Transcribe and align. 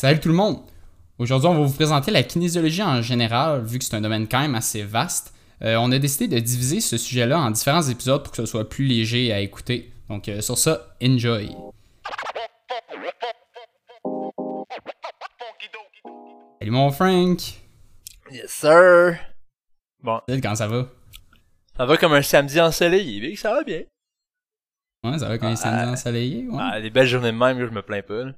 Salut 0.00 0.20
tout 0.20 0.28
le 0.28 0.34
monde! 0.36 0.60
Aujourd'hui, 1.18 1.48
on 1.48 1.54
va 1.54 1.66
vous 1.66 1.74
présenter 1.74 2.12
la 2.12 2.22
kinésiologie 2.22 2.84
en 2.84 3.02
général, 3.02 3.64
vu 3.64 3.80
que 3.80 3.84
c'est 3.84 3.96
un 3.96 4.00
domaine 4.00 4.28
quand 4.28 4.38
même 4.38 4.54
assez 4.54 4.84
vaste. 4.84 5.34
Euh, 5.62 5.74
on 5.74 5.90
a 5.90 5.98
décidé 5.98 6.28
de 6.28 6.38
diviser 6.38 6.80
ce 6.80 6.96
sujet-là 6.96 7.40
en 7.40 7.50
différents 7.50 7.82
épisodes 7.82 8.22
pour 8.22 8.30
que 8.30 8.36
ce 8.36 8.46
soit 8.46 8.68
plus 8.68 8.84
léger 8.84 9.32
à 9.32 9.40
écouter. 9.40 9.90
Donc 10.08 10.28
euh, 10.28 10.40
sur 10.40 10.56
ça, 10.56 10.94
enjoy! 11.02 11.50
Salut 16.60 16.70
mon 16.70 16.92
Frank! 16.92 17.40
Yes, 18.30 18.52
sir! 18.52 19.18
Bon, 20.00 20.20
Salut, 20.28 20.40
comment 20.40 20.54
ça 20.54 20.68
va? 20.68 20.86
ça 21.76 21.86
va 21.86 21.96
comme 21.96 22.12
un 22.12 22.22
samedi 22.22 22.60
ensoleillé, 22.60 23.20
mais 23.20 23.34
ça 23.34 23.52
va 23.52 23.64
bien. 23.64 23.82
Ouais, 25.02 25.18
ça 25.18 25.26
va 25.26 25.38
quand 25.38 25.48
il 25.48 25.54
est 25.54 25.56
samedi 25.56 25.82
Ah, 25.84 25.90
ensoleillé? 25.90 26.46
Ouais. 26.46 26.58
Ah, 26.60 26.80
des 26.80 26.90
belles 26.90 27.08
journées 27.08 27.32
de 27.32 27.36
même, 27.36 27.58
je 27.58 27.64
me 27.64 27.82
plains 27.82 28.02
pas. 28.02 28.26
Là. 28.26 28.32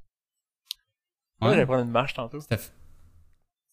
Ouais, 1.40 1.48
Ouais. 1.48 1.54
j'allais 1.54 1.66
prendre 1.66 1.82
une 1.82 1.90
marche 1.90 2.14
tantôt. 2.14 2.40
Fait? 2.40 2.72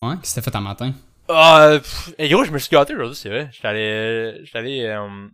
Ouais, 0.02 0.16
qu'est-ce 0.21 0.35
que 0.35 0.41
t'as 0.41 0.52
fait 0.52 0.55
en 0.58 0.62
matin? 0.62 0.94
Ah, 1.30 1.80
pff, 1.81 2.13
hey, 2.17 2.30
gros, 2.30 2.44
je 2.45 2.52
me 2.52 2.58
suis 2.59 2.70
gâté 2.70 2.94
aujourd'hui, 2.94 3.16
c'est 3.16 3.30
vrai. 3.30 3.49
J'étais 3.52 3.67
allé, 3.67 4.39
j'étais 4.45 4.58
allé, 4.59 4.84
euh, 4.85 5.27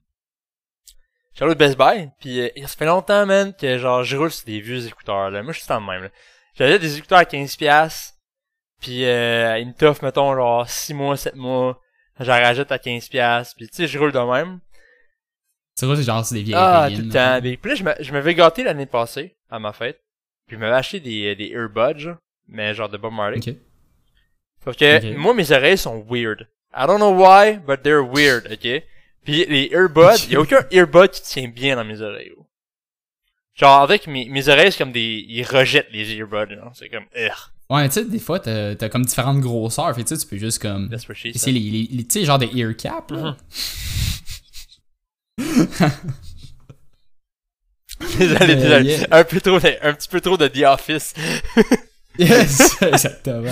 j'étais 1.34 1.44
allé 1.44 1.52
au 1.54 1.56
Best 1.56 1.78
Buy, 1.78 2.10
pis 2.20 2.40
euh, 2.42 2.50
ça 2.62 2.68
fait 2.76 2.86
longtemps, 2.86 3.26
man, 3.26 3.54
que 3.54 3.78
genre, 3.78 4.04
je 4.04 4.18
roule 4.18 4.32
sur 4.32 4.46
des 4.46 4.60
vieux 4.60 4.88
écouteurs, 4.88 5.30
là. 5.30 5.44
Moi, 5.44 5.54
je 5.54 5.60
suis 5.60 5.68
dans 5.68 5.80
le 5.80 5.86
même, 5.86 6.04
là. 6.04 6.10
J'avais 6.56 6.80
des 6.80 6.98
écouteurs 6.98 7.20
à 7.20 7.26
15$, 7.26 7.58
piastres, 7.58 8.16
pis 8.82 9.06
euh, 9.06 9.58
ils 9.60 9.68
me 9.68 10.04
mettons, 10.04 10.36
genre, 10.36 10.68
6 10.70 10.94
mois, 10.94 11.18
7 11.18 11.36
mois. 11.36 11.80
J'en 12.20 12.34
rajoute 12.34 12.72
à 12.72 12.78
15$, 12.80 13.10
piastres, 13.10 13.56
pis 13.56 13.68
tu 13.68 13.76
sais, 13.76 13.88
je 13.88 14.00
roule 14.00 14.12
de 14.12 14.20
même. 14.20 14.60
C'est 15.76 15.88
vrai, 15.88 15.96
c'est 15.96 16.04
genre 16.04 16.24
c'est 16.24 16.36
des 16.36 16.44
vieilles 16.44 16.56
Ah, 16.56 16.88
tout 16.96 17.02
le 17.02 17.10
temps. 17.10 17.40
Puis 17.42 17.70
là, 17.72 17.76
je 17.76 17.84
m'a- 17.84 17.96
je 18.00 18.12
m'avais 18.14 18.36
gâté 18.36 18.64
l'année 18.64 18.86
passée, 18.86 19.36
à 19.50 19.58
ma 19.58 19.74
fête. 19.74 20.03
Puis 20.54 20.60
je 20.60 20.60
m'avais 20.60 20.76
acheté 20.76 21.00
des, 21.00 21.36
des 21.36 21.48
earbuds, 21.48 22.16
mais 22.48 22.76
genre 22.76 22.88
de 22.88 22.98
Bob 22.98 23.12
Marley. 23.14 23.38
Ok. 23.40 23.56
Parce 24.64 24.78
que 24.78 25.16
moi, 25.16 25.34
mes 25.34 25.52
oreilles 25.52 25.80
sont 25.80 26.06
weird. 26.08 26.48
I 26.76 26.86
don't 26.86 26.98
know 27.00 27.12
why, 27.12 27.58
but 27.58 27.82
they're 27.82 28.04
weird, 28.04 28.46
ok? 28.52 28.84
Puis 29.24 29.46
les 29.48 29.70
earbuds, 29.72 30.28
y 30.30 30.36
a 30.36 30.42
aucun 30.42 30.64
earbud 30.70 31.10
qui 31.10 31.24
tient 31.24 31.48
bien 31.48 31.76
dans 31.76 31.84
mes 31.84 32.02
oreilles. 32.02 32.34
Genre, 33.56 33.82
avec 33.82 34.06
mes, 34.06 34.30
mes 34.30 34.48
oreilles, 34.48 34.72
c'est 34.72 34.78
comme 34.78 34.92
des... 34.92 35.26
Ils 35.28 35.44
rejettent 35.44 35.90
les 35.92 36.14
earbuds, 36.14 36.54
genre. 36.56 36.72
C'est 36.76 36.90
comme... 36.90 37.06
Ugh, 37.16 37.32
Ouais, 37.70 37.88
tu 37.88 37.96
sais, 37.96 38.06
des 38.06 38.20
fois, 38.20 38.40
t'as 38.40 38.76
t'as 38.76 38.90
comme 38.90 39.06
différentes 39.06 39.40
grosseurs, 39.40 39.96
fait 39.96 40.04
tu 40.04 40.16
peux 40.28 40.38
juste 40.38 40.62
comme... 40.62 40.88
C'est 40.98 41.52
les, 41.52 41.60
les, 41.60 41.88
les- 41.90 42.04
tu 42.06 42.20
sais, 42.20 42.26
genre 42.26 42.38
des 42.38 42.50
ear 42.56 42.76
caps, 42.78 43.10
là. 43.12 43.36
Mhm. 45.40 45.66
Désolé, 48.18 48.56
désolé. 48.56 48.98
yeah. 48.98 49.08
Un 49.12 49.24
peu 49.24 49.40
trop, 49.42 49.56
un 49.58 49.94
petit 49.94 50.10
peu 50.10 50.22
trop 50.22 50.38
de 50.38 50.48
The 50.48 50.64
Office. 50.66 51.14
Yes, 52.20 52.80
exactement. 52.84 53.52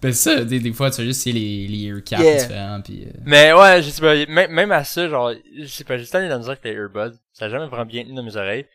Ben 0.00 0.12
ça, 0.12 0.44
des, 0.44 0.60
des 0.60 0.72
fois, 0.72 0.90
tu 0.90 0.96
sais 0.98 1.04
juste 1.04 1.22
c'est 1.22 1.32
les, 1.32 1.66
les 1.66 1.78
ear 1.86 1.96
caps 2.04 2.22
Yeah. 2.22 2.36
différents, 2.42 2.80
puis... 2.80 3.04
euh, 3.06 3.10
Mais 3.24 3.52
ouais, 3.52 3.82
je 3.82 3.90
sais 3.90 4.00
pas, 4.00 4.14
même, 4.32 4.52
même 4.52 4.70
à 4.70 4.84
ça, 4.84 5.08
genre, 5.08 5.32
je 5.58 5.66
sais 5.66 5.82
pas, 5.82 5.96
j'ai 5.96 6.06
tant 6.06 6.20
dans 6.28 6.38
musique 6.38 6.50
avec 6.50 6.64
les 6.64 6.74
earbuds. 6.74 7.16
Ça 7.32 7.46
a 7.46 7.48
jamais 7.48 7.66
vraiment 7.66 7.84
bien 7.84 8.04
tenu 8.04 8.14
dans 8.14 8.22
mes 8.22 8.36
oreilles. 8.36 8.66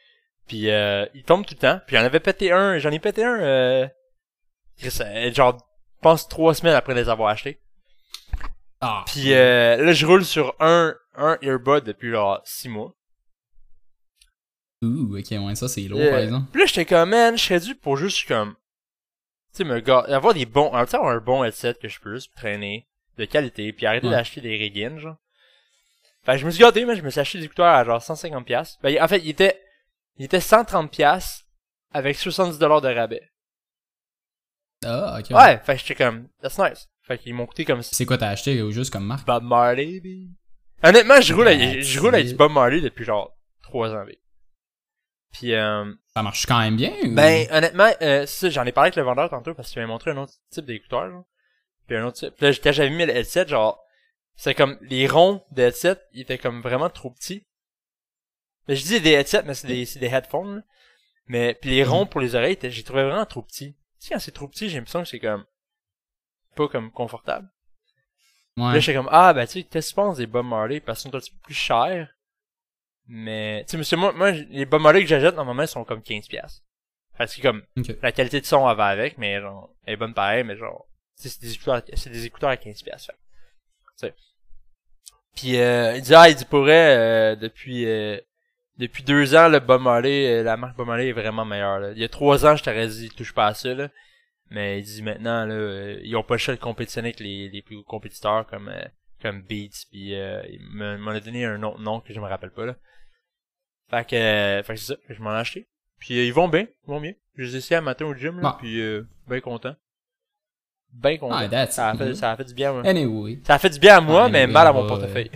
Puis 0.46 0.70
euh, 0.70 1.06
ils 1.14 1.24
tombent 1.24 1.46
tout 1.46 1.54
le 1.56 1.60
temps. 1.62 1.80
Puis 1.88 1.96
j'en 1.96 2.04
avais 2.04 2.20
pété 2.20 2.52
un, 2.52 2.80
j'en 2.80 2.92
ai 2.92 3.00
pété 3.00 3.24
un, 3.24 3.40
euh, 3.40 3.88
euh, 4.84 5.34
genre, 5.34 5.58
je 5.58 6.02
pense 6.02 6.28
trois 6.28 6.54
semaines 6.54 6.76
après 6.76 6.94
les 6.94 7.08
avoir 7.08 7.30
achetés. 7.30 7.60
Ah, 8.82 9.04
Puis 9.08 9.34
euh, 9.34 9.78
là, 9.86 9.94
je 9.94 10.06
roule 10.06 10.26
sur 10.26 10.54
un, 10.60 10.96
un 11.16 11.38
earbud 11.42 11.84
depuis 11.86 12.12
genre 12.12 12.42
six 12.44 12.68
mois. 12.68 12.94
Ouh, 14.84 15.18
ok, 15.18 15.26
ouais, 15.32 15.56
ça, 15.56 15.68
c'est 15.68 15.82
lourd, 15.82 16.00
Euh, 16.00 16.10
par 16.12 16.20
exemple. 16.20 16.52
Puis 16.52 16.62
là, 16.62 16.68
j'étais 16.68 16.86
comme, 16.86 17.10
man, 17.10 17.38
je 17.38 17.44
serais 17.44 17.60
dû 17.60 17.76
pour 17.76 17.98
juste 17.98 18.28
comme, 18.28 18.54
tu 19.54 19.58
sais, 19.58 19.64
me 19.64 19.80
ga- 19.80 20.06
avoir 20.10 20.34
des 20.34 20.46
bons, 20.46 20.72
sais, 20.86 20.96
avoir 20.98 21.16
un 21.16 21.20
bon 21.20 21.44
headset 21.44 21.76
que 21.82 21.88
je 21.88 22.00
peux 22.00 22.14
juste 22.16 22.32
traîner, 22.36 22.88
de 23.18 23.26
qualité, 23.26 23.74
puis 23.74 23.86
arrêter 23.88 24.06
Ouais. 24.08 24.12
d'acheter 24.14 24.42
des 24.42 24.56
riggins, 24.56 25.00
genre. 25.00 25.18
Fait 26.24 26.34
que 26.34 26.38
je 26.40 26.46
me 26.46 26.52
suis 26.52 26.60
gâté, 26.62 26.86
mais 26.86 26.96
je 26.96 27.02
me 27.02 27.10
suis 27.10 27.20
acheté 27.20 27.40
des 27.40 27.46
écouteurs 27.46 27.66
à 27.74 27.84
genre 27.84 28.02
150$. 28.02 28.44
piastres. 28.44 28.78
Ben, 28.84 29.02
en 29.02 29.08
fait, 29.08 29.20
il 29.20 29.30
était, 29.30 29.60
il 30.18 30.26
était 30.26 30.40
130$ 30.42 30.90
piastres 30.90 31.46
avec 31.92 32.16
70$ 32.18 32.82
de 32.82 32.94
rabais. 32.94 33.28
Ah, 34.86 35.18
ok. 35.20 35.32
Ouais, 35.36 35.60
fait 35.64 35.74
que 35.76 35.80
j'étais 35.82 35.96
comme, 35.96 36.28
that's 36.42 36.60
nice. 36.60 36.88
Fait 37.02 37.18
qu'ils 37.18 37.34
m'ont 37.34 37.46
coûté 37.48 37.66
comme 37.66 37.82
C'est 37.82 38.06
quoi 38.06 38.18
t'as 38.18 38.30
acheté, 38.30 38.62
ou 38.62 38.70
juste 38.72 38.92
comme 38.92 39.06
marque? 39.06 39.26
Bob 39.26 39.44
Marley, 39.44 40.00
baby. 40.00 40.30
Honnêtement, 40.84 41.20
je 41.22 41.34
roule, 41.34 41.48
avec, 41.48 41.82
je 41.82 42.00
roule 42.00 42.14
avec 42.14 42.28
du 42.28 42.36
Bob 42.36 42.52
Marley 42.52 42.82
depuis 42.82 43.06
genre 43.06 43.36
3 43.64 43.90
ans, 43.92 44.04
baby. 44.06 44.20
Puis, 45.32 45.54
euh, 45.54 45.94
Ça 46.14 46.24
marche 46.24 46.46
quand 46.46 46.60
même 46.60 46.78
bien, 46.78 46.94
ou... 47.04 47.14
Ben, 47.14 47.48
honnêtement, 47.52 47.92
euh, 48.02 48.26
ça, 48.26 48.50
j'en 48.50 48.66
ai 48.66 48.72
parlé 48.72 48.88
avec 48.88 48.96
le 48.96 49.04
vendeur 49.04 49.30
tantôt 49.30 49.54
parce 49.54 49.72
qu'il 49.72 49.82
m'a 49.82 49.88
montré 49.88 50.12
un 50.12 50.18
autre 50.18 50.34
type 50.50 50.66
d'écouteur, 50.66 51.10
genre. 51.10 51.26
Puis 51.86 51.96
un 51.96 52.06
autre 52.06 52.18
type. 52.18 52.36
Puis 52.36 52.46
là, 52.46 52.54
quand 52.54 52.72
j'avais 52.72 52.90
mis 52.90 53.06
le 53.06 53.16
headset, 53.16 53.48
genre, 53.48 53.84
c'est 54.36 54.56
comme, 54.56 54.78
les 54.82 55.08
ronds 55.08 55.44
de 55.52 55.64
headset, 55.64 55.98
ils 56.14 56.22
étaient 56.22 56.38
comme 56.38 56.62
vraiment 56.62 56.90
trop 56.90 57.12
petits. 57.12 57.46
Mais 58.68 58.76
je 58.76 58.84
dis 58.84 59.02
des 59.02 59.12
headsets, 59.12 59.44
mais 59.44 59.54
c'est 59.54 59.68
des, 59.68 59.86
c'est 59.86 60.00
des 60.00 60.08
headphones, 60.08 60.58
là. 60.58 60.62
Mais, 61.28 61.56
puis 61.56 61.72
les 61.72 61.84
ronds 61.84 62.06
pour 62.06 62.22
les 62.22 62.36
oreilles, 62.36 62.58
j'ai 62.62 62.84
trouvé 62.84 63.04
vraiment 63.04 63.26
trop 63.26 63.42
petits. 63.42 63.74
Tu 64.00 64.08
sais, 64.08 64.14
quand 64.14 64.20
c'est 64.20 64.32
trop 64.32 64.48
petit, 64.48 64.70
j'ai 64.70 64.78
l'impression 64.78 65.04
que 65.04 65.10
c'est 65.10 65.20
comme, 65.20 65.46
pas 66.56 66.68
comme 66.70 66.92
confortable. 66.92 67.50
Ouais. 68.56 68.74
Là, 68.74 68.80
j'étais 68.80 68.98
comme, 68.98 69.10
ah, 69.12 69.34
ben, 69.34 69.46
tu 69.46 69.54
sais, 69.54 69.64
qu'est-ce 69.64 69.90
que 69.90 69.92
tu 69.92 69.96
penses 69.96 70.18
des 70.18 70.26
Bob 70.26 70.46
Marley? 70.46 70.80
Parce 70.80 71.02
qu'ils 71.02 71.12
sont 71.12 71.18
un 71.18 71.20
petit 71.20 71.32
peu 71.32 71.38
plus 71.44 71.54
chers. 71.54 72.10
Mais, 73.08 73.64
tu 73.66 73.72
sais, 73.72 73.78
monsieur, 73.78 73.98
moi, 73.98 74.12
moi, 74.14 74.32
les 74.32 74.66
Marley 74.66 75.02
que 75.02 75.08
j'achète, 75.08 75.36
normalement, 75.36 75.64
ils 75.64 75.68
sont 75.68 75.84
comme 75.86 76.02
15 76.02 76.28
pièces. 76.28 76.64
Parce 77.18 77.36
que 77.36 77.42
comme, 77.42 77.64
la 78.02 78.12
qualité 78.12 78.42
de 78.42 78.46
son 78.46 78.70
elle 78.70 78.78
va 78.78 78.88
avec, 78.88 79.18
mais 79.18 79.40
genre, 79.40 79.74
elle 79.86 79.94
est 79.94 79.98
bonne 79.98 80.14
pareil, 80.14 80.44
mais 80.44 80.56
genre, 80.58 80.88
c'est 81.16 81.42
des 81.42 81.54
écouteurs, 81.54 81.82
c'est 81.94 82.12
des 82.12 82.26
écouteurs 82.26 82.50
à 82.50 82.58
15 82.58 82.84
pièces. 82.84 83.08
Tu 83.08 84.08
sais. 84.08 84.14
Puis, 85.36 85.58
euh, 85.58 85.96
il 85.96 86.02
dit, 86.02 86.14
ah, 86.16 86.30
il 86.30 86.36
dit, 86.36 86.46
pour 86.46 86.60
vrai, 86.62 86.96
euh, 86.98 87.36
depuis, 87.36 87.86
euh, 87.86 88.20
depuis 88.78 89.04
deux 89.04 89.36
ans, 89.36 89.48
le 89.50 89.60
Marley, 89.80 90.40
euh, 90.40 90.44
la 90.44 90.58
marque 90.58 90.78
Marley 90.78 91.10
est 91.10 91.14
vraiment 91.14 91.46
meilleure, 91.46 91.80
là. 91.80 91.92
Il 91.92 91.98
y 92.00 92.04
a 92.04 92.10
trois 92.10 92.46
ans, 92.46 92.56
je 92.56 92.64
t'aurais 92.64 92.88
dit, 92.88 93.10
touche 93.10 93.34
pas 93.34 93.48
à 93.48 93.54
ça, 93.54 93.74
là. 93.74 93.90
Mais 94.50 94.80
il 94.80 94.84
dit 94.84 95.02
maintenant, 95.02 95.46
là, 95.46 95.54
euh, 95.54 96.00
ils 96.04 96.16
ont 96.16 96.24
pas 96.24 96.36
le 96.36 96.40
choix 96.40 96.56
de 96.56 96.60
compétitionner 96.60 97.10
avec 97.10 97.20
les, 97.20 97.50
les 97.50 97.62
plus 97.62 97.76
gros 97.78 97.84
compétiteurs 97.86 98.46
comme, 98.48 98.70
euh, 98.70 98.86
comme 99.22 99.42
Beats, 99.42 99.86
puis 99.92 100.16
euh, 100.16 100.42
il 100.50 100.62
me- 100.62 100.98
m'en 100.98 101.12
a 101.12 101.20
donné 101.20 101.46
un 101.46 101.62
autre 101.64 101.80
nom 101.80 102.00
que 102.00 102.14
je 102.14 102.20
me 102.20 102.28
rappelle 102.28 102.52
pas, 102.52 102.66
là. 102.66 102.76
Fait 103.90 104.06
que, 104.08 104.16
euh, 104.16 104.64
fait 104.64 104.74
que 104.74 104.80
c'est 104.80 104.94
ça, 104.94 105.00
je 105.10 105.22
m'en 105.22 105.32
ai 105.34 105.40
acheté. 105.40 105.68
Puis 106.00 106.18
euh, 106.20 106.26
ils 106.26 106.34
vont 106.34 106.48
bien, 106.48 106.62
ils 106.62 106.90
vont 106.90 107.00
bien. 107.00 107.14
Je 107.36 107.44
les 107.44 107.56
ai 107.56 107.58
essayés 107.60 107.78
un 107.78 107.82
matin 107.82 108.06
au 108.06 108.14
gym, 108.14 108.40
là, 108.40 108.56
puis 108.60 108.80
euh, 108.82 109.08
ben 109.28 109.40
content. 109.42 109.76
Ben 110.94 111.18
content. 111.18 111.36
Ah, 111.38 111.48
that's 111.48 111.76
ça, 111.76 111.90
a 111.90 111.94
it. 111.94 111.98
fait, 112.00 112.16
ça 112.16 112.32
a 112.32 112.36
fait 112.38 112.46
du 112.46 112.54
bien, 112.54 112.74
moi. 112.74 112.82
Anyway. 112.86 113.40
Ça 113.46 113.56
a 113.56 113.60
fait 113.60 113.70
du 113.70 113.80
bien 113.80 113.98
à 113.98 114.02
moi, 114.02 114.24
Ah, 114.26 114.30
mais 114.30 114.48
mal 114.48 114.68
à 114.68 114.72
on 114.72 114.76
mon 114.76 114.82
va, 114.84 114.88
portefeuille. 114.88 115.30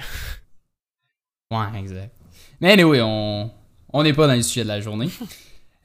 Ouais, 1.51 1.79
exact. 1.79 2.15
Mais 2.59 2.71
anyway, 2.71 3.01
on 3.01 3.51
on 3.93 4.03
n'est 4.03 4.13
pas 4.13 4.27
dans 4.27 4.33
le 4.35 4.41
sujet 4.41 4.63
de 4.63 4.67
la 4.69 4.81
journée. 4.81 5.09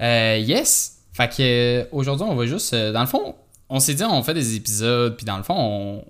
Euh, 0.03 0.37
yes. 0.37 0.98
Fait 1.15 1.27
que 1.27 1.37
euh, 1.41 1.84
aujourd'hui, 1.91 2.27
on 2.28 2.34
va 2.34 2.44
juste 2.44 2.75
euh, 2.75 2.93
dans 2.93 3.00
le 3.00 3.06
fond, 3.06 3.34
on 3.71 3.81
s'est 3.81 3.94
dit 3.94 4.04
on 4.04 4.22
fait 4.22 4.34
des 4.34 4.54
épisodes 4.56 5.16
puis 5.16 5.25
dans 5.25 5.38
le 5.38 5.43
fond, 5.43 5.54
on 5.56 6.04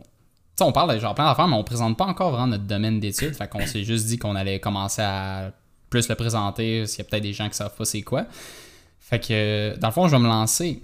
on 0.60 0.72
parle 0.72 0.92
de 0.92 0.98
genre 0.98 1.14
plein 1.14 1.24
d'affaires, 1.24 1.46
mais 1.46 1.54
on 1.54 1.62
présente 1.62 1.96
pas 1.96 2.06
encore 2.06 2.30
vraiment 2.32 2.48
notre 2.48 2.64
domaine 2.64 2.98
d'études. 2.98 3.36
Fait 3.36 3.46
qu'on 3.46 3.64
s'est 3.64 3.84
juste 3.84 4.06
dit 4.06 4.18
qu'on 4.18 4.34
allait 4.34 4.58
commencer 4.58 5.02
à 5.02 5.52
plus 5.90 6.08
le 6.08 6.14
présenter, 6.14 6.86
s'il 6.86 6.98
y 6.98 7.00
a 7.02 7.04
peut-être 7.04 7.22
des 7.22 7.32
gens 7.32 7.48
qui 7.48 7.56
savent 7.56 7.74
pas 7.74 7.84
c'est 7.84 8.02
quoi. 8.02 8.26
Fait 9.00 9.20
que 9.20 9.78
dans 9.78 9.88
le 9.88 9.92
fond, 9.92 10.08
je 10.08 10.16
vais 10.16 10.22
me 10.22 10.26
lancer. 10.26 10.82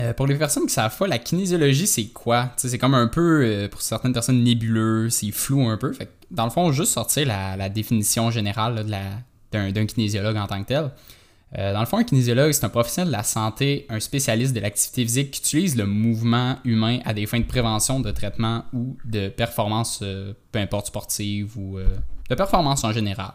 Euh, 0.00 0.14
pour 0.14 0.26
les 0.26 0.36
personnes 0.36 0.66
qui 0.66 0.72
savent 0.72 0.96
pas, 0.96 1.06
la 1.06 1.18
kinésiologie, 1.18 1.86
c'est 1.86 2.06
quoi? 2.06 2.50
C'est 2.56 2.78
comme 2.78 2.94
un 2.94 3.08
peu, 3.08 3.42
euh, 3.44 3.68
pour 3.68 3.82
certaines 3.82 4.14
personnes, 4.14 4.42
nébuleux, 4.42 5.10
c'est 5.10 5.30
flou 5.30 5.68
un 5.68 5.76
peu. 5.76 5.92
Fait 5.92 6.06
que, 6.06 6.10
dans 6.30 6.44
le 6.44 6.50
fond, 6.50 6.72
juste 6.72 6.92
sortir 6.92 7.26
la, 7.26 7.68
définition 7.68 8.30
générale 8.30 8.86
d'un, 9.52 9.86
kinésiologue 9.86 10.36
en 10.36 10.46
tant 10.46 10.62
que 10.62 10.68
tel. 10.68 10.90
Euh, 11.58 11.74
dans 11.74 11.80
le 11.80 11.86
fond, 11.86 11.98
un 11.98 12.04
kinésiologue, 12.04 12.52
c'est 12.52 12.64
un 12.64 12.70
professionnel 12.70 13.08
de 13.08 13.16
la 13.16 13.22
santé, 13.22 13.84
un 13.90 14.00
spécialiste 14.00 14.54
de 14.54 14.60
l'activité 14.60 15.02
physique 15.02 15.30
qui 15.32 15.40
utilise 15.40 15.76
le 15.76 15.84
mouvement 15.84 16.56
humain 16.64 17.00
à 17.04 17.12
des 17.12 17.26
fins 17.26 17.40
de 17.40 17.44
prévention, 17.44 18.00
de 18.00 18.10
traitement 18.10 18.64
ou 18.72 18.96
de 19.04 19.28
performance, 19.28 19.98
peu 19.98 20.58
importe 20.58 20.86
sportive 20.86 21.58
ou 21.58 21.78
de 22.30 22.34
performance 22.34 22.82
en 22.84 22.92
général. 22.92 23.34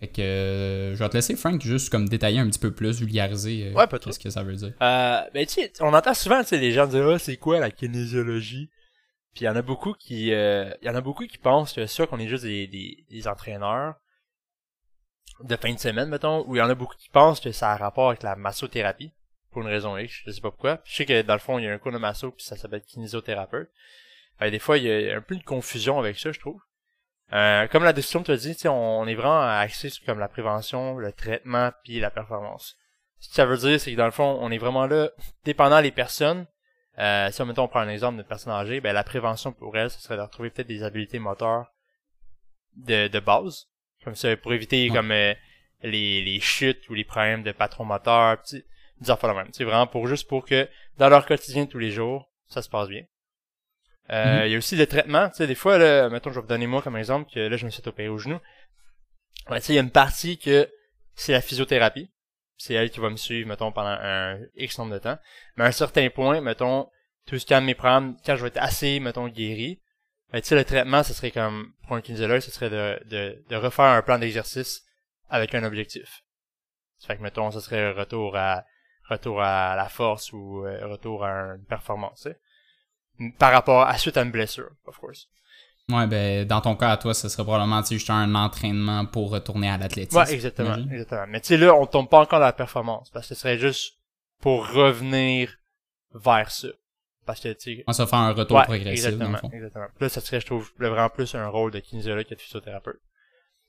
Fait 0.00 0.08
que 0.08 0.22
euh, 0.22 0.94
je 0.94 0.98
vais 1.02 1.08
te 1.08 1.16
laisser, 1.16 1.34
Frank, 1.34 1.60
juste 1.60 1.90
comme 1.90 2.08
détailler 2.08 2.38
un 2.38 2.48
petit 2.48 2.58
peu 2.60 2.72
plus, 2.72 3.00
vulgariser 3.00 3.66
euh, 3.66 3.72
Ouais, 3.72 3.86
pas 3.88 3.98
trop. 3.98 4.10
qu'est-ce 4.10 4.20
que 4.20 4.30
ça 4.30 4.44
veut 4.44 4.54
dire. 4.54 4.72
Euh, 4.80 5.20
ben 5.34 5.44
tu 5.44 5.54
sais, 5.54 5.72
on 5.80 5.92
entend 5.92 6.14
souvent, 6.14 6.40
tu 6.42 6.48
sais, 6.48 6.58
les 6.58 6.70
gens 6.72 6.86
dire, 6.86 7.08
ah, 7.08 7.18
c'est 7.18 7.36
quoi 7.36 7.58
la 7.58 7.70
kinésiologie? 7.70 8.70
Puis 9.34 9.44
il 9.44 9.46
y 9.46 9.48
en 9.48 9.56
a 9.56 9.62
beaucoup 9.62 9.94
qui, 9.94 10.32
euh, 10.32 10.70
y 10.82 10.88
en 10.88 10.94
a 10.94 11.00
beaucoup 11.00 11.26
qui 11.26 11.38
pensent 11.38 11.72
que 11.72 11.86
ça, 11.86 12.06
qu'on 12.06 12.18
est 12.20 12.28
juste 12.28 12.44
des, 12.44 12.66
des, 12.68 13.04
des 13.10 13.28
entraîneurs 13.28 13.96
de 15.42 15.56
fin 15.56 15.72
de 15.72 15.78
semaine, 15.78 16.08
mettons, 16.08 16.44
ou 16.48 16.56
il 16.56 16.58
y 16.58 16.62
en 16.62 16.70
a 16.70 16.74
beaucoup 16.74 16.96
qui 16.96 17.08
pensent 17.08 17.40
que 17.40 17.52
ça 17.52 17.72
a 17.72 17.76
rapport 17.76 18.08
avec 18.08 18.22
la 18.22 18.36
massothérapie, 18.36 19.12
pour 19.50 19.62
une 19.62 19.68
raison 19.68 19.96
X, 19.96 20.22
je 20.26 20.30
sais 20.30 20.40
pas 20.40 20.50
pourquoi. 20.50 20.76
Puis 20.78 20.92
je 20.92 20.96
sais 20.98 21.06
que 21.06 21.22
dans 21.22 21.34
le 21.34 21.40
fond, 21.40 21.58
il 21.58 21.64
y 21.64 21.68
a 21.68 21.72
un 21.72 21.78
cours 21.78 21.92
de 21.92 21.98
masso, 21.98 22.30
puis 22.30 22.44
ça 22.44 22.56
s'appelle 22.56 22.82
kinésothérapeute. 22.82 23.70
Fait 24.38 24.46
que 24.46 24.50
des 24.50 24.58
fois, 24.58 24.78
il 24.78 24.84
y 24.84 25.10
a 25.10 25.16
un 25.16 25.20
peu 25.20 25.36
de 25.36 25.42
confusion 25.42 25.98
avec 25.98 26.18
ça, 26.18 26.30
je 26.32 26.38
trouve. 26.38 26.60
Euh, 27.32 27.66
comme 27.68 27.84
la 27.84 27.92
description 27.92 28.22
te 28.22 28.32
dit, 28.32 28.56
on, 28.66 28.70
on 28.70 29.06
est 29.06 29.14
vraiment 29.14 29.42
axé 29.42 29.90
sur 29.90 30.04
comme 30.04 30.18
la 30.18 30.28
prévention, 30.28 30.96
le 30.96 31.12
traitement, 31.12 31.70
puis 31.84 32.00
la 32.00 32.10
performance. 32.10 32.76
Ce 33.20 33.28
que 33.28 33.34
ça 33.34 33.44
veut 33.46 33.58
dire, 33.58 33.78
c'est 33.80 33.92
que 33.92 33.96
dans 33.96 34.04
le 34.06 34.12
fond, 34.12 34.38
on 34.40 34.50
est 34.50 34.58
vraiment 34.58 34.86
là, 34.86 35.10
dépendant 35.44 35.82
des 35.82 35.90
personnes, 35.92 36.46
Euh, 37.00 37.30
si 37.30 37.40
on, 37.40 37.46
mettons, 37.46 37.62
on 37.62 37.68
prend 37.68 37.78
un 37.80 37.88
exemple 37.88 38.18
de 38.18 38.24
personne 38.24 38.52
âgée, 38.52 38.80
ben, 38.80 38.92
la 38.92 39.04
prévention 39.04 39.52
pour 39.52 39.76
elle, 39.76 39.88
ce 39.88 40.00
serait 40.00 40.16
de 40.16 40.22
retrouver 40.22 40.50
peut-être 40.50 40.66
des 40.66 40.82
habiletés 40.82 41.20
moteurs 41.20 41.66
de, 42.74 43.06
de 43.06 43.20
base. 43.20 43.66
Comme 44.02 44.16
ça, 44.16 44.36
pour 44.36 44.52
éviter, 44.52 44.88
Ouais. 44.90 44.96
comme, 44.96 45.12
euh, 45.12 45.32
les, 45.82 46.22
les 46.22 46.40
chutes 46.40 46.88
ou 46.88 46.94
les 46.94 47.04
problèmes 47.04 47.44
de 47.44 47.52
patron 47.52 47.84
moteur, 47.84 48.42
pis, 48.42 48.64
des 49.00 49.10
affaires 49.12 49.30
de 49.30 49.36
même. 49.36 49.48
C'est 49.52 49.62
vraiment 49.62 49.86
pour, 49.86 50.08
juste 50.08 50.26
pour 50.28 50.44
que, 50.44 50.68
dans 50.96 51.08
leur 51.08 51.24
quotidien 51.24 51.66
tous 51.66 51.78
les 51.78 51.92
jours, 51.92 52.28
ça 52.48 52.62
se 52.62 52.68
passe 52.68 52.88
bien. 52.88 53.04
Euh, 54.10 54.40
Mhm. 54.40 54.46
il 54.46 54.52
y 54.52 54.54
a 54.54 54.58
aussi 54.58 54.76
le 54.76 54.86
traitement, 54.86 55.28
tu 55.28 55.36
sais, 55.36 55.46
des 55.46 55.54
fois, 55.54 55.76
là, 55.78 56.08
mettons, 56.08 56.30
je 56.30 56.36
vais 56.36 56.40
vous 56.40 56.46
donner 56.46 56.66
moi 56.66 56.80
comme 56.82 56.96
exemple, 56.96 57.30
que 57.32 57.40
là, 57.40 57.56
je 57.56 57.66
me 57.66 57.70
suis 57.70 57.86
opéré 57.86 58.08
au 58.08 58.18
genou. 58.18 58.38
Ouais, 59.50 59.60
tu 59.60 59.66
sais, 59.66 59.72
il 59.74 59.76
y 59.76 59.78
a 59.78 59.82
une 59.82 59.90
partie 59.90 60.38
que 60.38 60.68
c'est 61.14 61.32
la 61.32 61.40
physiothérapie. 61.40 62.10
C'est 62.56 62.74
elle 62.74 62.90
qui 62.90 63.00
va 63.00 63.10
me 63.10 63.16
suivre, 63.16 63.48
mettons, 63.48 63.70
pendant 63.70 63.96
un 64.00 64.38
X 64.56 64.78
nombre 64.78 64.94
de 64.94 64.98
temps. 64.98 65.18
Mais 65.56 65.64
à 65.64 65.66
un 65.68 65.72
certain 65.72 66.08
point, 66.10 66.40
mettons, 66.40 66.88
tout 67.26 67.38
ce 67.38 67.46
qui 67.46 67.52
est 67.52 67.60
de 67.60 67.64
mes 67.64 67.74
problèmes, 67.74 68.16
quand 68.24 68.34
je 68.36 68.42
vais 68.42 68.48
être 68.48 68.58
assez, 68.62 68.98
mettons, 68.98 69.28
guéri, 69.28 69.80
ben, 70.32 70.40
tu 70.40 70.48
sais, 70.48 70.54
le 70.56 70.64
traitement, 70.64 71.02
ce 71.02 71.14
serait 71.14 71.30
comme, 71.30 71.72
pour 71.86 71.96
un 71.96 72.00
kinésiologue, 72.00 72.40
ce 72.40 72.50
serait 72.50 72.70
de, 72.70 73.00
de, 73.06 73.44
de 73.48 73.56
refaire 73.56 73.86
un 73.86 74.02
plan 74.02 74.18
d'exercice 74.18 74.82
avec 75.28 75.54
un 75.54 75.62
objectif. 75.64 76.22
Ça 76.98 77.08
fait 77.08 77.16
que, 77.18 77.22
mettons, 77.22 77.50
ce 77.50 77.60
serait 77.60 77.92
retour 77.92 78.36
à, 78.36 78.64
retour 79.08 79.40
à 79.40 79.76
la 79.76 79.88
force 79.88 80.32
ou 80.32 80.64
euh, 80.66 80.86
retour 80.86 81.24
à 81.24 81.30
une 81.54 81.64
performance, 81.68 82.22
tu 82.22 82.30
sais. 82.30 82.38
Par 83.38 83.52
rapport 83.52 83.82
à 83.82 83.98
suite 83.98 84.16
à 84.16 84.22
une 84.22 84.30
blessure, 84.30 84.70
of 84.86 84.98
course. 84.98 85.28
Ouais, 85.90 86.06
ben, 86.06 86.46
dans 86.46 86.60
ton 86.60 86.76
cas, 86.76 86.90
à 86.90 86.96
toi, 86.98 87.14
ce 87.14 87.28
serait 87.28 87.42
probablement, 87.44 87.82
juste 87.82 88.10
un 88.10 88.34
entraînement 88.34 89.06
pour 89.06 89.30
retourner 89.30 89.70
à 89.70 89.78
l'athlétisme. 89.78 90.18
Ouais, 90.18 90.32
exactement, 90.32 90.76
exactement. 90.76 91.26
Mais 91.28 91.40
tu 91.40 91.48
sais, 91.48 91.56
là, 91.56 91.74
on 91.74 91.86
tombe 91.86 92.08
pas 92.08 92.20
encore 92.20 92.40
dans 92.40 92.44
la 92.46 92.52
performance, 92.52 93.10
parce 93.10 93.26
que 93.28 93.34
ce 93.34 93.40
serait 93.40 93.58
juste 93.58 93.94
pour 94.40 94.68
revenir 94.70 95.56
vers 96.14 96.50
ça. 96.50 96.68
Parce 97.24 97.40
que, 97.40 97.52
tu 97.54 97.76
sais, 97.76 97.84
On 97.86 97.92
va 97.92 98.06
faire 98.06 98.18
un 98.18 98.32
retour 98.32 98.56
Ouais, 98.58 98.64
progressif, 98.64 99.04
dans 99.04 99.10
le 99.10 99.14
exactement, 99.16 99.38
fond. 99.38 99.50
exactement. 99.52 99.86
Là, 100.00 100.08
ça 100.08 100.20
serait, 100.20 100.40
je 100.40 100.46
trouve, 100.46 100.70
vraiment 100.78 101.08
plus 101.08 101.34
un 101.34 101.48
rôle 101.48 101.70
de 101.70 101.78
kinésiologue 101.80 102.24
que 102.26 102.34
de 102.34 102.40
physiothérapeute. 102.40 103.00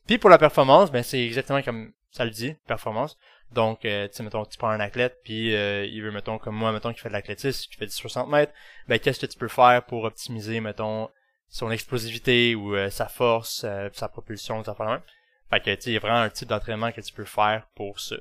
Puis 0.07 0.17
pour 0.17 0.29
la 0.29 0.37
performance, 0.37 0.91
ben 0.91 1.03
c'est 1.03 1.23
exactement 1.23 1.61
comme 1.61 1.91
ça 2.11 2.25
le 2.25 2.31
dit, 2.31 2.55
performance. 2.67 3.17
Donc, 3.51 3.83
euh, 3.83 4.07
tu 4.07 4.15
sais, 4.15 4.23
mettons, 4.23 4.45
tu 4.45 4.57
prends 4.57 4.69
un 4.69 4.79
athlète, 4.79 5.19
puis 5.23 5.55
euh, 5.55 5.85
il 5.85 6.01
veut, 6.03 6.11
mettons, 6.11 6.37
comme 6.37 6.55
moi, 6.55 6.71
mettons, 6.71 6.93
qui 6.93 6.99
fait 6.99 7.09
de 7.09 7.13
l'athlétisme, 7.13 7.69
qui 7.71 7.77
fait 7.77 7.87
du 7.87 7.91
60 7.91 8.29
mètres, 8.29 8.53
ben 8.87 8.99
qu'est-ce 8.99 9.19
que 9.19 9.25
tu 9.25 9.37
peux 9.37 9.47
faire 9.47 9.83
pour 9.85 10.03
optimiser, 10.03 10.59
mettons, 10.59 11.09
son 11.47 11.71
explosivité 11.71 12.53
ou 12.53 12.75
euh, 12.75 12.89
sa 12.91 13.07
force, 13.07 13.63
euh, 13.63 13.89
sa 13.93 14.07
propulsion, 14.07 14.63
ça 14.63 14.75
même? 14.79 15.01
Fait 15.49 15.59
que, 15.61 15.73
tu 15.75 15.81
sais, 15.81 15.89
il 15.89 15.93
y 15.93 15.97
a 15.97 15.99
vraiment 15.99 16.19
un 16.19 16.29
type 16.29 16.47
d'entraînement 16.47 16.91
que 16.91 17.01
tu 17.01 17.11
peux 17.11 17.25
faire 17.25 17.67
pour 17.75 17.99
ça. 17.99 18.17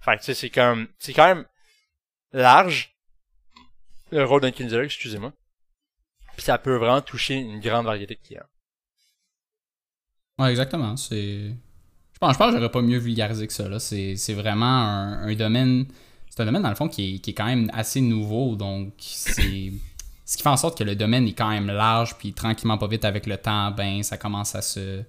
Fait 0.00 0.16
que, 0.16 0.20
tu 0.20 0.26
sais, 0.26 0.34
c'est 0.34 0.50
comme, 0.50 0.88
c'est 0.98 1.12
quand 1.12 1.26
même 1.26 1.46
large, 2.32 2.96
le 4.10 4.24
rôle 4.24 4.40
d'un 4.40 4.50
kinésiologue, 4.50 4.86
excusez-moi. 4.86 5.32
Puis 6.36 6.42
ça 6.42 6.56
peut 6.56 6.76
vraiment 6.76 7.02
toucher 7.02 7.34
une 7.34 7.60
grande 7.60 7.84
variété 7.84 8.14
de 8.14 8.20
clients. 8.20 8.46
Ouais, 10.38 10.50
exactement. 10.50 10.96
C'est. 10.96 11.54
Je 12.22 12.26
pense, 12.26 12.34
je 12.34 12.38
pense 12.38 12.50
que 12.52 12.56
j'aurais 12.58 12.70
pas 12.70 12.82
mieux 12.82 12.98
vulgarisé 12.98 13.46
que 13.46 13.52
ça. 13.52 13.66
Là. 13.68 13.78
C'est, 13.78 14.14
c'est 14.16 14.34
vraiment 14.34 14.66
un, 14.66 15.22
un 15.28 15.34
domaine. 15.34 15.86
C'est 16.28 16.40
un 16.42 16.44
domaine, 16.44 16.62
dans 16.62 16.68
le 16.68 16.74
fond, 16.74 16.86
qui 16.88 17.14
est, 17.14 17.18
qui 17.18 17.30
est 17.30 17.34
quand 17.34 17.46
même 17.46 17.70
assez 17.72 18.00
nouveau. 18.02 18.56
Donc, 18.56 18.92
c'est. 18.98 19.72
Ce 20.26 20.36
qui 20.36 20.42
fait 20.44 20.48
en 20.50 20.56
sorte 20.58 20.78
que 20.78 20.84
le 20.84 20.94
domaine 20.94 21.26
est 21.26 21.32
quand 21.32 21.48
même 21.48 21.66
large, 21.68 22.16
puis 22.18 22.32
tranquillement, 22.32 22.78
pas 22.78 22.86
vite, 22.86 23.04
avec 23.04 23.26
le 23.26 23.36
temps, 23.36 23.70
ben, 23.72 24.02
ça 24.02 24.16
commence 24.18 24.54
à 24.54 24.62
se. 24.62 25.02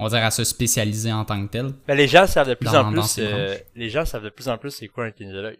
On 0.00 0.04
va 0.06 0.10
dire 0.16 0.26
à 0.26 0.30
se 0.30 0.44
spécialiser 0.44 1.12
en 1.12 1.24
tant 1.24 1.40
que 1.46 1.50
tel. 1.50 1.72
Mais 1.86 1.94
les 1.96 2.06
gens 2.08 2.26
savent 2.26 2.48
de 2.48 2.54
plus 2.54 2.66
Dans- 2.70 2.86
en 2.88 2.92
plus, 2.92 3.16
euh, 3.18 3.56
les 3.76 3.88
gens 3.88 4.04
savent 4.04 4.24
de 4.24 4.30
plus 4.30 4.48
en 4.48 4.58
plus 4.58 4.70
c'est 4.72 4.88
quoi 4.88 5.06
un 5.06 5.10
kinésiologue. 5.12 5.58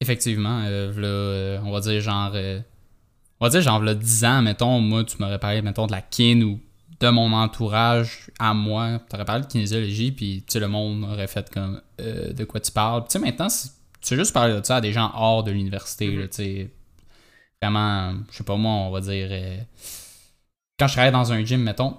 Effectivement, 0.00 0.62
euh, 0.64 0.92
euh, 0.98 1.58
on 1.64 1.70
va 1.72 1.80
dire 1.80 2.00
genre. 2.00 2.32
on 2.34 3.44
va 3.44 3.50
dire 3.50 3.60
genre, 3.62 3.80
v'là 3.80 3.94
10 3.94 4.24
ans, 4.24 4.42
mettons, 4.42 4.80
moi, 4.80 5.04
tu 5.04 5.16
m'aurais 5.20 5.38
parlé, 5.38 5.62
mettons, 5.62 5.86
de 5.86 5.92
la 5.92 6.02
kin 6.02 6.42
ou 6.42 6.60
de 7.00 7.08
mon 7.08 7.32
entourage 7.32 8.30
à 8.38 8.54
moi. 8.54 9.00
T'aurais 9.08 9.24
parlé 9.24 9.42
de 9.42 9.46
kinésiologie, 9.48 10.12
puis 10.12 10.44
le 10.54 10.66
monde 10.68 11.04
aurait 11.04 11.26
fait 11.26 11.50
comme 11.50 11.80
euh, 12.00 12.32
de 12.32 12.44
quoi 12.44 12.60
tu 12.60 12.70
parles. 12.72 13.04
Tu 13.04 13.12
sais, 13.12 13.18
maintenant, 13.18 13.48
tu 14.00 14.16
juste 14.16 14.32
parler 14.32 14.60
de 14.60 14.64
ça 14.64 14.76
à 14.76 14.80
des 14.80 14.92
gens 14.92 15.10
hors 15.14 15.42
de 15.42 15.50
l'université, 15.50 16.06
tu 16.28 16.28
sais. 16.32 16.70
Vraiment, 17.62 18.14
je 18.30 18.38
sais 18.38 18.44
pas 18.44 18.56
moi, 18.56 18.72
on 18.72 18.90
va 18.90 19.00
dire. 19.00 19.28
euh, 19.30 19.58
quand 20.78 20.86
je 20.86 20.92
travaillais 20.94 21.12
dans 21.12 21.32
un 21.32 21.44
gym, 21.44 21.62
mettons, 21.62 21.96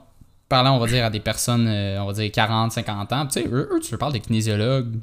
parlant, 0.49 0.75
on 0.75 0.79
va 0.79 0.87
dire, 0.87 1.05
à 1.05 1.09
des 1.09 1.19
personnes, 1.19 1.67
euh, 1.67 2.01
on 2.01 2.07
va 2.07 2.13
dire 2.13 2.31
40, 2.31 2.71
50 2.71 3.13
ans, 3.13 3.25
tu 3.27 3.33
sais, 3.41 3.47
eux, 3.47 3.69
eux, 3.73 3.79
tu 3.79 3.91
leur 3.91 3.99
parles 3.99 4.13
de 4.13 4.17
kinésiologues. 4.19 4.99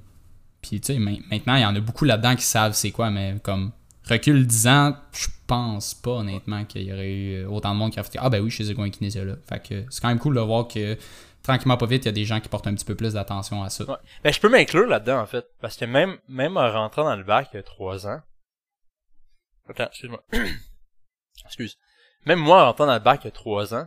Puis, 0.63 0.81
tu 0.81 0.95
sais, 0.95 0.99
ma- 0.99 1.13
maintenant, 1.31 1.57
il 1.57 1.63
y 1.63 1.67
en 1.67 1.77
a 1.77 1.81
beaucoup 1.81 2.05
là-dedans 2.05 2.37
qui 2.37 2.43
savent 2.45 2.75
c'est 2.75 2.91
quoi, 2.91 3.11
mais 3.11 3.37
comme 3.43 3.73
recul 4.09 4.47
10 4.47 4.67
ans, 4.69 4.97
je 5.13 5.27
pense 5.47 5.95
pas, 5.95 6.11
honnêtement, 6.13 6.65
qu'il 6.65 6.83
y 6.83 6.93
aurait 6.93 7.11
eu 7.13 7.35
euh, 7.45 7.49
autant 7.49 7.73
de 7.75 7.79
monde 7.79 7.93
qui 7.93 7.99
a 8.01 8.03
fait 8.05 8.19
Ah, 8.21 8.29
ben 8.31 8.41
oui, 8.43 8.51
je 8.51 8.73
quoi 8.73 8.85
un 8.85 8.91
kinésiologue. 8.91 9.41
Fait 9.49 9.63
que 9.67 9.85
c'est 9.91 10.01
quand 10.01 10.09
même 10.09 10.19
cool 10.19 10.35
de 10.37 10.41
voir 10.41 10.69
que, 10.69 10.97
tranquillement, 11.43 11.77
pas 11.77 11.87
vite, 11.87 12.05
il 12.05 12.07
y 12.07 12.11
a 12.11 12.13
des 12.13 12.25
gens 12.25 12.41
qui 12.41 12.49
portent 12.49 12.67
un 12.67 12.75
petit 12.75 12.85
peu 12.85 12.95
plus 12.95 13.15
d'attention 13.15 13.63
à 13.63 13.71
ça. 13.71 13.85
Ouais. 13.85 13.97
Ben, 14.23 14.33
je 14.33 14.41
peux 14.41 14.49
m'inclure 14.49 14.87
là-dedans, 14.87 15.21
en 15.21 15.27
fait. 15.27 15.47
Parce 15.61 15.77
que 15.77 15.85
même, 15.85 16.19
même 16.29 16.57
en 16.57 16.71
rentrant 16.71 17.05
dans 17.05 17.17
le 17.17 17.25
bac 17.25 17.49
il 17.53 17.57
y 17.57 17.61
a 17.61 17.63
trois 17.63 18.07
ans. 18.07 18.21
Attends, 19.69 19.87
excuse-moi. 19.87 20.23
Excuse. 21.45 21.77
Même 22.27 22.39
moi, 22.41 22.63
en 22.63 22.67
rentrant 22.67 22.87
dans 22.87 22.95
le 22.95 22.99
bac 23.01 23.21
il 23.23 23.27
y 23.27 23.29
a 23.29 23.33
trois 23.33 23.75
ans, 23.75 23.87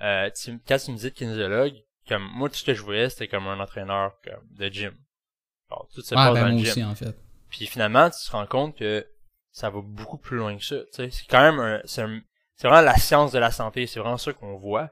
euh, 0.00 0.30
tu- 0.30 0.58
quand 0.66 0.78
tu 0.78 0.90
me 0.92 0.96
dis 0.96 1.12
kinésiologue, 1.12 1.74
comme, 2.08 2.22
moi, 2.34 2.48
tout 2.48 2.56
ce 2.56 2.64
que 2.64 2.74
je 2.74 2.82
voyais, 2.82 3.08
c'était 3.08 3.28
comme 3.28 3.46
un 3.46 3.58
entraîneur, 3.60 4.12
comme, 4.22 4.46
de 4.50 4.68
gym. 4.68 4.92
Genre, 5.70 5.88
tout 5.94 6.02
se 6.02 6.14
Ouais, 6.14 6.20
passe 6.20 6.34
ben 6.34 6.40
dans 6.42 6.46
le 6.48 6.52
moi 6.54 6.62
gym. 6.62 6.70
aussi, 6.70 6.84
en 6.84 6.94
fait. 6.94 7.16
Puis 7.48 7.66
finalement, 7.66 8.10
tu 8.10 8.18
te 8.26 8.30
rends 8.32 8.46
compte 8.46 8.76
que 8.76 9.06
ça 9.54 9.70
va 9.70 9.80
beaucoup 9.80 10.18
plus 10.18 10.36
loin 10.36 10.56
que 10.58 10.64
ça. 10.64 10.80
tu. 10.92 11.08
C'est 11.10 11.26
quand 11.28 11.40
même 11.40 11.80
c'est, 11.84 12.02
vraiment 12.60 12.80
la 12.80 12.96
science 12.96 13.30
de 13.30 13.38
la 13.38 13.52
santé, 13.52 13.86
c'est 13.86 14.00
vraiment 14.00 14.18
ça 14.18 14.32
qu'on 14.32 14.56
voit. 14.56 14.90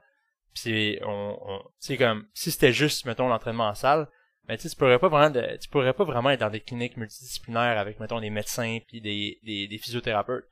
C'est 0.53 0.99
on, 1.03 1.37
on 1.41 1.97
comme 1.97 2.25
si 2.33 2.49
c'était 2.49 2.71
juste 2.71 3.05
mettons 3.05 3.27
l'entraînement 3.27 3.67
en 3.67 3.75
salle, 3.75 4.07
mais 4.47 4.55
tu 4.55 4.63
sais, 4.63 4.69
tu 4.69 4.77
pourrais 4.77 4.99
pas 4.99 5.09
vraiment 5.09 5.37
tu 5.59 5.67
pourrais 5.67 5.93
pas 5.93 6.05
vraiment 6.05 6.29
être 6.29 6.39
dans 6.39 6.49
des 6.49 6.61
cliniques 6.61 6.95
multidisciplinaires 6.95 7.77
avec 7.77 7.99
mettons 7.99 8.21
des 8.21 8.29
médecins 8.29 8.79
puis 8.87 9.01
des, 9.01 9.37
des, 9.43 9.67
des 9.67 9.77
physiothérapeutes 9.77 10.47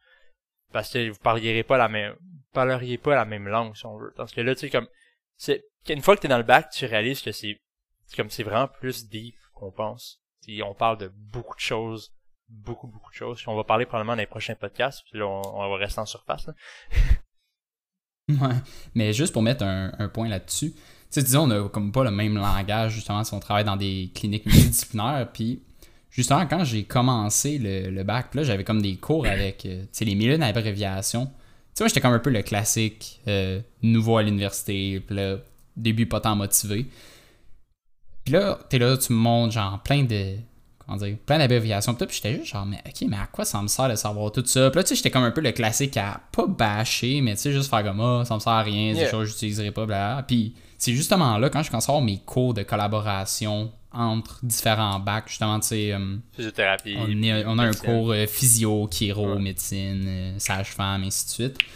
parce 0.73 0.91
que 0.91 1.09
vous 1.09 1.19
parleriez 1.19 1.63
pas 1.63 1.77
la 1.77 1.87
même 1.87 2.15
parleriez 2.51 2.97
pas 2.97 3.15
la 3.15 3.25
même 3.25 3.47
langue 3.47 3.77
si 3.77 3.85
on 3.85 3.97
veut. 3.97 4.13
Parce 4.17 4.33
que 4.33 4.41
là 4.41 4.55
tu 4.55 4.61
sais 4.61 4.69
comme 4.69 4.87
c'est 5.37 5.63
une 5.87 6.01
fois 6.01 6.17
que 6.17 6.21
t'es 6.21 6.27
dans 6.27 6.37
le 6.37 6.43
bac, 6.43 6.69
tu 6.71 6.85
réalises 6.85 7.21
que 7.21 7.31
c'est 7.31 7.61
comme 8.17 8.29
c'est 8.29 8.43
vraiment 8.43 8.67
plus 8.67 9.07
deep 9.07 9.35
qu'on 9.53 9.71
pense. 9.71 10.21
Puis 10.41 10.61
on 10.63 10.73
parle 10.73 10.97
de 10.97 11.07
beaucoup 11.07 11.55
de 11.55 11.61
choses, 11.61 12.11
beaucoup, 12.51 12.87
beaucoup 12.87 13.09
de 13.09 13.15
choses. 13.15 13.43
On 13.47 13.55
va 13.55 13.63
parler 13.63 13.85
probablement 13.85 14.13
dans 14.13 14.21
les 14.21 14.27
prochains 14.27 14.55
podcasts. 14.55 15.03
Puis 15.09 15.19
là, 15.19 15.25
on, 15.27 15.69
va 15.69 15.77
rester 15.77 15.99
en 15.99 16.05
surface. 16.05 16.49
Ouais. 18.29 18.55
Mais 18.95 19.11
juste 19.11 19.33
pour 19.33 19.41
mettre 19.41 19.65
un, 19.65 19.91
un 19.99 20.07
point 20.07 20.29
là-dessus, 20.29 20.71
tu 21.11 21.19
sais, 21.19 21.23
disons, 21.23 21.51
on 21.51 21.65
a 21.65 21.67
comme 21.67 21.91
pas 21.91 22.05
le 22.05 22.11
même 22.11 22.35
langage, 22.35 22.93
justement, 22.93 23.21
si 23.25 23.33
on 23.33 23.41
travaille 23.41 23.65
dans 23.65 23.75
des 23.75 24.09
cliniques 24.15 24.45
multidisciplinaires. 24.45 25.27
Puis, 25.33 25.61
justement, 26.09 26.45
quand 26.47 26.63
j'ai 26.63 26.85
commencé 26.85 27.57
le, 27.57 27.89
le 27.89 28.03
bac, 28.03 28.33
là, 28.35 28.43
j'avais 28.43 28.63
comme 28.63 28.81
des 28.81 28.95
cours 28.95 29.25
avec, 29.25 29.65
euh, 29.65 29.81
tu 29.81 29.87
sais, 29.91 30.05
les 30.05 30.15
milliers 30.15 30.37
d'abréviations. 30.37 31.25
Tu 31.25 31.31
sais, 31.73 31.83
moi, 31.83 31.87
j'étais 31.89 31.99
comme 31.99 32.13
un 32.13 32.19
peu 32.19 32.29
le 32.29 32.41
classique, 32.43 33.19
euh, 33.27 33.59
nouveau 33.81 34.15
à 34.15 34.23
l'université, 34.23 35.01
puis 35.01 35.17
là, 35.17 35.39
début 35.75 36.05
pas 36.05 36.21
tant 36.21 36.37
motivé. 36.37 36.85
Puis 38.23 38.33
là, 38.33 38.59
t'es 38.69 38.79
là, 38.79 38.95
tu 38.95 39.11
me 39.11 39.17
montres, 39.17 39.53
genre, 39.53 39.81
plein 39.83 40.03
de. 40.03 40.37
Comment 40.85 40.97
dire 40.97 41.15
Plein 41.25 41.37
d'abréviations. 41.37 41.93
Puis 41.93 42.07
j'étais 42.11 42.33
juste 42.35 42.47
genre, 42.51 42.65
mais 42.65 42.81
ok, 42.85 43.07
mais 43.07 43.17
à 43.17 43.27
quoi 43.27 43.45
ça 43.45 43.61
me 43.61 43.67
sert 43.67 43.87
de 43.89 43.95
savoir 43.95 44.31
tout 44.31 44.43
ça? 44.45 44.69
Puis 44.69 44.77
là, 44.77 44.83
tu 44.83 44.89
sais, 44.89 44.95
j'étais 44.95 45.11
comme 45.11 45.23
un 45.23 45.31
peu 45.31 45.41
le 45.41 45.51
classique 45.51 45.95
à 45.97 46.21
pas 46.31 46.47
bâcher, 46.47 47.21
mais 47.21 47.35
tu 47.35 47.41
sais, 47.41 47.51
juste 47.51 47.69
faire 47.69 47.83
comme, 47.83 48.01
ah, 48.01 48.23
ça 48.25 48.35
me 48.35 48.39
sert 48.39 48.51
à 48.53 48.61
rien, 48.63 48.93
des 48.93 49.07
choses 49.09 49.27
que 49.27 49.33
j'utiliserai 49.33 49.71
pas, 49.71 49.85
bla. 49.85 50.23
Puis 50.27 50.55
c'est 50.77 50.93
justement 50.93 51.37
là, 51.37 51.49
quand 51.49 51.61
je 51.63 51.69
commence 51.69 51.87
à 51.87 51.91
avoir 51.91 52.03
mes 52.03 52.17
cours 52.19 52.53
de 52.53 52.63
collaboration 52.63 53.71
entre 53.93 54.39
différents 54.43 54.99
bacs, 54.99 55.27
justement, 55.27 55.59
tu 55.59 55.67
sais. 55.67 55.91
euh, 55.91 56.15
Physiothérapie. 56.33 56.95
on, 56.97 57.05
puis 57.05 57.27
est- 57.27 57.43
on 57.45 57.59
a 57.59 57.63
un 57.65 57.73
cours 57.73 58.11
euh, 58.13 58.25
physio, 58.25 58.87
chiro, 58.89 59.33
Ouais. 59.35 59.39
médecine, 59.41 60.03
euh, 60.07 60.33
sage-femme, 60.39 61.03
ainsi 61.03 61.25
de 61.25 61.29
suite. 61.29 61.57
Puis 61.57 61.67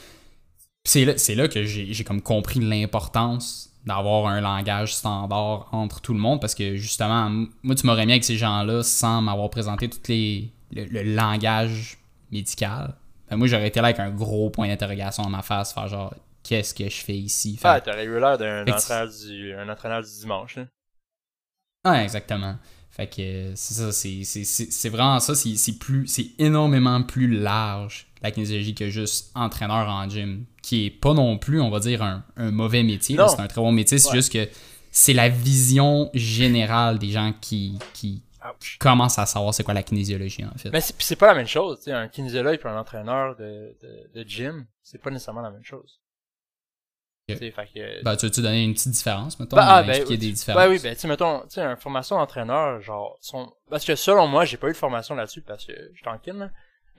c'est 0.85 1.05
là, 1.05 1.17
c'est 1.17 1.35
là 1.35 1.47
que 1.47 1.63
j'ai 1.65 1.93
j'ai 1.93 2.03
comme 2.03 2.21
compris 2.21 2.59
l'importance 2.61 3.69
d'avoir 3.85 4.27
un 4.27 4.41
langage 4.41 4.95
standard 4.95 5.67
entre 5.71 6.01
tout 6.01 6.13
le 6.13 6.19
monde 6.19 6.41
parce 6.41 6.55
que 6.55 6.75
justement, 6.75 7.29
moi, 7.63 7.75
tu 7.75 7.85
m'aurais 7.85 8.05
mis 8.05 8.13
avec 8.13 8.23
ces 8.23 8.37
gens-là 8.37 8.83
sans 8.83 9.21
m'avoir 9.21 9.49
présenté 9.49 9.89
tout 9.89 9.99
les, 10.07 10.51
le, 10.73 10.85
le 10.85 11.03
langage 11.03 11.97
médical. 12.31 12.95
Ben, 13.29 13.37
moi, 13.37 13.47
j'aurais 13.47 13.67
été 13.67 13.79
là 13.81 13.87
avec 13.87 13.99
un 13.99 14.09
gros 14.11 14.49
point 14.49 14.67
d'interrogation 14.67 15.23
dans 15.23 15.29
ma 15.29 15.41
face, 15.41 15.73
faire 15.73 15.87
genre, 15.87 16.13
qu'est-ce 16.43 16.73
que 16.73 16.89
je 16.89 16.97
fais 17.03 17.17
ici? 17.17 17.57
Fait- 17.57 17.67
Ah, 17.67 17.81
t'aurais 17.81 18.05
eu 18.05 18.19
l'air 18.19 18.37
d'un 18.37 18.67
entraîneur 18.69 19.07
du, 19.09 19.53
un 19.53 19.69
entraîneur 19.69 20.01
du 20.01 20.09
dimanche, 20.09 20.55
là. 20.55 20.65
Ouais, 21.85 22.03
exactement. 22.03 22.55
Fait 22.89 23.07
que 23.07 23.51
c'est 23.55 23.73
ça, 23.73 23.91
c'est, 23.91 24.89
vraiment 24.89 25.19
ça, 25.19 25.35
c'est, 25.35 25.55
c'est 25.57 25.77
plus 25.77 26.07
c'est 26.07 26.31
énormément 26.39 27.03
plus 27.03 27.27
large 27.27 28.07
la 28.21 28.31
kinésiologie 28.31 28.73
que 28.73 28.89
juste 28.89 29.31
entraîneur 29.35 29.89
en 29.89 30.09
gym, 30.09 30.45
qui 30.65 30.87
est 30.87 30.89
pas 30.89 31.13
non 31.13 31.37
plus, 31.37 31.61
on 31.61 31.69
va 31.69 31.79
dire, 31.79 32.01
un, 32.01 32.23
un 32.37 32.49
mauvais 32.49 32.81
métier. 32.81 33.17
C'est 33.27 33.39
un 33.39 33.47
très 33.47 33.61
bon 33.61 33.71
métier, 33.71 33.99
c'est 33.99 34.09
Ouais. 34.09 34.15
juste 34.15 34.33
que 34.33 34.49
c'est 34.89 35.13
la 35.13 35.29
vision 35.29 36.09
générale 36.13 36.97
des 36.97 37.09
gens 37.09 37.33
qui, 37.39 37.77
qui, 37.93 38.23
Ouch. 38.43 38.77
commence 38.79 39.19
à 39.19 39.25
savoir 39.27 39.53
c'est 39.53 39.63
quoi 39.63 39.75
la 39.75 39.83
kinésiologie, 39.83 40.43
en 40.43 40.57
fait. 40.57 40.71
Mais 40.71 40.81
c'est, 40.81 41.15
pas 41.15 41.27
la 41.27 41.35
même 41.35 41.47
chose, 41.47 41.77
tu 41.79 41.83
sais, 41.85 41.91
un 41.91 42.07
kinésiologue 42.07 42.59
et 42.63 42.67
un 42.67 42.77
entraîneur 42.79 43.35
de, 43.35 43.75
de, 43.83 44.09
de 44.23 44.27
gym, 44.27 44.65
c'est 44.81 44.99
pas 44.99 45.11
nécessairement 45.11 45.41
la 45.41 45.51
même 45.51 45.63
chose. 45.63 45.99
Fait 47.27 47.51
que... 47.73 48.03
Ben, 48.03 48.15
tu 48.15 48.27
veux-tu 48.27 48.41
donner 48.41 48.63
une 48.63 48.73
petite 48.73 48.91
différence, 48.91 49.39
mettons, 49.39 49.55
Bah, 49.55 49.65
ah, 49.67 49.81
ben, 49.83 49.89
expliquer 49.89 50.11
oui, 50.13 50.17
des 50.19 50.27
tu- 50.27 50.33
différences? 50.33 50.61
Ouais, 50.63 50.69
oui, 50.69 50.79
ben, 50.81 50.93
tu 50.93 51.01
sais, 51.01 51.07
mettons, 51.07 51.39
tu 51.41 51.55
sais, 51.55 51.61
une 51.61 51.75
formation 51.75 52.17
d'entraîneur, 52.17 52.81
genre, 52.81 53.17
son, 53.19 53.51
parce 53.69 53.83
que 53.83 53.95
selon 53.95 54.27
moi, 54.27 54.45
j'ai 54.45 54.57
pas 54.57 54.67
eu 54.69 54.73
de 54.73 54.77
formation 54.77 55.15
là-dessus 55.15 55.41
parce 55.41 55.65
que 55.65 55.73
je 55.93 56.03
kin, 56.23 56.33
là. 56.33 56.49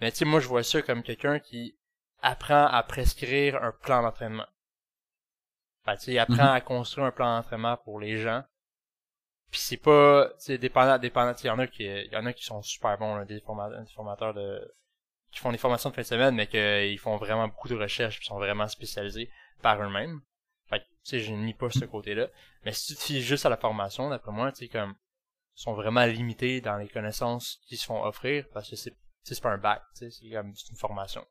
Mais 0.01 0.11
tu 0.11 0.19
sais, 0.19 0.25
moi, 0.25 0.41
je 0.41 0.49
vois 0.49 0.65
ça 0.65 0.83
comme 0.83 1.03
quelqu'un 1.05 1.39
qui 1.39 1.76
apprend 2.23 2.67
à 2.67 2.83
prescrire 2.83 3.63
un 3.63 3.73
plan 3.73 4.03
d'entraînement. 4.03 4.47
Sais, 5.99 6.13
il 6.13 6.19
apprend 6.19 6.35
Mhm. 6.35 6.41
à 6.57 6.61
construire 6.61 7.07
un 7.07 7.13
plan 7.13 7.37
d'entraînement 7.37 7.77
pour 7.77 8.01
les 8.01 8.19
gens. 8.19 8.43
Puis 9.53 9.61
c'est 9.61 9.77
pas, 9.77 10.29
tu 10.39 10.47
sais, 10.47 10.59
dépendant, 10.59 10.99
dépendant, 10.99 11.33
il 11.41 11.47
y 11.47 11.51
en 11.51 11.59
a 11.61 11.67
qui, 11.69 11.85
il 11.85 12.13
y 12.13 12.17
en 12.17 12.27
a 12.27 12.33
qui 12.33 12.45
sont 12.45 12.61
super 12.63 12.99
bons, 12.99 13.15
là, 13.15 13.25
des, 13.25 13.41
forma- 13.41 13.71
des 13.71 13.93
formateurs 13.93 14.35
de, 14.35 14.75
qui 15.31 15.39
font 15.39 15.53
des 15.53 15.59
formations 15.59 15.91
de 15.91 15.95
fin 15.95 16.03
de 16.03 16.07
semaine, 16.07 16.35
mais 16.35 16.49
qu'ils 16.49 16.99
font 16.99 17.17
vraiment 17.17 17.47
beaucoup 17.47 17.69
de 17.69 17.77
recherches 17.77 18.17
puis 18.19 18.27
sont 18.27 18.39
vraiment 18.39 18.67
spécialisés 18.67 19.31
par 19.63 19.81
eux-mêmes. 19.81 20.21
Fait 20.69 20.81
que, 20.81 20.85
tu 20.85 20.91
sais, 21.05 21.21
je 21.21 21.33
nie 21.33 21.55
pas 21.55 21.71
ce 21.71 21.85
côté-là. 21.85 22.27
Mais 22.65 22.73
si 22.73 22.89
tu 22.89 22.95
te 22.97 23.03
fies 23.03 23.23
juste 23.23 23.47
à 23.47 23.49
la 23.49 23.57
formation, 23.57 24.11
d'après 24.11 24.33
moi, 24.33 24.51
tu 24.51 24.65
sais, 24.65 24.69
comme, 24.69 24.97
ils 25.57 25.61
sont 25.63 25.75
vraiment 25.75 26.05
limités 26.05 26.61
dans 26.61 26.77
les 26.79 26.89
connaissances 26.89 27.61
qu'ils 27.69 27.79
se 27.79 27.87
font 27.87 28.03
offrir 28.03 28.47
parce 28.53 28.69
que 28.69 28.75
c'est, 28.75 28.95
c'est 29.23 29.41
pas 29.41 29.51
un 29.51 29.59
bac, 29.59 29.83
tu 29.97 30.11
sais, 30.11 30.11
c'est 30.11 30.31
comme, 30.35 30.53
c'est 30.57 30.71
une 30.71 30.77
formation. 30.77 31.25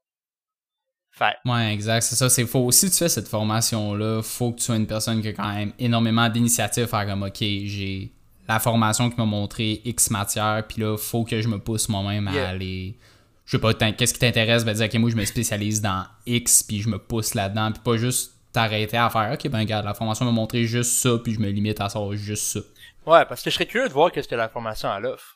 Fait, 1.17 1.35
Ouais, 1.45 1.73
exact, 1.73 2.01
c'est 2.01 2.15
ça. 2.15 2.29
C'est 2.29 2.45
faux. 2.45 2.69
Si 2.71 2.89
tu 2.91 2.97
fais 2.97 3.07
cette 3.09 3.27
formation-là, 3.29 4.21
faut 4.21 4.51
que 4.51 4.57
tu 4.57 4.63
sois 4.65 4.75
une 4.75 4.85
personne 4.87 5.21
qui 5.21 5.29
a 5.29 5.33
quand 5.33 5.53
même 5.53 5.71
énormément 5.79 6.27
d'initiatives 6.29 6.83
à 6.83 6.87
faire 6.87 7.05
comme 7.07 7.23
OK, 7.23 7.37
j'ai 7.39 8.11
la 8.47 8.59
formation 8.59 9.09
qui 9.09 9.15
m'a 9.17 9.25
montré 9.25 9.81
X 9.85 10.11
matière, 10.11 10.63
puis 10.67 10.81
là, 10.81 10.97
faut 10.97 11.23
que 11.23 11.41
je 11.41 11.47
me 11.47 11.57
pousse 11.57 11.87
moi-même 11.89 12.29
Yeah. 12.33 12.45
à 12.47 12.49
aller. 12.49 12.97
Je 13.45 13.51
sais 13.51 13.59
pas, 13.61 13.73
qu'est-ce 13.73 14.13
qui 14.13 14.19
t'intéresse? 14.19 14.65
Ben 14.65 14.73
dire, 14.73 14.85
OK, 14.85 14.93
moi, 14.95 15.09
je 15.09 15.15
me 15.15 15.23
spécialise 15.25 15.81
dans 15.81 16.03
X, 16.25 16.63
puis 16.63 16.81
je 16.81 16.89
me 16.89 16.97
pousse 16.99 17.33
là-dedans, 17.33 17.71
puis 17.71 17.81
pas 17.83 17.95
juste 17.97 18.33
t'arrêter 18.51 18.97
à 18.97 19.09
faire 19.09 19.31
OK, 19.33 19.47
ben 19.49 19.59
regarde, 19.59 19.85
la 19.85 19.93
formation 19.93 20.25
m'a 20.25 20.31
montré 20.31 20.65
juste 20.65 20.91
ça, 20.93 21.17
puis 21.23 21.33
je 21.33 21.39
me 21.39 21.49
limite 21.49 21.79
à 21.81 21.89
savoir 21.89 22.13
juste 22.15 22.43
ça. 22.43 22.59
ouais, 23.05 23.25
parce 23.25 23.41
que 23.41 23.49
je 23.49 23.55
serais 23.55 23.65
curieux 23.67 23.87
de 23.87 23.93
voir 23.93 24.11
qu'est-ce 24.11 24.27
que 24.27 24.35
la 24.35 24.49
formation 24.49 24.89
a 24.89 24.99
l'offre. 24.99 25.34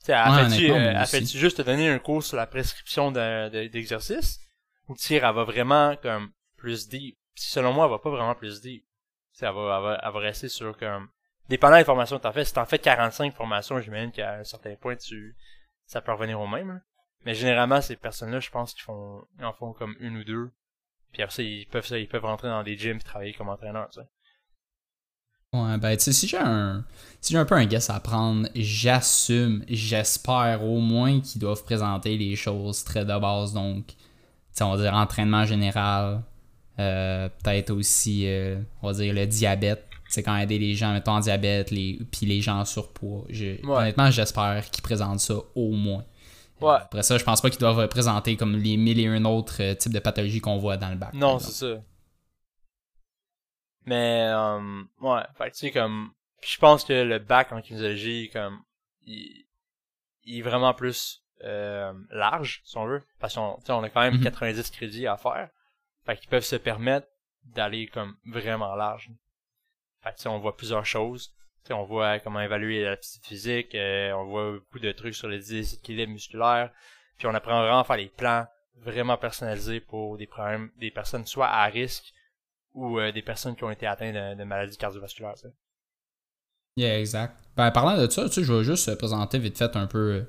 Tu 0.00 0.06
sais, 0.06 0.12
elle 0.12 0.30
Ouais, 0.30 0.48
fait-tu, 0.48 0.70
euh, 0.70 1.02
aussi. 1.02 1.38
juste 1.38 1.56
te 1.58 1.62
donner 1.62 1.88
un 1.88 1.98
cours 1.98 2.22
sur 2.22 2.36
la 2.36 2.46
prescription 2.46 3.10
d'exercice? 3.10 4.40
Ou 4.88 4.94
tu 4.94 5.02
sais, 5.02 5.14
elle 5.16 5.22
va 5.34 5.44
vraiment, 5.44 5.96
comme, 5.96 6.30
plus 6.56 6.88
deep? 6.88 7.16
Puis 7.34 7.44
selon 7.44 7.72
moi, 7.72 7.84
elle 7.86 7.90
va 7.90 7.98
pas 7.98 8.10
vraiment 8.10 8.34
plus 8.34 8.60
deep. 8.60 8.82
Tu 8.84 9.38
sais, 9.40 9.46
elle 9.46 9.54
va, 9.54 9.76
elle 9.76 9.82
va, 9.82 10.00
elle 10.02 10.12
va 10.12 10.18
rester 10.20 10.48
sur, 10.48 10.76
comme, 10.76 11.08
dépendant 11.48 11.76
des 11.76 11.84
formations 11.84 12.16
que 12.18 12.22
t'en 12.22 12.32
fais, 12.32 12.44
si 12.44 12.54
t'en 12.54 12.66
fais 12.66 12.78
45 12.78 13.34
formations, 13.34 13.80
j'imagine 13.80 14.12
qu'à 14.12 14.34
un 14.34 14.44
certain 14.44 14.74
point, 14.76 14.96
tu, 14.96 15.36
ça 15.86 16.00
peut 16.00 16.12
revenir 16.12 16.40
au 16.40 16.46
même, 16.46 16.68
là. 16.68 16.80
Mais 17.24 17.34
généralement, 17.34 17.80
ces 17.80 17.96
personnes-là, 17.96 18.40
je 18.40 18.50
pense 18.50 18.72
qu'ils 18.72 18.84
font, 18.84 19.26
ils 19.38 19.44
en 19.44 19.52
font 19.52 19.72
comme 19.72 19.96
une 19.98 20.18
ou 20.18 20.24
deux. 20.24 20.50
Puis 21.12 21.22
après 21.22 21.34
ça, 21.34 21.42
ils 21.42 21.66
peuvent, 21.66 21.86
ça, 21.86 21.98
ils 21.98 22.08
peuvent 22.08 22.24
rentrer 22.24 22.48
dans 22.48 22.62
des 22.62 22.76
gyms 22.76 22.98
et 22.98 23.02
travailler 23.02 23.34
comme 23.34 23.48
entraîneur. 23.48 23.88
Ouais, 25.54 25.78
ben, 25.78 25.96
tu 25.96 26.04
sais, 26.04 26.12
si 26.12 26.28
j'ai 26.28 26.36
un, 26.36 26.84
si 27.22 27.32
j'ai 27.32 27.38
un 27.38 27.46
peu 27.46 27.54
un 27.54 27.64
guess 27.64 27.88
à 27.88 27.98
prendre, 28.00 28.48
j'assume, 28.54 29.64
j'espère 29.66 30.62
au 30.62 30.78
moins 30.78 31.20
qu'ils 31.20 31.40
doivent 31.40 31.64
présenter 31.64 32.18
les 32.18 32.36
choses 32.36 32.84
très 32.84 33.06
de 33.06 33.18
base. 33.18 33.54
Donc, 33.54 33.86
tu 33.86 33.94
sais, 34.52 34.62
on 34.64 34.74
va 34.76 34.82
dire 34.82 34.92
entraînement 34.92 35.46
général, 35.46 36.20
euh, 36.78 37.30
peut-être 37.42 37.70
aussi, 37.70 38.24
euh, 38.26 38.58
on 38.82 38.88
va 38.88 38.92
dire 38.92 39.14
le 39.14 39.26
diabète. 39.26 39.86
C'est 40.10 40.22
quand 40.22 40.36
aider 40.36 40.58
les 40.58 40.74
gens, 40.74 40.92
mettons, 40.92 41.12
en 41.12 41.20
diabète, 41.20 41.70
les, 41.70 41.98
puis 42.10 42.26
les 42.26 42.42
gens 42.42 42.60
en 42.60 42.64
surpoids. 42.66 43.24
Je- 43.30 43.64
Ouais. 43.66 43.76
Honnêtement, 43.76 44.10
j'espère 44.10 44.68
qu'ils 44.70 44.82
présentent 44.82 45.20
ça 45.20 45.34
au 45.54 45.70
moins. 45.72 46.04
Ouais. 46.60 46.74
Après 46.74 47.02
ça, 47.02 47.16
je 47.16 47.24
pense 47.24 47.40
pas 47.40 47.48
qu'ils 47.48 47.60
doivent 47.60 47.88
présenter 47.88 48.36
comme 48.36 48.54
les 48.56 48.76
mille 48.76 49.00
et 49.00 49.06
un 49.06 49.24
autres 49.24 49.56
euh, 49.60 49.74
types 49.74 49.92
de 49.94 49.98
pathologies 49.98 50.40
qu'on 50.40 50.58
voit 50.58 50.76
dans 50.76 50.90
le 50.90 50.96
bac. 50.96 51.14
Non, 51.14 51.38
c'est 51.38 51.52
ça. 51.52 51.80
Mais, 53.88 54.28
euh, 54.28 54.82
ouais, 55.00 55.22
fait 55.38 55.50
que 55.50 55.54
tu 55.54 55.58
sais, 55.60 55.70
comme, 55.70 56.12
je 56.42 56.58
pense 56.58 56.84
que 56.84 56.92
le 56.92 57.18
bac 57.18 57.52
en 57.52 57.62
kinésiologie, 57.62 58.28
comme, 58.30 58.62
il, 59.06 59.46
il 60.24 60.38
est 60.40 60.42
vraiment 60.42 60.74
plus, 60.74 61.22
euh, 61.44 61.92
large, 62.10 62.60
si 62.64 62.76
on 62.76 62.84
veut, 62.84 63.02
parce 63.18 63.34
qu'on, 63.34 63.56
tu 63.60 63.66
sais, 63.66 63.72
on 63.72 63.82
a 63.82 63.88
quand 63.88 64.02
même 64.02 64.16
Mhm. 64.18 64.24
90 64.24 64.70
crédits 64.70 65.06
à 65.06 65.16
faire. 65.16 65.48
Fait 66.04 66.18
qu'ils 66.18 66.28
peuvent 66.28 66.44
se 66.44 66.56
permettre 66.56 67.06
d'aller, 67.44 67.86
comme, 67.86 68.16
vraiment 68.26 68.74
large. 68.74 69.10
Fait 70.02 70.10
que, 70.10 70.16
tu 70.16 70.22
sais, 70.24 70.28
on 70.28 70.38
voit 70.38 70.56
plusieurs 70.56 70.84
choses. 70.84 71.30
Tu 71.64 71.68
sais, 71.68 71.72
on 71.72 71.84
voit 71.84 72.18
comment 72.20 72.40
évaluer 72.40 72.84
l'aptitude 72.84 73.24
physique, 73.24 73.74
euh, 73.74 74.12
on 74.12 74.24
voit 74.26 74.52
beaucoup 74.52 74.80
de 74.80 74.92
trucs 74.92 75.14
sur 75.14 75.28
les 75.28 75.38
déséquilibres 75.38 76.12
musculaires, 76.12 76.70
puis 77.16 77.26
on 77.26 77.34
apprend 77.34 77.58
vraiment 77.60 77.80
à 77.80 77.84
faire 77.84 77.96
des 77.96 78.08
plans 78.08 78.46
vraiment 78.76 79.16
personnalisés 79.16 79.80
pour 79.80 80.18
des 80.18 80.26
problèmes, 80.26 80.70
des 80.76 80.90
personnes 80.90 81.24
soit 81.26 81.48
à 81.48 81.64
risque 81.66 82.12
ou 82.78 82.98
euh, 82.98 83.12
des 83.12 83.22
personnes 83.22 83.56
qui 83.56 83.64
ont 83.64 83.70
été 83.70 83.86
atteintes 83.86 84.38
de, 84.38 84.44
maladies 84.44 84.76
cardiovasculaires. 84.76 85.34
Yeah, 86.76 87.00
exact. 87.00 87.34
Ben, 87.56 87.70
parlant 87.72 88.00
de 88.00 88.08
ça, 88.08 88.28
tu 88.28 88.44
je 88.44 88.52
vais 88.52 88.62
juste 88.62 88.94
présenter 88.96 89.38
vite 89.38 89.58
fait 89.58 89.74
un 89.74 89.86
peu 89.86 89.98
euh, 89.98 90.22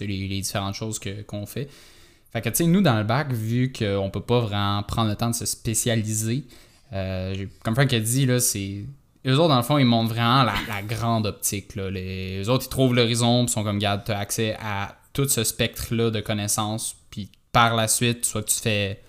les, 0.00 0.28
différentes 0.28 0.74
choses 0.74 1.00
qu'on 1.26 1.46
fait. 1.46 1.68
Fait 2.32 2.42
que, 2.42 2.50
tu 2.50 2.56
sais, 2.56 2.66
nous, 2.66 2.82
dans 2.82 2.98
le 2.98 3.04
bac, 3.04 3.32
vu 3.32 3.72
qu'on 3.72 4.10
peut 4.10 4.20
pas 4.20 4.40
vraiment 4.40 4.82
prendre 4.82 5.08
le 5.08 5.16
temps 5.16 5.30
de 5.30 5.34
se 5.34 5.46
spécialiser, 5.46 6.44
euh, 6.92 7.46
comme 7.64 7.74
Frank 7.74 7.92
a 7.92 8.00
dit, 8.00 8.26
là, 8.26 8.40
c'est. 8.40 8.84
Eux 9.26 9.38
autres, 9.38 9.48
dans 9.48 9.56
le 9.56 9.62
fond, 9.62 9.78
ils 9.78 9.86
montrent 9.86 10.10
vraiment 10.10 10.44
la, 10.44 10.54
la 10.68 10.82
grande 10.82 11.26
optique. 11.26 11.74
Là. 11.74 11.90
Les, 11.90 12.42
eux 12.42 12.50
autres, 12.50 12.66
ils 12.66 12.70
trouvent 12.70 12.94
l'horizon, 12.94 13.46
puis 13.46 13.52
sont 13.52 13.64
comme, 13.64 13.78
garde, 13.78 14.04
tu 14.04 14.12
as 14.12 14.18
accès 14.18 14.54
à 14.60 14.98
tout 15.14 15.26
ce 15.26 15.42
spectre-là 15.44 16.10
de 16.10 16.20
connaissances, 16.20 16.94
puis 17.10 17.30
par 17.50 17.74
la 17.74 17.88
suite, 17.88 18.26
soit 18.26 18.42
que 18.42 18.50
tu 18.50 18.60
fais 18.60 19.00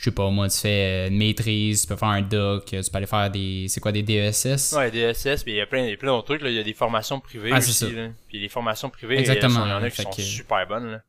je 0.00 0.04
sais 0.04 0.10
pas, 0.12 0.30
moi, 0.30 0.48
tu 0.48 0.58
fais 0.58 1.06
euh, 1.06 1.08
une 1.08 1.18
maîtrise, 1.18 1.82
tu 1.82 1.88
peux 1.88 1.96
faire 1.96 2.08
un 2.08 2.22
doc, 2.22 2.64
tu 2.64 2.76
peux 2.76 2.96
aller 2.96 3.06
faire 3.06 3.30
des. 3.30 3.66
C'est 3.68 3.80
quoi, 3.80 3.92
des 3.92 4.00
E 4.00 4.30
DESS? 4.30 4.72
Ouais, 4.74 4.90
DSS, 4.90 5.42
puis 5.42 5.52
il 5.52 5.56
y 5.56 5.60
a 5.60 5.66
plein, 5.66 5.84
il 5.84 5.90
y 5.90 5.92
a 5.92 5.96
plein 5.98 6.08
d'autres 6.10 6.24
trucs. 6.26 6.40
Là. 6.40 6.48
Il 6.48 6.56
y 6.56 6.58
a 6.58 6.62
des 6.62 6.72
formations 6.72 7.20
privées 7.20 7.50
Ah, 7.52 7.60
c'est 7.60 7.68
aussi. 7.70 7.94
ça. 7.94 8.00
Là. 8.00 8.08
Puis 8.26 8.40
les 8.40 8.48
formations 8.48 8.88
privées, 8.88 9.18
Exactement, 9.18 9.66
il 9.66 9.68
y 9.68 9.72
en 9.72 9.82
a 9.82 9.90
qui 9.90 10.00
sont 10.02 10.10
que- 10.10 10.22
super 10.22 10.66
bonnes. 10.66 10.90
Là. 10.92 11.02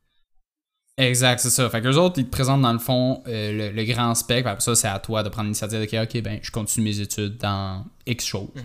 Exact, 0.98 1.40
c'est 1.40 1.50
ça. 1.50 1.70
Fait 1.70 1.82
que 1.82 1.88
les 1.88 1.98
autres, 1.98 2.20
ils 2.20 2.26
te 2.26 2.30
présentent 2.32 2.62
dans 2.62 2.74
le 2.74 2.80
fond 2.80 3.24
euh, 3.28 3.70
le, 3.72 3.76
le 3.76 3.84
grand 3.86 4.14
spectre. 4.14 4.50
Après 4.50 4.62
ça, 4.62 4.76
c'est 4.76 4.90
à 4.90 5.00
toi 5.00 5.24
de 5.24 5.30
prendre 5.30 5.46
l'initiative 5.46 5.80
de 5.80 5.86
dire, 5.86 6.02
OK, 6.04 6.22
ben, 6.22 6.40
je 6.42 6.52
continue 6.52 6.84
mes 6.86 7.00
études 7.00 7.38
dans 7.38 7.86
X 8.06 8.26
choses. 8.26 8.50
Mhm. 8.56 8.64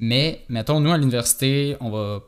Mais, 0.00 0.44
mettons, 0.48 0.80
nous, 0.80 0.90
à 0.90 0.96
l'université, 0.96 1.76
on 1.80 1.90
va. 1.90 2.20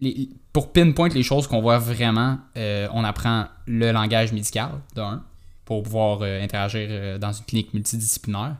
les- 0.00 0.30
pour 0.52 0.72
pinpoint 0.72 1.08
les 1.08 1.22
choses 1.22 1.46
qu'on 1.46 1.60
voit 1.60 1.78
vraiment, 1.78 2.38
euh, 2.56 2.88
on 2.92 3.04
apprend 3.04 3.46
le 3.66 3.92
langage 3.92 4.32
médical, 4.32 4.70
d'un, 4.94 5.22
pour 5.64 5.82
pouvoir 5.82 6.20
euh, 6.22 6.42
interagir 6.42 6.86
euh, 6.90 7.18
dans 7.18 7.32
une 7.32 7.44
clinique 7.44 7.72
multidisciplinaire. 7.74 8.56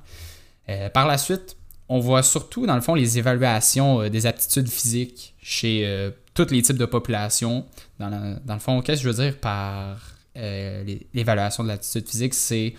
Euh, 0.68 0.88
par 0.90 1.06
la 1.06 1.18
suite, 1.18 1.56
on 1.88 2.00
voit 2.00 2.22
surtout, 2.22 2.66
dans 2.66 2.74
le 2.74 2.80
fond, 2.80 2.94
les 2.94 3.18
évaluations 3.18 4.08
des 4.08 4.26
aptitudes 4.26 4.68
physiques 4.68 5.34
chez 5.42 6.10
tous 6.32 6.50
les 6.50 6.62
types 6.62 6.78
de 6.78 6.86
populations. 6.86 7.66
Dans, 7.98 8.08
le- 8.08 8.36
dans 8.44 8.54
le 8.54 8.60
fond, 8.60 8.80
qu'est-ce 8.80 9.02
que 9.02 9.10
je 9.10 9.14
veux 9.14 9.22
dire 9.24 9.38
par 9.38 9.98
l'évaluation 10.34 11.62
de 11.62 11.68
l'aptitude 11.68 12.08
physique? 12.08 12.32
C'est, 12.32 12.72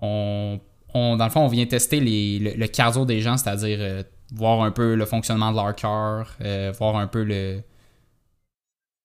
on, 0.00 0.60
on- 0.94 1.16
dans 1.16 1.24
le 1.24 1.30
fond, 1.32 1.40
on 1.40 1.48
vient 1.48 1.66
tester 1.66 1.98
les- 1.98 2.38
le, 2.38 2.50
le 2.52 2.66
cardio 2.68 3.04
des 3.04 3.20
gens, 3.20 3.36
c'est-à-dire 3.36 4.04
voir 4.32 4.62
un 4.62 4.70
peu 4.70 4.94
le 4.94 5.04
fonctionnement 5.04 5.50
de 5.50 5.56
leur 5.56 5.74
cœur, 5.74 6.36
voir 6.78 6.96
un 6.96 7.08
peu 7.08 7.24
le... 7.24 7.60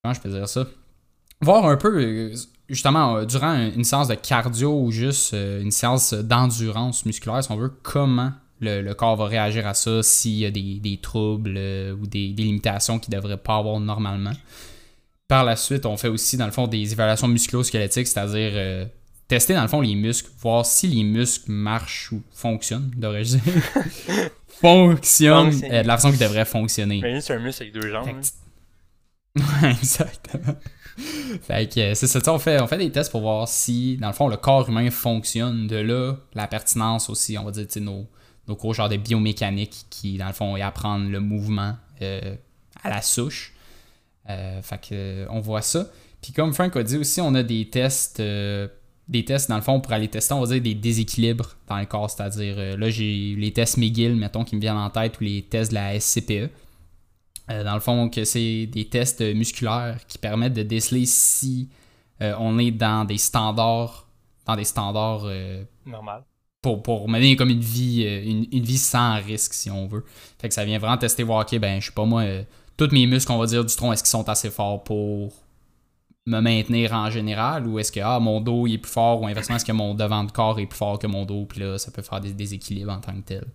Comment 0.04 0.14
je 0.14 0.22
peux 0.22 0.30
dire 0.30 0.48
ça? 0.48 0.68
Voir 1.42 1.66
un 1.66 1.76
peu, 1.76 2.32
justement, 2.70 3.18
euh, 3.18 3.26
durant 3.26 3.54
une 3.56 3.84
séance 3.84 4.08
de 4.08 4.16
cardio 4.16 4.72
ou 4.72 4.92
juste 4.92 5.34
euh, 5.34 5.62
une 5.62 5.72
séance 5.72 6.14
d'endurance 6.14 7.06
musculaire, 7.06 7.44
si 7.44 7.52
on 7.52 7.58
veut, 7.58 7.74
comment 7.84 8.32
le, 8.62 8.82
le 8.82 8.94
corps 8.94 9.16
va 9.16 9.26
réagir 9.26 9.66
à 9.68 9.74
ça, 9.74 10.04
s'il 10.04 10.36
y 10.36 10.46
a 10.46 10.52
des, 10.52 10.80
des 10.80 10.98
troubles 10.98 11.56
euh, 11.58 11.94
ou 11.94 12.08
des, 12.08 12.30
des 12.30 12.44
limitations 12.44 13.00
qu'il 13.00 13.14
ne 13.14 13.20
devrait 13.20 13.38
pas 13.38 13.58
avoir 13.58 13.80
normalement. 13.80 14.34
Par 15.28 15.44
la 15.44 15.56
suite, 15.56 15.86
on 15.86 15.96
fait 15.96 16.08
aussi, 16.08 16.38
dans 16.38 16.46
le 16.46 16.52
fond, 16.52 16.68
des 16.68 16.92
évaluations 16.92 17.28
musculo-squelettiques, 17.28 18.08
c'est-à-dire 18.08 18.52
euh, 18.56 18.86
tester, 19.28 19.54
dans 19.54 19.62
le 19.62 19.68
fond, 19.68 19.82
les 19.82 19.96
muscles, 19.96 20.30
voir 20.40 20.66
si 20.66 20.88
les 20.88 21.04
muscles 21.04 21.52
marchent 21.52 22.12
ou 22.12 22.22
fonctionnent, 22.32 22.92
devrais-je 22.98 23.38
dire. 23.38 23.54
fonctionnent 24.48 25.54
euh, 25.64 25.84
de 25.84 25.88
la 25.88 25.96
façon 25.98 26.10
qu'ils 26.10 26.20
devraient 26.20 26.46
fonctionner. 26.46 27.22
C'est 27.22 27.36
un 27.36 27.40
muscle 27.40 27.64
avec 27.64 27.74
deux 27.74 27.90
jambes. 27.90 28.10
Ouais, 29.36 29.70
exactement. 29.70 30.56
fait 31.42 31.74
que 31.74 31.80
euh, 31.80 31.94
c'est 31.96 32.08
ça, 32.08 32.22
on 32.34 32.40
fait, 32.40 32.62
on 32.62 32.68
fait 32.68 32.78
des 32.78 32.92
tests 32.92 33.12
pour 33.12 33.22
voir 33.22 33.48
si, 33.48 33.98
dans 33.98 34.08
le 34.08 34.14
fond, 34.14 34.28
le 34.28 34.38
corps 34.38 34.68
humain 34.70 34.90
fonctionne. 34.90 35.68
De 35.68 35.78
là, 35.78 36.16
la 36.34 36.48
pertinence 36.48 37.10
aussi, 37.10 37.38
on 37.38 37.44
va 37.44 37.52
dire, 37.52 37.66
nos, 37.82 38.08
nos 38.48 38.56
cours 38.56 38.74
genre 38.74 38.90
de 38.90 38.98
biomécanique 38.98 39.86
qui, 39.90 40.18
dans 40.18 40.28
le 40.28 40.34
fond, 40.34 40.58
y 40.58 40.62
apprendre 40.62 41.10
le 41.10 41.20
mouvement 41.20 41.76
euh, 42.02 42.36
à 42.84 42.90
la 42.90 43.02
souche. 43.02 43.54
Euh, 44.30 44.62
fait 44.62 44.90
que, 44.90 45.28
on 45.30 45.40
voit 45.40 45.62
ça. 45.62 45.88
Puis 46.22 46.34
comme 46.34 46.54
Frank 46.54 46.76
a 46.76 46.84
dit 46.84 46.98
aussi, 46.98 47.22
on 47.22 47.34
a 47.34 47.44
des 47.44 47.70
tests, 47.70 48.22
des 48.22 49.26
tests, 49.26 49.50
dans 49.50 49.56
le 49.56 49.62
fond, 49.62 49.80
pour 49.80 49.94
aller 49.94 50.10
tester, 50.10 50.34
on 50.34 50.42
va 50.42 50.48
dire, 50.48 50.62
des 50.62 50.76
déséquilibres 50.76 51.56
dans 51.68 51.78
le 51.78 51.86
corps. 51.86 52.10
C'est-à-dire, 52.10 52.78
là, 52.78 52.90
j'ai 52.90 53.36
les 53.38 53.54
tests 53.54 53.78
McGill, 53.78 54.16
mettons, 54.16 54.44
qui 54.44 54.56
me 54.56 54.62
viennent 54.62 54.76
en 54.76 54.90
tête, 54.90 55.20
ou 55.22 55.24
les 55.24 55.44
tests 55.44 55.72
de 55.72 55.76
la 55.76 55.98
SCPE. 55.98 56.50
Euh, 57.50 57.64
dans 57.64 57.74
le 57.74 57.80
fond, 57.80 58.10
que 58.10 58.24
c'est 58.26 58.68
des 58.68 58.86
tests 58.90 59.22
musculaires 59.22 59.98
qui 60.08 60.18
permettent 60.18 60.54
de 60.54 60.64
déceler 60.64 61.06
si 61.06 61.70
euh, 62.22 62.34
on 62.40 62.60
est 62.60 62.72
dans 62.72 63.06
des 63.06 63.18
standards, 63.18 64.08
dans 64.46 64.56
des 64.56 64.66
standards 64.66 65.24
euh, 65.26 65.64
Normal. 65.86 66.24
pour, 66.62 66.84
pour 66.84 67.08
mener 67.08 67.36
comme 67.36 67.50
une 67.50 67.62
vie, 67.62 68.04
une, 68.04 68.46
une 68.52 68.64
vie 68.64 68.78
sans 68.78 69.16
risque, 69.22 69.54
si 69.54 69.72
on 69.72 69.88
veut. 69.88 70.06
Fait 70.40 70.50
que 70.50 70.54
ça 70.54 70.66
vient 70.66 70.80
vraiment 70.80 70.98
tester, 70.98 71.24
voir, 71.24 71.42
ok, 71.42 71.58
ben, 71.60 71.80
je 71.80 71.88
sais 71.88 71.94
pas 71.94 72.06
moi, 72.06 72.22
euh, 72.22 72.44
tous 72.78 72.92
mes 72.92 73.08
muscles, 73.08 73.32
on 73.32 73.38
va 73.38 73.46
dire, 73.46 73.64
du 73.64 73.76
tronc, 73.76 73.94
est-ce 73.94 74.04
qu'ils 74.04 74.10
sont 74.10 74.28
assez 74.28 74.50
forts 74.50 74.84
pour 74.84 75.34
me 76.26 76.42
maintenir 76.42 76.94
en 76.94 77.10
général 77.10 77.66
ou 77.66 77.80
est-ce 77.80 77.92
que 77.92 78.00
ah, 78.02 78.20
mon 78.20 78.40
dos 78.40 78.68
il 78.68 78.76
est 78.76 78.78
plus 78.78 78.92
fort 78.92 79.22
ou 79.22 79.26
inversement, 79.26 79.56
est-ce 79.56 79.66
que 79.66 79.72
mon 79.72 79.96
devant 79.96 80.24
de 80.24 80.32
corps 80.32 80.60
est 80.60 80.68
plus 80.68 80.78
fort 80.78 81.00
que 81.00 81.08
mon 81.08 81.26
dos, 81.26 81.46
puis 81.46 81.62
là, 81.62 81.78
ça 81.78 81.90
peut 81.90 82.04
faire 82.04 82.22
des 82.22 82.34
déséquilibres 82.34 82.92
en 82.92 83.00
tant 83.00 83.14
que 83.14 83.22
tel. 83.22 83.48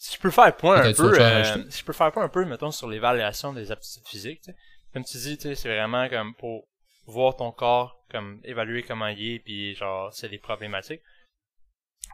Si 0.00 0.14
je 0.16 0.20
peux 0.20 0.30
faire 0.30 0.56
point 0.56 0.76
un 0.80 0.92
peu, 1.02 1.12
euh, 1.20 1.42
si 1.70 1.80
je 1.80 1.84
peux 1.84 1.92
faire 1.92 2.12
point 2.12 2.24
un 2.24 2.28
peu, 2.28 2.44
mettons, 2.44 2.70
sur 2.70 2.88
l'évaluation 2.88 3.52
des 3.52 3.72
aptitudes 3.72 4.06
physiques, 4.06 4.40
tu 4.42 4.52
sais. 4.52 4.56
Comme 4.94 5.04
tu 5.04 5.18
dis, 5.18 5.36
tu 5.36 5.42
sais, 5.42 5.54
c'est 5.54 5.68
vraiment 5.68 6.08
comme 6.08 6.34
pour 6.36 6.66
voir 7.06 7.36
ton 7.36 7.50
corps, 7.52 7.96
comme 8.10 8.40
évaluer 8.44 8.82
comment 8.84 9.08
il 9.08 9.34
est, 9.34 9.38
puis 9.40 9.74
genre, 9.74 10.12
c'est 10.14 10.28
des 10.28 10.38
problématiques. 10.38 11.02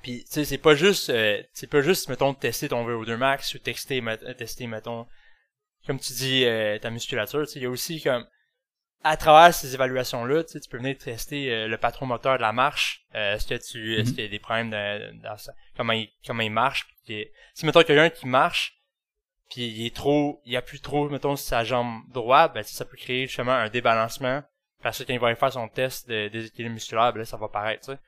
Puis, 0.03 0.25
tu 0.25 0.33
sais, 0.33 0.45
c'est 0.45 0.59
pas 0.59 0.75
juste, 0.75 1.11
euh, 1.11 1.43
c'est 1.53 1.67
pas 1.69 1.83
juste, 1.83 2.09
mettons, 2.09 2.35
tester 2.35 2.69
ton 2.69 2.85
VO2 2.87 3.17
max 3.17 3.55
ou 3.55 3.59
tester, 3.59 4.01
met- 4.01 4.23
euh, 4.25 4.35
tester, 4.35 4.67
mettons, 4.67 5.07
comme 5.87 6.01
tu 6.01 6.13
dis, 6.15 6.45
euh, 6.45 6.79
ta 6.79 6.91
musculature, 6.91 7.41
tu 7.47 7.53
sais, 7.53 7.59
il 7.59 7.63
y 7.63 7.67
a 7.67 7.71
aussi 7.71 8.03
comme, 8.03 8.27
à 9.05 9.17
travers 9.17 9.55
ces 9.55 9.75
évaluations-là, 9.75 10.45
tu 10.45 10.53
sais, 10.53 10.61
tu 10.61 10.69
peux 10.69 10.79
venir 10.79 10.97
tester 10.99 11.53
euh, 11.53 11.69
le 11.69 11.77
patron 11.79 12.07
moteur 12.07 12.37
de 12.39 12.43
la 12.43 12.53
marche. 12.53 13.05
Euh, 13.15 13.35
est-ce 13.35 13.47
que 13.47 13.55
tu, 13.55 13.95
est-ce 14.01 14.11
Mhm. 14.11 14.15
qu'il 14.17 14.25
y 14.25 14.27
a 14.27 14.31
des 14.31 14.39
problèmes 14.39 14.71
de- 14.71 15.13
dans 15.23 15.37
sa- 15.37 15.53
comment 15.77 15.93
il, 15.93 16.11
comment 16.27 16.43
il 16.43 16.51
marche, 16.51 16.87
puis 16.87 16.97
qu'il- 17.05 17.29
si 17.55 17.67
mettons 17.67 17.83
quelqu'un 17.83 18.09
qui 18.11 18.27
marche, 18.27 18.81
puis 19.51 19.67
il 19.69 19.87
est 19.87 19.95
trop, 19.95 20.41
il 20.47 20.57
appuie 20.57 20.81
trop, 20.81 21.09
mettons, 21.11 21.37
sur 21.37 21.47
sa 21.47 21.65
jambe 21.65 22.03
droite, 22.13 22.55
ben, 22.55 22.63
tu 22.65 22.71
sais, 22.71 22.77
ça 22.77 22.85
peut 22.87 22.97
créer 22.97 23.27
justement 23.27 23.53
un 23.53 23.69
débalancement. 23.69 24.43
Parce 24.83 24.99
que 24.99 25.05
quand 25.05 25.13
il 25.13 25.21
va 25.21 25.29
aller 25.29 25.37
faire 25.37 25.53
son 25.53 25.69
test 25.69 26.09
de 26.09 26.29
déséquilibre 26.29 26.75
musculaire, 26.75 27.13
ben 27.13 27.21
là, 27.21 27.25
ça 27.25 27.37
va 27.37 27.49
paraître, 27.49 27.87
tu 27.87 27.93
sais. 27.93 27.99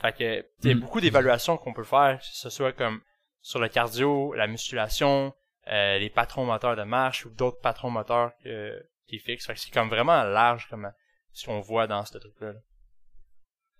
Fait 0.00 0.12
que, 0.16 0.46
il 0.62 0.68
y 0.68 0.72
a 0.72 0.74
Mm. 0.76 0.80
beaucoup 0.80 1.00
d'évaluations 1.00 1.56
qu'on 1.56 1.72
peut 1.72 1.84
faire, 1.84 2.18
que 2.18 2.24
ce 2.26 2.50
soit 2.50 2.72
comme 2.72 3.00
sur 3.42 3.60
le 3.60 3.68
cardio, 3.68 4.32
la 4.34 4.46
musculation, 4.46 5.34
euh, 5.68 5.98
les 5.98 6.10
patrons 6.10 6.44
moteurs 6.44 6.76
de 6.76 6.82
marche 6.82 7.24
ou 7.26 7.30
d'autres 7.30 7.60
patrons 7.60 7.90
moteurs 7.90 8.32
que, 8.42 8.82
qui. 9.06 9.18
Fait 9.18 9.36
que 9.36 9.42
c'est 9.42 9.72
comme 9.72 9.88
vraiment 9.88 10.22
large 10.24 10.68
comme 10.68 10.90
ce 11.32 11.46
qu'on 11.46 11.60
voit 11.60 11.86
dans 11.86 12.04
ce 12.04 12.18
truc-là. 12.18 12.52
là. 12.52 12.58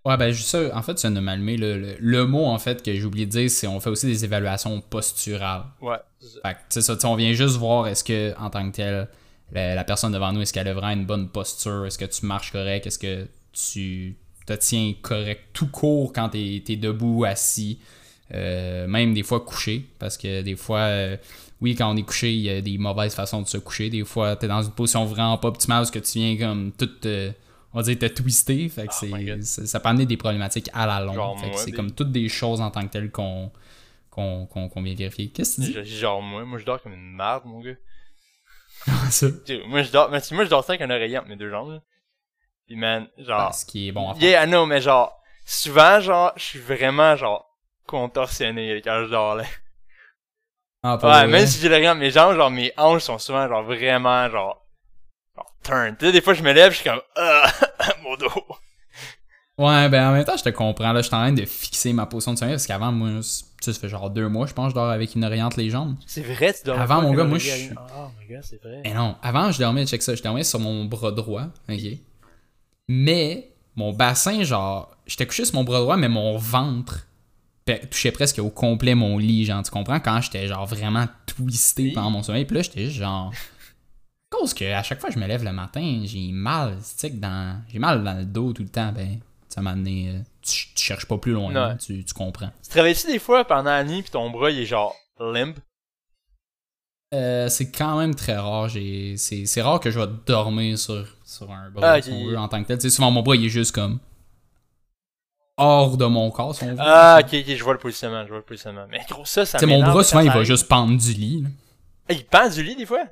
Ouais, 0.07 0.19
ben, 0.19 0.31
juste 0.33 0.49
ça, 0.49 0.77
en 0.77 0.83
fait, 0.83 0.99
ça 0.99 1.09
m'a 1.09 1.33
allumé. 1.33 1.57
Le, 1.57 1.79
le, 1.79 1.97
le 1.99 2.27
mot, 2.27 2.45
en 2.45 2.59
fait, 2.59 2.83
que 2.83 2.93
j'ai 2.93 3.05
oublié 3.05 3.25
de 3.25 3.31
dire, 3.31 3.51
c'est 3.51 3.67
on 3.67 3.81
fait 3.81 3.89
aussi 3.89 4.07
des 4.07 4.23
évaluations 4.25 4.83
posturales. 4.83 5.65
Ouais. 5.81 5.97
Fait 6.21 6.53
que, 6.53 6.59
tu 6.69 6.83
sais, 6.83 6.83
ça, 6.83 7.09
on 7.09 7.15
vient 7.15 7.33
juste 7.33 7.57
voir 7.57 7.87
est-ce 7.87 8.05
que, 8.05 8.39
en 8.39 8.51
tant 8.51 8.71
que 8.71 8.77
tel, 8.77 9.09
la, 9.53 9.75
la 9.75 9.85
personne 9.85 10.13
devant 10.13 10.31
nous, 10.33 10.43
est-ce 10.43 10.53
qu'elle 10.53 10.69
a 10.69 10.75
vraiment 10.75 11.01
une 11.01 11.07
bonne 11.07 11.31
posture? 11.31 11.87
Est-ce 11.87 11.97
que 11.97 12.05
tu 12.05 12.27
marches 12.27 12.53
correct? 12.53 12.87
Est-ce 12.87 12.99
que 12.99 13.27
tu 13.53 14.19
te 14.47 14.53
tiens 14.53 14.93
correct 15.01 15.41
tout 15.55 15.69
court 15.71 16.13
quand 16.13 16.29
t'es 16.29 16.63
es 16.69 16.77
debout, 16.77 17.25
assis? 17.25 17.81
Euh, 18.35 18.87
même 18.87 19.15
des 19.15 19.23
fois 19.23 19.41
couché, 19.41 19.87
parce 19.99 20.19
que 20.19 20.43
des 20.43 20.57
fois, 20.57 20.81
euh, 20.81 21.17
oui, 21.65 21.75
quand 21.75 21.91
on 21.91 21.97
est 21.97 22.03
couché, 22.03 22.31
il 22.31 22.43
y 22.43 22.51
a 22.51 22.61
des 22.61 22.77
mauvaises 22.77 23.15
façons 23.15 23.41
de 23.41 23.47
se 23.47 23.57
coucher. 23.57 23.89
Des 23.89 24.05
fois, 24.05 24.37
t'es 24.37 24.47
dans 24.47 24.63
une 24.63 24.73
position 24.73 25.07
vraiment 25.07 25.39
pas 25.39 25.49
optimale 25.49 25.79
parce 25.79 25.91
que 25.91 25.99
tu 25.99 26.19
viens 26.19 26.37
comme 26.37 26.73
tout, 26.73 26.91
euh, 27.07 27.33
on 27.73 27.79
va 27.79 27.83
dire, 27.83 27.99
te 27.99 28.05
twister. 28.05 28.69
Fait 28.69 28.87
que 28.87 28.93
Oh 28.93 29.43
ça, 29.43 29.67
ça 29.67 29.81
peut 29.81 29.89
amener 29.89 30.05
des 30.05 30.19
problématiques 30.19 30.69
à 30.75 30.87
la 30.87 31.01
longue. 31.01 31.15
Genre 31.15 31.41
Fait 31.41 31.51
que 31.51 31.57
c'est 31.57 31.71
des- 31.71 31.73
comme 31.73 31.91
toutes 31.93 32.13
des 32.13 32.29
choses 32.29 32.61
en 32.61 32.71
tant 32.71 32.83
que 32.83 32.93
telles 32.93 33.11
qu'on, 33.11 33.51
qu'on, 34.11 34.69
vient 34.83 34.95
vérifier. 34.95 35.31
Qu'est-ce 35.31 35.63
que 35.63 35.73
tu 35.73 35.83
dis? 35.83 35.97
Genre 35.97 36.21
moi, 36.21 36.45
moi 36.45 36.59
je 36.59 36.67
dors 36.67 36.83
comme 36.83 36.93
une 36.93 37.17
merde, 37.17 37.45
mon 37.47 37.61
gars. 37.61 37.77
ça? 39.11 39.29
Moi 39.67 39.85
je 39.85 39.91
dors, 39.91 40.11
mais 40.11 40.21
moi 40.33 40.45
je 40.45 40.51
dors 40.51 40.65
ça 40.65 40.73
avec 40.75 40.83
un 40.83 40.91
oreiller 40.91 41.17
entre 41.17 41.29
mes 41.29 41.37
deux 41.37 41.49
jambes. 41.49 41.71
Là. 41.71 41.83
Puis 42.67 42.77
man, 42.77 43.09
genre. 43.17 43.55
Ce 43.55 43.65
qui 43.65 43.89
est 43.89 43.93
bon 43.93 44.11
à 44.11 44.15
faire. 44.15 44.23
Yeah, 44.23 44.47
know, 44.47 44.67
mais 44.67 44.83
genre, 44.83 45.19
souvent, 45.47 45.99
genre, 46.01 46.35
je 46.37 46.43
suis 46.43 46.59
vraiment, 46.59 47.17
genre, 47.17 47.49
contorsionné 47.87 48.83
quand 48.85 49.05
je 49.07 49.11
dors, 49.11 49.37
là. 49.37 49.45
Ah, 50.87 50.99
pas 50.99 51.09
Ouais, 51.09 51.27
vrai. 51.27 51.39
même 51.39 51.47
si 51.47 51.59
j'ai 51.61 51.69
l'oreiller 51.69 51.89
entre 51.89 51.99
mes 52.01 52.11
jambes, 52.11 52.37
genre, 52.37 52.51
mes 52.51 52.71
hanches 52.77 53.03
sont 53.05 53.19
souvent, 53.19 53.49
genre, 53.49 53.65
vraiment, 53.65 54.29
genre, 54.31 54.63
genre, 55.35 55.55
turn. 55.65 55.97
Tu 55.99 56.07
sais, 56.07 56.13
des 56.13 56.21
fois, 56.21 56.35
je 56.35 56.43
me 56.43 56.53
lève, 56.53 56.73
je 56.73 56.77
suis 56.77 56.85
comme, 56.89 57.01
ah, 57.17 57.51
mon 58.03 58.17
dos. 58.17 58.29
Ouais, 59.57 59.89
ben 59.89 60.09
en 60.09 60.13
même 60.13 60.25
temps, 60.25 60.37
je 60.37 60.43
te 60.43 60.49
comprends. 60.51 60.93
Là, 60.93 61.01
je 61.01 61.07
suis 61.07 61.15
en 61.15 61.19
train 61.21 61.33
de 61.33 61.45
fixer 61.45 61.93
ma 61.93 62.07
position 62.07 62.33
de 62.35 62.39
sommeil 62.39 62.55
parce 62.55 62.67
qu'avant, 62.67 62.91
moi, 62.93 63.09
tu 63.21 63.23
sais, 63.23 63.73
ça 63.73 63.79
fait 63.81 63.89
genre 63.89 64.11
deux 64.11 64.29
mois, 64.29 64.47
je 64.49 64.53
pense, 64.53 64.71
je 64.71 64.75
dors 64.75 64.91
avec 64.91 65.15
une 65.15 65.25
oreille 65.25 65.43
entre 65.43 65.59
les 65.59 65.71
jambes. 65.71 65.95
C'est 66.07 66.23
vrai, 66.23 66.53
tu 66.53 66.65
dors 66.67 66.79
Avant, 66.81 66.97
pas 66.97 67.03
mon 67.03 67.15
gars, 67.15 67.25
moi, 67.25 67.39
je- 67.39 67.73
à- 67.73 67.87
Oh, 67.97 68.09
my 68.21 68.35
god, 68.35 68.43
c'est 68.43 68.61
vrai. 68.61 68.81
Mais 68.85 68.93
non, 68.95 69.17
avant, 69.23 69.53
je 69.53 69.61
dormais, 69.61 69.87
check 69.87 70.03
ça, 70.03 70.15
je 70.17 70.23
dormais 70.23 70.43
sur 70.45 70.59
mon 70.59 70.85
bras 70.87 71.13
droit, 71.13 71.45
ok? 71.69 71.79
Mais 72.89 73.53
mon 73.77 73.93
bassin, 73.93 74.43
genre, 74.43 74.95
j'étais 75.07 75.27
couché 75.27 75.45
sur 75.45 75.55
mon 75.55 75.65
bras 75.65 75.79
droit, 75.81 75.97
mais 75.97 76.09
mon 76.09 76.37
ventre 76.37 77.07
touchait 77.65 78.13
presque 78.13 78.39
au 78.39 78.51
complet 78.51 78.95
mon 78.95 79.19
lit, 79.19 79.45
genre, 79.45 79.63
tu 79.63 79.71
comprends? 79.71 80.01
Quand 80.01 80.21
j'étais, 80.21 80.47
genre, 80.47 80.67
vraiment 80.67 81.07
twisté 81.27 81.93
pendant 81.93 82.11
mon 82.11 82.23
sommeil, 82.23 82.45
puis 82.45 82.57
là, 82.57 82.63
j'étais 82.63 82.85
juste, 82.87 82.99
genre... 82.99 83.33
Cause 84.31 84.53
que 84.53 84.65
à 84.65 84.83
chaque 84.83 85.01
fois 85.01 85.11
que 85.11 85.15
je 85.15 85.21
me 85.21 85.27
lève 85.27 85.45
le 85.45 85.53
matin, 85.53 86.03
j'ai 86.05 86.33
mal, 86.33 86.79
que 87.01 87.07
dans... 87.09 87.63
J'ai 87.69 87.79
mal 87.79 88.03
dans 88.03 88.15
le 88.15 88.25
dos 88.25 88.53
tout 88.53 88.63
le 88.63 88.69
temps, 88.69 88.93
ben, 88.93 89.19
ça 89.49 89.63
m'a 89.63 89.71
amené... 89.71 90.11
euh, 90.11 90.19
tu, 90.43 90.67
tu 90.75 90.85
cherches 90.85 91.07
pas 91.07 91.19
plus 91.19 91.33
loin, 91.33 91.77
tu, 91.77 92.05
tu 92.05 92.15
comprends. 92.15 92.51
Tu 92.63 92.71
te 92.71 92.75
réveilles-tu 92.75 93.07
des 93.07 93.19
fois 93.19 93.45
pendant 93.45 93.71
la 93.71 93.85
nuit 93.85 94.03
pis 94.03 94.11
ton 94.11 94.31
bras, 94.31 94.51
il 94.51 94.59
est 94.59 94.67
genre, 94.67 94.95
limp? 95.21 95.57
Euh, 97.15 97.49
c'est 97.49 97.71
quand 97.71 97.97
même 97.97 98.15
très 98.15 98.37
rare. 98.37 98.69
C'est, 98.71 99.63
rare 99.63 99.79
que 99.79 99.91
je 99.91 100.01
vais 100.01 100.09
dormir 100.27 100.77
sur, 100.79 101.07
sur 101.25 101.51
un 101.53 101.71
bras, 101.71 101.95
Ah, 101.95 102.41
en 102.41 102.49
tant 102.49 102.61
que 102.61 102.67
tel. 102.67 102.79
Tu 102.79 102.91
sais, 102.91 102.97
souvent, 102.97 103.13
mon 103.13 103.23
bras, 103.23 103.37
il 103.37 103.45
est 103.45 103.51
juste 103.51 103.73
comme 103.73 104.01
hors 105.57 105.97
de 105.97 106.05
mon 106.07 106.31
corps, 106.31 106.55
si 106.55 106.65
on 106.65 106.69
veut. 106.69 106.77
Ah, 106.79 107.19
ok, 107.21 107.29
ok, 107.33 107.55
je 107.57 107.65
vois 107.65 107.73
le 107.75 107.79
positionnement, 107.79 108.23
je 108.25 108.29
vois 108.29 108.39
le 108.39 108.45
positionnement. 108.45 108.87
Mais 108.91 109.01
gros, 109.09 109.25
ça, 109.25 109.45
ça 109.47 109.59
Tu 109.59 109.65
sais, 109.65 109.71
mon 109.71 109.81
bras, 109.81 110.03
souvent, 110.05 110.21
ça 110.21 110.25
il 110.25 110.31
va 110.33 110.45
juste 110.45 110.69
pendre 110.69 110.97
du 110.99 111.13
lit. 111.13 111.43
là. 111.43 111.49
Ah, 112.09 112.13
il 112.13 112.25
pend 112.25 112.49
du 112.49 112.63
lit, 112.63 112.77
des 112.77 112.87
fois? 112.87 113.05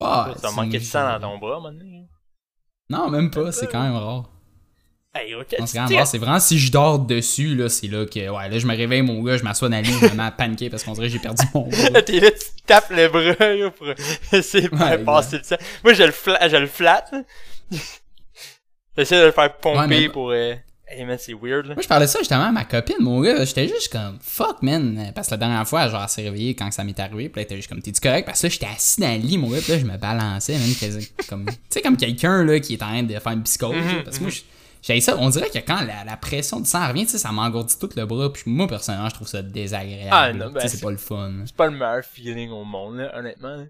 Ah, 0.00 0.30
T'as 0.40 0.48
c'est- 0.50 0.56
manqué 0.56 0.78
de 0.78 0.84
sang 0.84 1.18
dans 1.18 1.20
ton 1.30 1.38
bras, 1.38 1.60
maintenant. 1.60 2.06
Non, 2.90 3.10
même 3.10 3.30
pas. 3.30 3.50
C'est 3.52 3.66
quand 3.66 3.82
même 3.82 3.96
rare. 3.96 4.30
Hey, 5.14 5.34
ok, 5.34 5.56
Non, 5.58 5.66
c'est. 5.66 6.04
C'est 6.04 6.18
vraiment 6.18 6.38
si 6.40 6.58
je 6.58 6.70
dors 6.70 6.98
dessus, 6.98 7.54
là, 7.54 7.70
c'est 7.70 7.86
là 7.88 8.04
que, 8.04 8.28
ouais, 8.28 8.48
là, 8.50 8.58
je 8.58 8.66
me 8.66 8.76
réveille, 8.76 9.00
mon 9.00 9.22
gars, 9.22 9.38
je 9.38 9.44
m'assois 9.44 9.70
dans 9.70 9.78
le 9.78 9.82
lit, 9.82 9.92
je 9.98 10.04
me 10.08 10.14
mets 10.14 10.22
à 10.24 10.30
paniquer 10.30 10.68
parce 10.68 10.84
qu'on 10.84 10.92
dirait 10.92 11.06
que 11.06 11.12
j'ai 11.14 11.18
perdu 11.18 11.42
mon 11.54 11.62
bras. 11.68 12.02
T'es 12.02 12.20
là, 12.20 12.30
tu 12.30 12.62
tapes 12.66 12.90
le 12.90 13.08
bras, 13.08 13.54
là, 13.54 13.70
pour 13.70 13.86
essayer 14.32 14.68
de 14.68 14.74
Ouais, 14.76 14.98
passer 14.98 15.38
le 15.38 15.42
sang. 15.44 15.56
Moi, 15.82 15.94
je 15.94 16.02
le 16.02 16.12
fla 16.12 16.48
je 16.48 16.56
le 16.56 16.66
flatte. 16.66 17.14
J'essaie 18.98 19.20
de 19.20 19.26
le 19.26 19.32
faire 19.32 19.56
pomper 19.56 19.78
Ouais, 19.78 19.86
mais- 19.86 20.08
pour, 20.08 20.30
euh... 20.30 20.54
Hey, 20.88 21.04
man, 21.04 21.16
c'est 21.18 21.32
weird, 21.34 21.66
là. 21.66 21.74
Moi, 21.74 21.82
je 21.82 21.88
parlais 21.88 22.06
ça 22.06 22.20
justement 22.20 22.44
à 22.44 22.52
ma 22.52 22.64
copine, 22.64 22.94
mon 23.00 23.20
gars. 23.20 23.44
J'étais 23.44 23.66
juste 23.66 23.90
comme, 23.90 24.18
fuck, 24.20 24.62
man. 24.62 25.10
Parce 25.16 25.26
que 25.26 25.32
la 25.32 25.38
dernière 25.38 25.66
fois, 25.66 25.88
genre, 25.88 26.00
elle 26.02 26.08
s'est 26.08 26.22
réveillée 26.22 26.54
quand 26.54 26.70
ça 26.70 26.84
m'est 26.84 26.98
arrivé. 27.00 27.28
Puis 27.28 27.40
là, 27.40 27.42
était 27.42 27.56
juste 27.56 27.68
comme, 27.68 27.82
t'es-tu 27.82 28.00
correct? 28.00 28.24
Parce 28.24 28.40
que 28.40 28.46
là, 28.46 28.50
j'étais 28.52 28.66
assis 28.66 29.00
dans 29.00 29.12
le 29.12 29.18
lit, 29.26 29.36
mon 29.36 29.50
gars. 29.50 29.58
Puis 29.60 29.72
là, 29.72 29.78
je 29.80 29.84
me 29.84 29.96
balançais, 29.96 30.52
même, 30.52 30.74
quasi- 30.74 31.10
comme, 31.28 31.46
tu 31.46 31.52
sais, 31.70 31.82
comme 31.82 31.96
quelqu'un, 31.96 32.44
là, 32.44 32.60
qui 32.60 32.74
est 32.74 32.82
en 32.84 32.86
train 32.86 33.02
de 33.02 33.18
faire 33.18 33.32
une 33.32 33.42
psychose. 33.42 33.74
Mhm, 33.74 34.04
parce 34.04 34.18
que 34.18 34.22
moi, 34.22 34.30
je- 34.30 34.42
j'ai 34.82 35.00
ça. 35.00 35.16
On 35.18 35.28
dirait 35.28 35.50
que 35.50 35.58
quand 35.58 35.80
la, 35.80 36.04
la 36.04 36.16
pression 36.16 36.60
du 36.60 36.66
sang 36.68 36.86
revient, 36.86 37.04
tu 37.06 37.10
sais, 37.12 37.18
ça 37.18 37.32
m'engourdit 37.32 37.74
tout 37.80 37.90
le 37.96 38.06
bras. 38.06 38.32
Puis 38.32 38.44
moi, 38.46 38.68
personnellement, 38.68 39.08
je 39.08 39.14
trouve 39.16 39.26
ça 39.26 39.42
désagréable. 39.42 40.10
Ah, 40.12 40.32
non, 40.32 40.52
ben, 40.52 40.68
c'est 40.68 40.80
pas 40.80 40.92
le 40.92 40.98
fun. 40.98 41.32
C'est 41.46 41.56
pas 41.56 41.66
le 41.66 41.72
meilleur 41.72 42.04
feeling 42.04 42.50
au 42.50 42.62
monde, 42.62 42.98
là, 42.98 43.12
honnêtement. 43.18 43.56
là. 43.56 43.64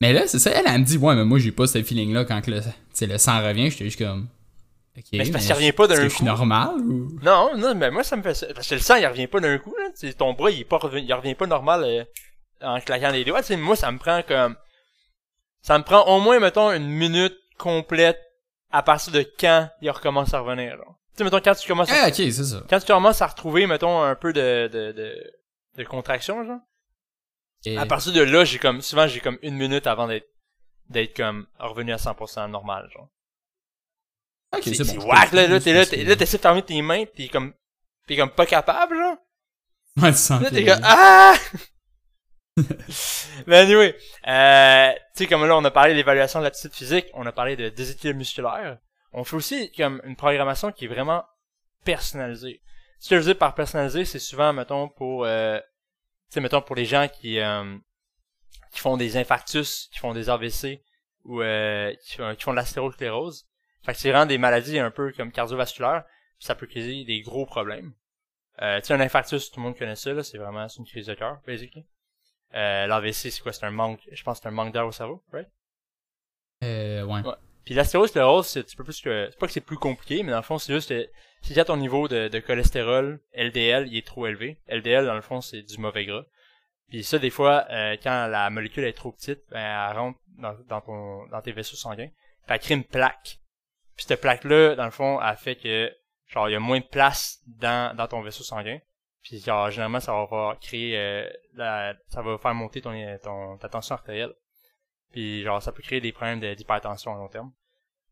Mais 0.00 0.12
là, 0.12 0.22
c'est 0.26 0.40
ça. 0.40 0.50
Elle, 0.50 0.64
elle 0.66 0.80
me 0.80 0.84
dit, 0.84 0.96
ouais, 0.98 1.14
mais 1.14 1.24
moi, 1.24 1.38
j'ai 1.38 1.52
pas 1.52 1.68
ce 1.68 1.80
feeling-là 1.80 2.24
quand 2.24 2.40
que 2.42 2.50
le, 2.50 2.60
le 3.06 3.18
sang 3.18 3.40
revient. 3.40 3.70
J'étais 3.70 3.84
juste 3.84 3.98
comme, 3.98 4.26
ok. 4.96 5.04
Mais 5.12 5.30
parce 5.30 5.44
qu'il 5.44 5.54
revient 5.54 5.72
pas 5.72 5.86
d'un 5.86 6.08
coup. 6.08 6.24
normal 6.24 6.76
ou? 6.80 7.18
Non, 7.22 7.56
non, 7.56 7.74
mais 7.74 7.90
moi, 7.90 8.02
ça 8.04 8.16
me 8.16 8.22
fait 8.22 8.34
ça. 8.34 8.46
Parce 8.54 8.68
que 8.68 8.74
le 8.74 8.80
sang, 8.80 8.96
il 8.96 9.06
revient 9.06 9.26
pas 9.26 9.40
d'un 9.40 9.58
coup, 9.58 9.74
là. 9.78 9.90
Tu 9.98 10.08
sais, 10.08 10.12
ton 10.14 10.32
bras, 10.34 10.50
il 10.50 10.60
est 10.60 10.64
pas 10.64 10.78
revenu, 10.78 11.02
il 11.06 11.12
revient 11.14 11.34
pas 11.34 11.46
normal, 11.46 11.84
euh, 11.84 12.04
en 12.60 12.80
claquant 12.80 13.10
les 13.10 13.24
doigts. 13.24 13.40
Tu 13.42 13.48
sais, 13.48 13.56
moi, 13.56 13.76
ça 13.76 13.90
me 13.92 13.98
prend 13.98 14.22
comme, 14.22 14.56
ça 15.62 15.78
me 15.78 15.84
prend 15.84 16.02
au 16.14 16.20
moins, 16.20 16.38
mettons, 16.40 16.70
une 16.72 16.88
minute 16.88 17.36
complète 17.58 18.18
à 18.70 18.82
partir 18.82 19.12
de 19.12 19.22
quand 19.38 19.68
il 19.80 19.90
recommence 19.90 20.32
à 20.34 20.40
revenir, 20.40 20.76
genre. 20.76 20.96
Tu 21.12 21.18
sais, 21.18 21.24
mettons, 21.24 21.40
quand 21.40 21.54
tu 21.54 21.68
commences 21.68 21.90
à 21.90 22.04
Ah, 22.04 22.08
ok, 22.08 22.14
c'est 22.14 22.32
ça. 22.32 22.62
quand 22.70 22.78
tu 22.80 22.86
commences 22.86 23.20
à 23.22 23.26
retrouver, 23.26 23.66
mettons, 23.66 24.02
un 24.02 24.14
peu 24.14 24.32
de, 24.32 24.68
de, 24.72 24.92
de, 24.92 25.14
de 25.76 25.84
contraction, 25.84 26.44
genre. 26.44 26.60
Et- 27.64 27.76
À 27.78 27.86
partir 27.86 28.12
de 28.12 28.22
là, 28.22 28.44
j'ai 28.44 28.58
comme, 28.58 28.80
souvent, 28.82 29.06
j'ai 29.06 29.20
comme 29.20 29.38
une 29.42 29.54
minute 29.56 29.86
avant 29.86 30.08
d'être, 30.08 30.26
d'être 30.88 31.14
comme, 31.16 31.46
revenu 31.58 31.92
à 31.92 31.96
100% 31.96 32.50
normal, 32.50 32.88
genre. 32.92 33.08
Ok, 34.54 34.62
C'est, 34.64 34.96
bon. 34.96 35.08
là, 35.08 35.26
là, 35.32 35.60
t'es 35.60 35.72
là, 35.72 35.86
t'es 35.86 36.04
là, 36.04 36.16
t'essaies 36.16 36.36
de 36.36 36.42
fermer 36.42 36.62
tes 36.62 36.80
mains, 36.82 37.04
pis 37.06 37.28
comme, 37.28 37.54
t'es 38.06 38.16
comme 38.16 38.30
pas 38.30 38.46
capable, 38.46 38.96
genre. 38.96 39.16
Ouais, 39.96 40.12
tu 40.12 40.18
sens 40.18 40.42
Là, 40.42 40.50
t'es 40.50 40.64
comme, 40.64 40.80
ah! 40.82 41.34
Mais 43.46 43.56
anyway, 43.56 43.96
euh, 44.28 44.92
tu 44.92 45.24
sais, 45.24 45.26
comme 45.26 45.46
là, 45.46 45.56
on 45.56 45.64
a 45.64 45.70
parlé 45.70 45.94
d'évaluation 45.94 46.38
de 46.40 46.44
l'aptitude 46.44 46.74
physique, 46.74 47.06
on 47.14 47.24
a 47.24 47.32
parlé 47.32 47.56
de 47.56 47.70
déséquilibre 47.70 48.18
musculaire. 48.18 48.78
On 49.12 49.24
fait 49.24 49.36
aussi 49.36 49.72
comme 49.72 50.00
une 50.04 50.16
programmation 50.16 50.70
qui 50.70 50.84
est 50.84 50.88
vraiment 50.88 51.24
personnalisée. 51.84 52.60
Ce 52.98 53.08
que 53.08 53.16
je 53.16 53.20
veux 53.20 53.26
dire 53.32 53.38
par 53.38 53.54
personnalisé, 53.54 54.04
c'est 54.04 54.18
souvent, 54.18 54.52
mettons, 54.52 54.88
pour, 54.88 55.24
euh, 55.24 55.58
tu 55.58 56.34
sais, 56.34 56.40
mettons, 56.40 56.62
pour 56.62 56.76
les 56.76 56.84
gens 56.84 57.08
qui, 57.08 57.40
euh, 57.40 57.76
qui 58.72 58.80
font 58.80 58.96
des 58.96 59.16
infarctus, 59.16 59.88
qui 59.92 59.98
font 59.98 60.12
des 60.12 60.30
AVC 60.30 60.82
ou 61.24 61.42
euh, 61.42 61.92
qui, 62.04 62.16
font, 62.16 62.34
qui 62.34 62.42
font 62.42 62.52
de 62.52 62.56
l'astérosclérose. 62.56 63.46
Fait 63.84 63.92
que 63.92 63.98
c'est 63.98 64.10
vraiment 64.10 64.26
des 64.26 64.38
maladies 64.38 64.78
un 64.78 64.90
peu 64.90 65.12
comme 65.12 65.32
cardiovasculaires, 65.32 66.04
puis 66.38 66.46
ça 66.46 66.54
peut 66.54 66.66
causer 66.66 67.04
des 67.04 67.20
gros 67.20 67.46
problèmes. 67.46 67.92
Euh, 68.60 68.80
tu 68.80 68.86
sais, 68.86 68.94
un 68.94 69.00
infarctus, 69.00 69.50
tout 69.50 69.60
le 69.60 69.64
monde 69.64 69.78
connaît 69.78 69.96
ça, 69.96 70.12
là, 70.12 70.22
c'est 70.22 70.38
vraiment 70.38 70.68
c'est 70.68 70.78
une 70.78 70.86
crise 70.86 71.06
de 71.06 71.14
cœur, 71.14 71.40
basically. 71.46 71.86
Euh, 72.54 72.86
L'AVC, 72.86 73.30
c'est 73.30 73.40
quoi? 73.40 73.52
C'est 73.52 73.64
un 73.64 73.70
manque, 73.70 74.00
je 74.10 74.22
pense 74.22 74.38
que 74.38 74.42
c'est 74.42 74.48
un 74.48 74.52
manque 74.52 74.72
d'air 74.72 74.86
au 74.86 74.92
cerveau, 74.92 75.24
right? 75.32 75.48
Euh, 76.62 77.02
ouais. 77.02 77.22
Ouais. 77.22 77.34
Puis 77.64 77.74
l'astérosclérose, 77.74 78.46
c'est 78.46 78.60
un 78.60 78.62
petit 78.62 78.76
peu 78.76 78.84
plus 78.84 79.00
que, 79.00 79.28
c'est 79.30 79.38
pas 79.38 79.46
que 79.46 79.52
c'est 79.52 79.60
plus 79.60 79.78
compliqué, 79.78 80.22
mais 80.22 80.32
dans 80.32 80.38
le 80.38 80.42
fond, 80.42 80.58
c'est 80.58 80.74
juste, 80.74 80.90
euh, 80.90 81.06
si 81.42 81.50
déjà 81.50 81.64
ton 81.64 81.76
niveau 81.76 82.08
de, 82.08 82.28
de 82.28 82.38
cholestérol, 82.40 83.20
LDL, 83.34 83.88
il 83.88 83.96
est 83.96 84.06
trop 84.06 84.26
élevé. 84.26 84.58
LDL, 84.68 85.06
dans 85.06 85.14
le 85.14 85.20
fond, 85.22 85.40
c'est 85.40 85.62
du 85.62 85.78
mauvais 85.78 86.04
gras. 86.04 86.24
Puis 86.88 87.04
ça, 87.04 87.18
des 87.18 87.30
fois, 87.30 87.66
euh, 87.70 87.96
quand 88.02 88.26
la 88.26 88.50
molécule 88.50 88.84
est 88.84 88.92
trop 88.92 89.12
petite, 89.12 89.40
ben, 89.50 89.60
elle 89.60 89.96
rentre 89.96 90.18
dans, 90.38 90.54
dans 90.68 90.80
ton, 90.80 91.26
dans 91.28 91.40
tes 91.40 91.52
vaisseaux 91.52 91.76
sanguins. 91.76 92.10
Puis 92.46 92.54
elle 92.54 92.58
crée 92.58 92.74
une 92.74 92.84
plaque. 92.84 93.38
Puis 93.96 94.06
cette 94.06 94.20
plaque-là, 94.20 94.74
dans 94.74 94.84
le 94.84 94.90
fond, 94.90 95.20
elle 95.20 95.36
fait 95.36 95.56
que, 95.56 95.94
genre, 96.26 96.48
il 96.48 96.52
y 96.52 96.56
a 96.56 96.60
moins 96.60 96.80
de 96.80 96.86
place 96.86 97.40
dans, 97.46 97.94
dans 97.96 98.06
ton 98.08 98.22
vaisseau 98.22 98.42
sanguin. 98.44 98.78
Puis 99.22 99.38
genre, 99.40 99.70
généralement, 99.70 100.00
ça 100.00 100.12
va 100.12 100.56
créer, 100.60 100.98
euh, 100.98 101.30
la, 101.54 101.94
ça 102.08 102.22
va 102.22 102.38
faire 102.38 102.54
monter 102.54 102.80
ton, 102.80 102.92
ton, 103.22 103.56
ta 103.58 103.68
tension 103.68 103.94
artérielle. 103.94 104.34
Puis 105.12 105.42
genre, 105.42 105.62
ça 105.62 105.72
peut 105.72 105.82
créer 105.82 106.00
des 106.00 106.12
problèmes 106.12 106.40
de- 106.40 106.54
d'hypertension 106.54 107.14
à 107.14 107.18
long 107.18 107.28
terme. 107.28 107.52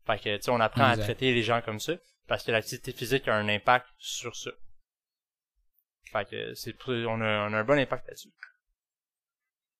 Fait 0.05 0.17
que, 0.19 0.35
tu 0.37 0.43
sais, 0.43 0.51
on 0.51 0.59
apprend 0.59 0.89
Exact. 0.89 1.01
à 1.01 1.05
traiter 1.05 1.33
les 1.33 1.43
gens 1.43 1.61
comme 1.61 1.79
ça, 1.79 1.93
parce 2.27 2.43
que 2.43 2.51
l'activité 2.51 2.91
physique 2.91 3.27
a 3.27 3.35
un 3.35 3.49
impact 3.49 3.87
sur 3.97 4.35
ça. 4.35 4.51
Fait 6.11 6.29
que, 6.29 6.53
c'est, 6.53 6.75
on 6.87 7.21
a, 7.21 7.49
on 7.49 7.53
a 7.53 7.57
un 7.57 7.63
bon 7.63 7.77
impact 7.79 8.07
là-dessus. 8.07 8.31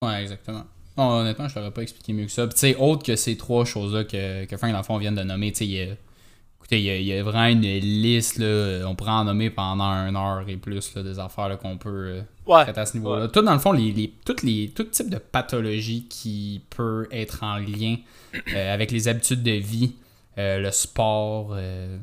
Ouais, 0.02 0.22
exactement. 0.22 0.66
Non, 0.98 1.10
honnêtement, 1.20 1.48
je 1.48 1.54
t'aurais 1.56 1.72
pas 1.72 1.82
expliqué 1.82 2.14
mieux 2.14 2.26
que 2.26 2.32
ça. 2.32 2.46
Puis, 2.48 2.54
tu 2.54 2.60
sais, 2.60 2.76
autre 2.76 3.04
que 3.04 3.16
ces 3.16 3.38
trois 3.38 3.66
choses-là 3.66 4.04
que, 4.04 4.46
que 4.46 4.58
Frank, 4.58 4.72
dans 4.72 4.78
le 4.80 4.84
fond, 4.84 4.98
vient 4.98 5.12
de 5.12 5.24
nommer, 5.24 5.52
tu 5.52 5.60
sais, 5.60 5.66
il 5.66 5.72
y 5.72 5.82
a- 5.82 5.96
écoutez, 6.58 6.80
il 6.80 6.84
y, 6.86 6.90
a, 6.90 6.98
il 6.98 7.06
y 7.06 7.14
a 7.14 7.24
vraiment 7.24 7.48
une 7.48 7.62
liste, 7.62 8.38
là, 8.40 8.86
on 8.88 8.96
pourrait 8.96 9.12
en 9.12 9.24
nommer 9.24 9.50
pendant 9.50 9.90
une 10.08 10.16
heure 10.16 10.44
et 10.48 10.58
plus, 10.58 10.94
là, 10.96 11.04
des 11.04 11.18
affaires 11.20 11.50
là, 11.50 11.56
qu'on 11.58 11.78
peut 11.78 11.90
euh, 11.90 12.22
Ouais. 12.46 12.64
traiter 12.64 12.80
à 12.82 12.86
ce 12.86 12.98
niveau-là. 12.98 13.28
Tout, 13.30 13.42
dans 13.42 13.54
le 13.54 13.60
fond, 13.60 13.72
les, 13.72 13.92
les, 13.94 14.14
toutes 14.26 14.44
les, 14.44 14.70
tout 14.76 14.84
type 14.84 15.10
de 15.10 15.18
pathologie 15.18 16.08
qui 16.10 16.62
peut 16.70 17.08
être 17.12 17.44
en 17.44 17.58
lien 17.58 17.96
euh, 18.54 18.74
avec 18.74 18.92
les 18.92 19.08
habitudes 19.08 19.44
de 19.44 19.52
vie, 19.52 19.94
euh, 20.38 20.60
le 20.60 20.72
sport, 20.72 21.52
euh, 21.54 21.98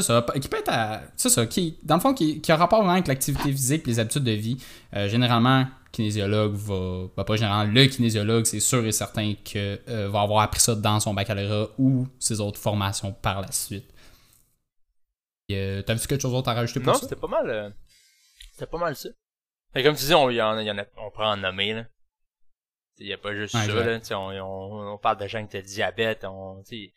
c'est 0.00 0.02
ça, 0.02 0.24
qui 0.40 0.48
peut 0.48 0.58
être 0.58 0.70
à- 0.72 1.02
c'est 1.16 1.28
ça, 1.28 1.46
qui, 1.46 1.78
dans 1.82 1.94
le 1.96 2.00
fond, 2.00 2.14
qui, 2.14 2.40
qui 2.40 2.50
a 2.52 2.56
rapport 2.56 2.78
vraiment 2.80 2.94
avec 2.94 3.06
l'activité 3.06 3.50
physique, 3.52 3.86
les 3.86 3.98
habitudes 4.00 4.24
de 4.24 4.32
vie. 4.32 4.56
Euh, 4.94 5.08
généralement, 5.08 5.66
kinésiologue 5.92 6.54
va, 6.54 7.08
bah, 7.16 7.24
pas 7.24 7.36
généralement, 7.36 7.72
le 7.72 7.86
kinésiologue, 7.86 8.44
c'est 8.46 8.60
sûr 8.60 8.84
et 8.84 8.92
certain 8.92 9.34
que 9.34 9.80
euh, 9.88 10.08
va 10.08 10.22
avoir 10.22 10.42
appris 10.42 10.60
ça 10.60 10.74
dans 10.74 10.98
son 11.00 11.14
baccalauréat 11.14 11.68
ou 11.78 12.06
ses 12.18 12.40
autres 12.40 12.58
formations 12.60 13.12
par 13.12 13.40
la 13.42 13.52
suite. 13.52 13.88
Et, 15.48 15.56
euh, 15.56 15.82
T'as-tu 15.82 16.06
quelque 16.08 16.22
chose 16.22 16.32
d'autre 16.32 16.48
à 16.48 16.54
rajouter 16.54 16.80
pour 16.80 16.92
Non, 16.92 16.98
ça? 16.98 17.04
c'était 17.06 17.20
pas 17.20 17.28
mal, 17.28 17.48
euh, 17.50 17.70
c'était 18.52 18.66
pas 18.66 18.78
mal 18.78 18.96
ça. 18.96 19.08
Comme 19.74 19.96
tu 19.96 20.04
dis, 20.04 20.14
on, 20.14 20.30
y 20.30 20.40
en, 20.40 20.58
y 20.60 20.70
en 20.70 20.78
a, 20.78 20.84
on 20.96 21.10
prend 21.10 21.32
en 21.32 21.36
nommer, 21.36 21.74
là. 21.74 21.84
Il 22.98 23.08
y 23.08 23.12
a 23.12 23.18
pas 23.18 23.34
juste 23.34 23.54
Ouais, 23.54 23.66
ça, 23.66 23.72
là. 23.84 24.00
On, 24.12 24.30
on, 24.40 24.92
on 24.94 24.98
parle 24.98 25.18
de 25.18 25.26
gens 25.26 25.44
qui 25.46 25.56
ont 25.56 25.60
diabète, 25.62 26.24
on, 26.24 26.62
t'sais, 26.62 26.92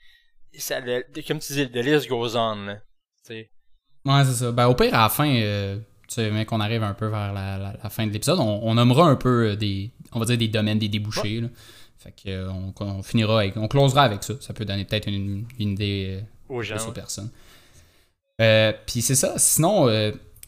ça, 0.61 0.79
le- 0.79 1.03
comme 1.27 1.39
tu 1.39 1.53
dis, 1.53 1.67
the 1.69 1.75
list 1.77 2.07
goes 2.09 2.35
on, 2.35 2.55
là. 2.65 2.77
Ouais, 3.29 4.23
c'est 4.25 4.33
ça. 4.33 4.51
Ben, 4.51 4.67
au 4.67 4.75
pire, 4.75 4.93
à 4.93 5.03
la 5.03 5.09
fin, 5.09 5.27
euh, 5.29 5.77
tu 6.07 6.15
sais, 6.15 6.31
mais 6.31 6.45
qu'on 6.45 6.59
arrive 6.61 6.83
un 6.83 6.93
peu 6.93 7.07
vers 7.07 7.33
la, 7.33 7.57
la- 7.57 7.75
la 7.83 7.89
fin 7.89 8.07
de 8.07 8.11
l'épisode, 8.13 8.39
on, 8.39 8.61
on 8.63 8.75
nommera 8.75 9.03
un 9.05 9.15
peu 9.15 9.49
euh, 9.51 9.55
des, 9.55 9.91
on 10.13 10.19
va 10.19 10.25
dire 10.25 10.37
des 10.37 10.47
domaines, 10.47 10.79
des 10.79 10.87
débouchés. 10.89 11.41
là. 11.41 11.47
Fait 11.97 12.11
que, 12.11 12.29
euh, 12.29 12.49
on, 12.51 12.73
on 12.79 13.03
finira 13.03 13.39
avec, 13.39 13.57
on 13.57 13.67
closera 13.67 14.03
avec 14.03 14.23
ça. 14.23 14.35
Ça 14.39 14.53
peut 14.53 14.63
donner 14.65 14.85
peut-être 14.85 15.07
une, 15.07 15.45
une 15.59 15.69
idée 15.71 16.19
euh, 16.21 16.53
aux 16.55 16.61
gens. 16.61 16.77
aux 16.77 16.87
ouais. 16.87 16.93
personnes. 16.93 17.29
Puis 18.37 19.01
c'est 19.01 19.15
ça. 19.15 19.33
Sinon, 19.37 19.87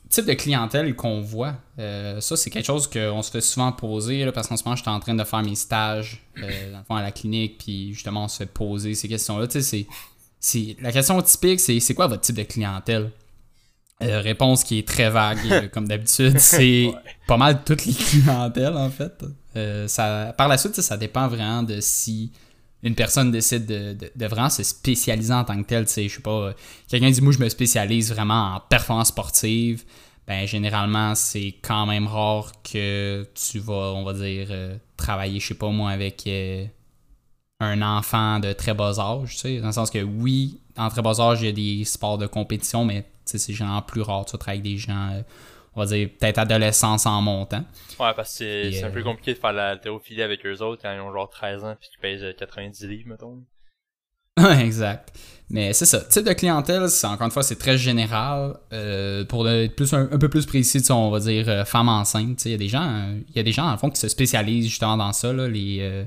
type 0.10 0.26
de 0.26 0.34
clientèle 0.34 0.96
qu'on 0.96 1.22
voit, 1.22 1.56
euh, 1.78 2.20
ça, 2.20 2.36
c'est 2.36 2.50
quelque 2.50 2.66
chose 2.66 2.88
qu'on 2.88 3.22
se 3.22 3.30
fait 3.32 3.42
souvent 3.42 3.72
poser, 3.72 4.26
là, 4.26 4.32
parce 4.32 4.48
qu'en 4.48 4.58
ce 4.58 4.64
moment, 4.64 4.76
j'étais 4.76 4.90
en 4.90 5.00
train 5.00 5.14
de 5.14 5.24
faire 5.24 5.44
mes 5.44 5.56
stages 5.56 6.24
euh, 6.42 6.72
dans 6.72 6.80
le 6.80 6.84
fond, 6.84 6.96
à 6.96 7.02
la 7.02 7.12
clinique, 7.12 7.58
puis 7.60 7.94
justement, 7.94 8.24
on 8.24 8.28
se 8.28 8.38
fait 8.38 8.46
poser 8.48 8.96
ces 8.96 9.08
questions-là. 9.08 9.48
Tu 9.48 9.62
sais, 9.62 9.62
c'est- 9.62 9.88
c'est 10.40 10.76
la 10.82 10.92
question 10.92 11.22
typique, 11.22 11.60
c'est 11.60 11.80
c'est 11.80 11.94
quoi 11.94 12.08
votre 12.08 12.22
type 12.22 12.36
de 12.38 12.44
clientèle? 12.44 13.12
Euh, 14.02 14.22
réponse 14.22 14.64
qui 14.64 14.80
est 14.80 14.88
très 14.88 15.10
vague, 15.10 15.70
comme 15.72 15.88
d'habitude, 15.88 16.38
c'est 16.40 16.86
Ouais. 16.88 16.94
pas 17.28 17.36
mal 17.38 17.62
toutes 17.66 17.86
les 17.86 17.94
clientèles, 18.24 18.78
en 18.78 18.90
fait. 18.90 19.24
Ça, 19.88 20.34
par 20.38 20.48
la 20.48 20.58
suite, 20.58 20.80
ça 20.80 20.96
dépend 20.96 21.28
vraiment 21.28 21.64
de 21.64 21.82
si 21.82 22.32
une 22.84 22.96
personne 22.96 23.32
décide 23.32 23.66
de, 23.66 23.98
de- 24.16 24.26
vraiment 24.26 24.50
se 24.50 24.64
spécialiser 24.64 25.34
en 25.34 25.44
tant 25.44 25.62
que 25.62 25.86
sais, 25.86 26.08
je 26.08 26.16
sais 26.16 26.22
pas, 26.22 26.32
euh, 26.32 26.54
quelqu'un 26.88 27.10
dit, 27.12 27.22
moi, 27.22 27.34
je 27.34 27.40
me 27.40 27.50
spécialise 27.50 28.12
vraiment 28.14 28.56
en 28.56 28.60
performance 28.62 29.10
sportive. 29.10 29.84
Ben, 30.28 30.46
généralement, 30.48 31.16
c'est 31.16 31.56
quand 31.62 31.86
même 31.88 32.08
rare 32.08 32.52
que 32.64 33.28
tu 33.34 33.60
vas, 33.60 33.94
on 33.94 34.04
va 34.04 34.14
dire, 34.14 34.48
euh, 34.52 34.78
travailler, 34.96 35.40
je 35.40 35.48
sais 35.48 35.54
pas 35.56 35.70
moi, 35.70 35.90
avec 35.92 36.26
euh, 36.28 36.66
un 37.60 37.82
enfant 37.82 38.40
de 38.40 38.54
très 38.54 38.74
bas 38.74 39.00
âge, 39.00 39.44
dans 39.44 39.66
le 39.68 39.72
sens 39.72 39.90
que 39.90 40.02
oui, 40.02 40.60
en 40.78 40.90
très 40.90 41.02
bas 41.02 41.20
âge, 41.20 41.42
il 41.42 41.46
y 41.48 41.50
a 41.50 41.52
des 41.52 41.84
sports 41.84 42.18
de 42.18 42.28
compétition, 42.28 42.86
mais 42.86 43.06
c'est 43.26 43.54
généralement 43.54 43.82
plus 43.82 44.02
rare, 44.02 44.26
tu 44.26 44.34
vas 44.34 44.38
travailler 44.38 44.62
avec 44.62 44.72
des 44.72 44.78
gens, 44.78 45.24
on 45.80 45.86
va 45.86 45.86
dire, 45.86 46.10
peut-être 46.20 46.40
adolescence 46.40 47.06
en 47.06 47.22
montant. 47.22 47.64
Ouais, 48.00 48.14
parce 48.16 48.38
que 48.38 48.72
c'est 48.72 48.84
un 48.84 48.88
euh, 48.88 48.92
peu 48.92 49.04
compliqué 49.04 49.34
de 49.34 49.40
faire 49.40 49.54
la 49.54 49.70
haltérophilie 49.70 50.22
avec 50.22 50.46
eux 50.46 50.62
autres 50.62 50.82
quand 50.82 50.94
ils 50.94 51.00
ont 51.00 51.12
genre 51.14 51.30
13 51.30 51.64
ans 51.64 51.76
pis 51.80 51.90
qu'ils 51.90 52.00
pèsent 52.00 52.24
euh, 52.24 52.34
90 52.38 52.88
livres, 52.88 53.10
mettons. 53.10 53.44
Exact. 54.60 55.14
Mais 55.50 55.74
c'est 55.74 55.86
ça. 55.86 56.02
Type 56.02 56.26
de 56.26 56.34
clientèle, 56.34 56.90
c'est 56.90 57.08
encore 57.08 57.26
une 57.26 57.32
fois, 57.32 57.44
c'est 57.44 57.58
très 57.58 57.78
général. 57.78 58.58
Euh, 58.72 59.26
pour 59.26 59.50
être 59.50 59.76
plus, 59.76 59.94
un, 59.94 60.10
un 60.12 60.18
peu 60.18 60.30
plus 60.30 60.46
précis, 60.46 60.82
on 60.92 61.10
va 61.10 61.20
dire 61.20 61.48
euh, 61.50 61.66
femme 61.66 61.90
enceinte. 61.90 62.46
Il 62.46 62.52
y 62.52 62.54
a 62.54 62.58
des 62.58 62.68
gens, 62.68 62.84
euh, 62.84 63.20
il 63.30 63.36
y 63.36 63.40
a 63.40 63.44
des 63.44 63.52
gens 63.52 63.72
le 63.72 63.78
fond 63.78 63.90
qui 63.90 64.00
se 64.00 64.08
spécialisent 64.08 64.68
justement 64.68 64.98
dans 64.98 65.12
ça. 65.12 65.34
Là, 65.34 65.48
les, 65.48 65.80
euh, 65.82 66.04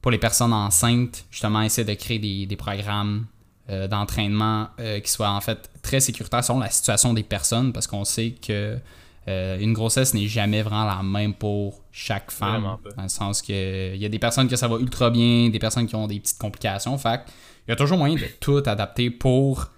pour 0.00 0.10
les 0.10 0.18
personnes 0.18 0.52
enceintes, 0.52 1.24
justement, 1.30 1.62
essayer 1.62 1.84
de 1.84 1.94
créer 1.94 2.18
des, 2.18 2.46
des 2.46 2.56
programmes 2.56 3.26
euh, 3.68 3.88
d'entraînement 3.88 4.68
euh, 4.78 5.00
qui 5.00 5.10
soient 5.10 5.30
en 5.30 5.40
fait 5.40 5.68
très 5.82 5.98
sécuritaires 5.98 6.44
selon 6.44 6.60
la 6.60 6.70
situation 6.70 7.12
des 7.12 7.24
personnes, 7.24 7.72
parce 7.72 7.88
qu'on 7.88 8.04
sait 8.04 8.30
que 8.30 8.78
euh, 9.28 9.58
une 9.58 9.72
grossesse 9.72 10.14
n'est 10.14 10.28
jamais 10.28 10.62
vraiment 10.62 10.84
la 10.84 11.02
même 11.02 11.34
pour 11.34 11.82
chaque 11.90 12.30
femme. 12.30 12.62
Vraiment 12.62 12.78
pas. 12.78 12.90
Dans 12.96 13.02
le 13.02 13.08
sens 13.08 13.42
que 13.42 13.94
il 13.94 14.00
y 14.00 14.04
a 14.04 14.08
des 14.08 14.18
personnes 14.18 14.48
que 14.48 14.56
ça 14.56 14.68
va 14.68 14.76
ultra 14.76 15.10
bien, 15.10 15.48
des 15.48 15.58
personnes 15.58 15.86
qui 15.86 15.96
ont 15.96 16.06
des 16.06 16.20
petites 16.20 16.38
complications. 16.38 16.96
Fait 16.98 17.20
il 17.66 17.70
y 17.70 17.72
a 17.72 17.76
toujours 17.76 17.98
moyen 17.98 18.14
de 18.14 18.26
tout 18.40 18.62
adapter 18.66 19.10
pour 19.10 19.70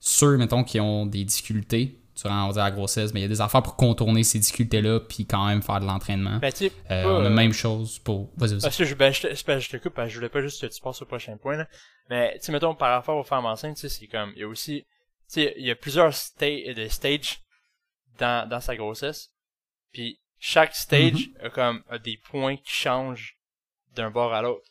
ceux, 0.00 0.36
mettons, 0.36 0.64
qui 0.64 0.80
ont 0.80 1.06
des 1.06 1.24
difficultés 1.24 2.00
durant 2.20 2.44
on 2.44 2.46
va 2.48 2.52
dire, 2.52 2.62
la 2.64 2.70
grossesse. 2.72 3.14
Mais 3.14 3.20
il 3.20 3.22
y 3.22 3.26
a 3.26 3.28
des 3.28 3.40
affaires 3.40 3.62
pour 3.62 3.76
contourner 3.76 4.24
ces 4.24 4.40
difficultés-là, 4.40 5.00
puis 5.00 5.24
quand 5.26 5.46
même 5.46 5.62
faire 5.62 5.80
de 5.80 5.86
l'entraînement. 5.86 6.38
Ben, 6.38 6.50
tu 6.52 6.66
sais, 6.66 6.72
Euh, 6.90 7.04
pas, 7.04 7.08
on 7.08 7.16
a 7.16 7.20
euh, 7.20 7.22
la 7.24 7.30
même 7.30 7.52
chose 7.52 8.00
pour. 8.00 8.30
Vas-y, 8.36 8.54
vas-y. 8.54 8.62
Parce 8.62 8.76
que 8.76 8.84
je, 8.84 8.94
ben, 8.94 9.12
je, 9.12 9.22
te, 9.22 9.34
c'est 9.34 9.46
parce 9.46 9.58
que 9.58 9.64
je 9.64 9.70
te 9.70 9.82
coupe, 9.82 9.94
parce 9.94 10.08
que 10.08 10.14
je 10.14 10.18
voulais 10.18 10.28
pas 10.28 10.40
juste 10.40 10.60
que 10.60 10.66
tu 10.66 10.80
passes 10.80 11.00
au 11.02 11.06
prochain 11.06 11.36
point, 11.36 11.56
là. 11.56 11.68
Mais, 12.10 12.32
tu 12.38 12.46
sais, 12.46 12.52
mettons, 12.52 12.74
par 12.74 12.90
rapport 12.90 13.16
aux 13.16 13.22
femmes 13.24 13.46
enceintes, 13.46 13.76
tu 13.76 13.82
sais, 13.82 13.88
c'est 13.88 14.06
comme, 14.08 14.32
il 14.34 14.40
y 14.40 14.44
a 14.44 14.48
aussi, 14.48 14.80
tu 14.80 14.86
sais, 15.28 15.54
il 15.58 15.66
y 15.66 15.70
a 15.70 15.76
plusieurs 15.76 16.12
sta 16.12 16.46
stages 16.88 17.40
dans, 18.18 18.48
dans 18.48 18.60
sa 18.60 18.76
grossesse. 18.76 19.30
Puis, 19.92 20.20
chaque 20.38 20.74
stage 20.74 21.30
a 21.42 21.50
comme, 21.50 21.82
a 21.88 21.98
des 21.98 22.16
points 22.16 22.56
qui 22.56 22.70
changent 22.70 23.38
d'un 23.94 24.10
bord 24.10 24.32
à 24.32 24.42
l'autre. 24.42 24.66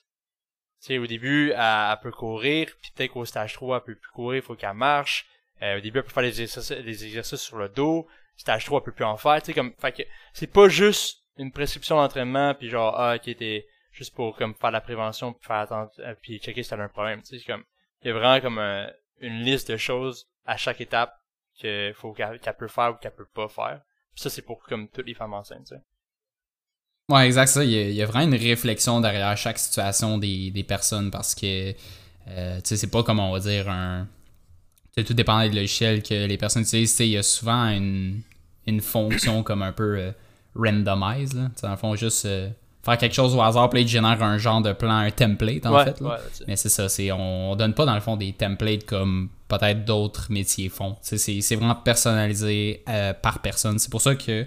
Tu 0.81 0.87
sais, 0.87 0.97
au 0.97 1.07
début, 1.07 1.51
elle, 1.51 1.59
elle 1.59 1.99
peut 2.01 2.11
courir, 2.11 2.69
puis 2.81 2.91
peut-être 2.95 3.11
qu'au 3.11 3.25
stage 3.25 3.53
3, 3.53 3.77
elle 3.77 3.83
peut 3.83 3.99
plus 3.99 4.11
courir, 4.11 4.37
il 4.37 4.45
faut 4.45 4.55
qu'elle 4.55 4.73
marche. 4.73 5.25
Euh, 5.61 5.77
au 5.77 5.81
début, 5.81 5.99
elle 5.99 6.05
peut 6.05 6.11
faire 6.11 6.23
des 6.23 6.41
exercices, 6.41 6.71
des 6.71 7.05
exercices 7.05 7.41
sur 7.41 7.57
le 7.57 7.67
dos. 7.67 8.07
Stage 8.37 8.65
3, 8.65 8.79
elle 8.79 8.85
peut 8.85 8.91
plus 8.91 9.03
en 9.05 9.17
faire, 9.17 9.41
tu 9.41 9.47
sais, 9.47 9.53
comme, 9.53 9.73
fait 9.79 9.91
que, 9.91 10.03
c'est 10.33 10.47
pas 10.51 10.69
juste 10.69 11.23
une 11.37 11.51
prescription 11.51 11.95
d'entraînement, 11.97 12.53
puis 12.53 12.69
genre, 12.69 12.93
ah, 12.97 13.15
ok, 13.15 13.35
t'es, 13.35 13.67
juste 13.97 14.13
pour 14.13 14.35
comme 14.37 14.53
faire 14.53 14.71
la 14.71 14.81
prévention 14.81 15.33
puis 15.33 15.45
faire 15.45 15.57
attendre 15.57 15.91
euh, 15.99 16.13
puis 16.21 16.37
checker 16.39 16.61
si 16.63 16.69
t'as 16.69 16.77
un 16.77 16.87
problème 16.87 17.21
tu 17.21 17.29
sais 17.29 17.39
c'est 17.39 17.51
comme 17.51 17.63
il 18.03 18.07
y 18.07 18.11
a 18.11 18.13
vraiment 18.13 18.39
comme 18.39 18.59
un- 18.59 18.91
une 19.19 19.41
liste 19.41 19.71
de 19.71 19.77
choses 19.77 20.29
à 20.45 20.55
chaque 20.55 20.81
étape 20.81 21.19
que 21.61 21.91
faut 21.95 22.13
qu'elle 22.13 22.39
peut 22.57 22.67
faire 22.67 22.91
ou 22.91 22.95
qu'elle 22.95 23.15
peut 23.15 23.27
pas 23.33 23.47
faire 23.47 23.81
Puis 24.13 24.21
ça 24.21 24.29
c'est 24.29 24.41
pour 24.41 24.59
comme 24.63 24.87
toutes 24.87 25.07
les 25.07 25.13
femmes 25.13 25.33
enceintes 25.33 25.67
sais 25.67 25.81
Ouais, 27.09 27.25
exact, 27.25 27.47
ça. 27.47 27.63
Il 27.63 27.71
y, 27.71 27.77
a, 27.77 27.81
il 27.83 27.95
y 27.95 28.01
a 28.01 28.05
vraiment 28.05 28.25
une 28.25 28.35
réflexion 28.35 28.99
derrière 28.99 29.35
chaque 29.37 29.57
situation 29.57 30.17
des, 30.17 30.51
des 30.51 30.63
personnes 30.63 31.09
parce 31.09 31.33
que, 31.33 31.73
euh, 32.27 32.57
tu 32.57 32.61
sais, 32.65 32.75
c'est 32.75 32.91
pas 32.91 33.01
comme 33.03 33.19
on 33.19 33.31
va 33.31 33.39
dire 33.39 33.69
un. 33.69 34.07
tout 34.95 35.13
dépend 35.13 35.41
du 35.47 35.55
logiciel 35.55 36.03
que 36.03 36.25
les 36.25 36.37
personnes 36.37 36.63
utilisent. 36.63 36.99
Il 36.99 37.07
y 37.07 37.17
a 37.17 37.23
souvent 37.23 37.69
une, 37.69 38.21
une 38.65 38.81
fonction 38.81 39.41
comme 39.41 39.61
un 39.61 39.71
peu 39.71 39.97
euh, 39.97 40.11
randomize, 40.53 41.33
là. 41.33 41.49
Dans 41.61 41.71
le 41.71 41.77
fond, 41.77 41.95
juste 41.95 42.25
euh, 42.25 42.49
faire 42.83 42.97
quelque 42.97 43.15
chose 43.15 43.33
au 43.33 43.41
hasard, 43.41 43.69
puis 43.69 43.83
il 43.83 43.87
génère 43.87 44.21
un 44.21 44.37
genre 44.37 44.61
de 44.61 44.73
plan, 44.73 44.97
un 44.97 45.11
template, 45.11 45.65
en 45.65 45.75
ouais 45.75 45.85
fait. 45.85 46.01
Là. 46.01 46.09
ouais. 46.09 46.17
Mais 46.45 46.57
c'est 46.57 46.67
ça, 46.67 46.89
c'est 46.89 47.09
on, 47.13 47.51
on 47.51 47.55
donne 47.55 47.73
pas 47.73 47.85
dans 47.85 47.95
le 47.95 48.01
fond 48.01 48.17
des 48.17 48.33
templates 48.33 48.85
comme 48.85 49.29
peut-être 49.47 49.85
d'autres 49.85 50.31
métiers 50.31 50.69
font. 50.69 50.97
C'est 51.01 51.55
vraiment 51.55 51.75
personnalisé 51.75 52.83
euh, 52.89 53.13
par 53.13 53.39
personne. 53.39 53.79
C'est 53.79 53.89
pour 53.89 54.01
ça 54.01 54.15
que, 54.15 54.45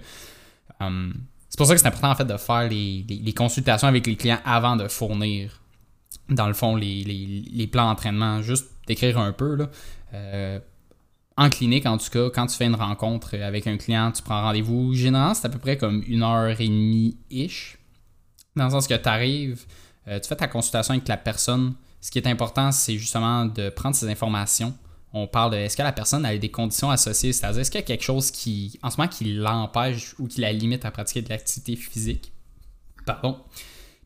hum, 0.81 1.15
c'est 1.49 1.57
pour 1.57 1.67
ça 1.67 1.75
que 1.75 1.81
c'est 1.81 1.87
important 1.87 2.11
en 2.11 2.15
fait 2.15 2.25
de 2.25 2.37
faire 2.37 2.69
les, 2.69 3.35
consultations 3.37 3.89
avec 3.89 4.07
les 4.07 4.17
clients 4.17 4.41
avant 4.45 4.77
de 4.77 4.89
fournir, 4.89 5.61
dans 6.29 6.47
le 6.47 6.55
fond, 6.55 6.77
les 6.77 7.69
plans 7.73 7.89
d'entraînement. 7.89 8.43
Juste 8.43 8.69
d'écrire 8.87 9.19
un 9.19 9.33
peu. 9.33 9.57
Là. 9.57 9.71
Euh, 10.15 10.61
en 11.37 11.49
clinique, 11.49 11.87
en 11.87 11.97
tout 11.97 12.11
cas, 12.11 12.29
quand 12.31 12.47
tu 12.47 12.57
fais 12.57 12.67
une 12.67 12.75
rencontre 12.75 13.37
avec 13.37 13.67
un 13.67 13.79
client, 13.79 14.13
tu 14.13 14.23
prends 14.23 14.43
rendez-vous. 14.43 14.95
Généralement, 14.95 15.35
c'est 15.35 15.47
à 15.47 15.51
peu 15.51 15.59
près 15.59 15.77
comme 15.79 16.03
une 16.07 16.23
heure 16.23 16.61
et 16.61 16.69
demie-ish. 16.69 17.79
Dans 18.57 18.65
le 18.65 18.71
sens 18.71 18.87
que 18.87 18.95
tu 18.95 19.09
arrives, 19.09 19.65
tu 20.07 20.29
fais 20.29 20.37
ta 20.37 20.49
consultation 20.49 20.93
avec 20.93 21.09
la 21.09 21.17
personne. 21.17 21.75
Ce 22.01 22.11
qui 22.11 22.19
est 22.19 22.27
important, 22.27 22.73
c'est 22.73 22.99
justement 22.99 23.47
de 23.47 23.71
prendre 23.71 23.95
ces 23.95 24.09
informations. 24.09 24.75
On 25.13 25.27
parle 25.27 25.53
de 25.53 25.57
est-ce 25.57 25.77
que 25.77 25.83
la 25.83 25.93
personne 25.93 26.25
a 26.25 26.37
des 26.37 26.51
conditions 26.51 26.91
associées, 26.91 27.33
c'est-à-dire 27.33 27.61
est-ce 27.61 27.71
qu'il 27.71 27.81
y 27.81 27.83
a 27.83 27.87
quelque 27.87 28.05
chose 28.05 28.31
qui, 28.31 28.79
en 28.83 28.91
ce 28.91 28.97
moment, 28.97 29.09
qui 29.09 29.25
l'empêche 29.25 30.15
ou 30.19 30.29
qui 30.29 30.41
la 30.41 30.53
limite 30.53 30.85
à 30.85 30.91
pratiquer 30.91 31.23
de 31.23 31.29
l'activité 31.29 31.77
physique? 31.77 32.33
Pardon. 33.05 33.39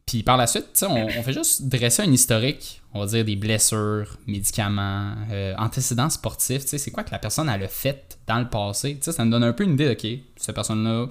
Puis 0.07 0.23
par 0.23 0.37
la 0.37 0.47
suite, 0.47 0.85
on, 0.89 1.07
on 1.07 1.23
fait 1.23 1.33
juste 1.33 1.69
dresser 1.69 2.03
un 2.03 2.13
historique, 2.13 2.83
on 2.93 3.01
va 3.01 3.07
dire 3.07 3.25
des 3.25 3.37
blessures, 3.37 4.19
médicaments, 4.27 5.15
euh, 5.31 5.55
antécédents 5.57 6.11
sportifs. 6.11 6.63
C'est 6.67 6.91
quoi 6.91 7.05
que 7.05 7.11
la 7.11 7.19
personne 7.19 7.49
a 7.49 7.57
le 7.57 7.69
fait 7.69 8.19
dans 8.27 8.39
le 8.39 8.49
passé? 8.49 8.99
Ça 9.01 9.25
nous 9.25 9.31
donne 9.31 9.45
un 9.45 9.53
peu 9.53 9.65
une 9.65 9.75
idée, 9.75 9.91
OK, 9.91 10.07
cette 10.37 10.55
personne-là, 10.55 11.07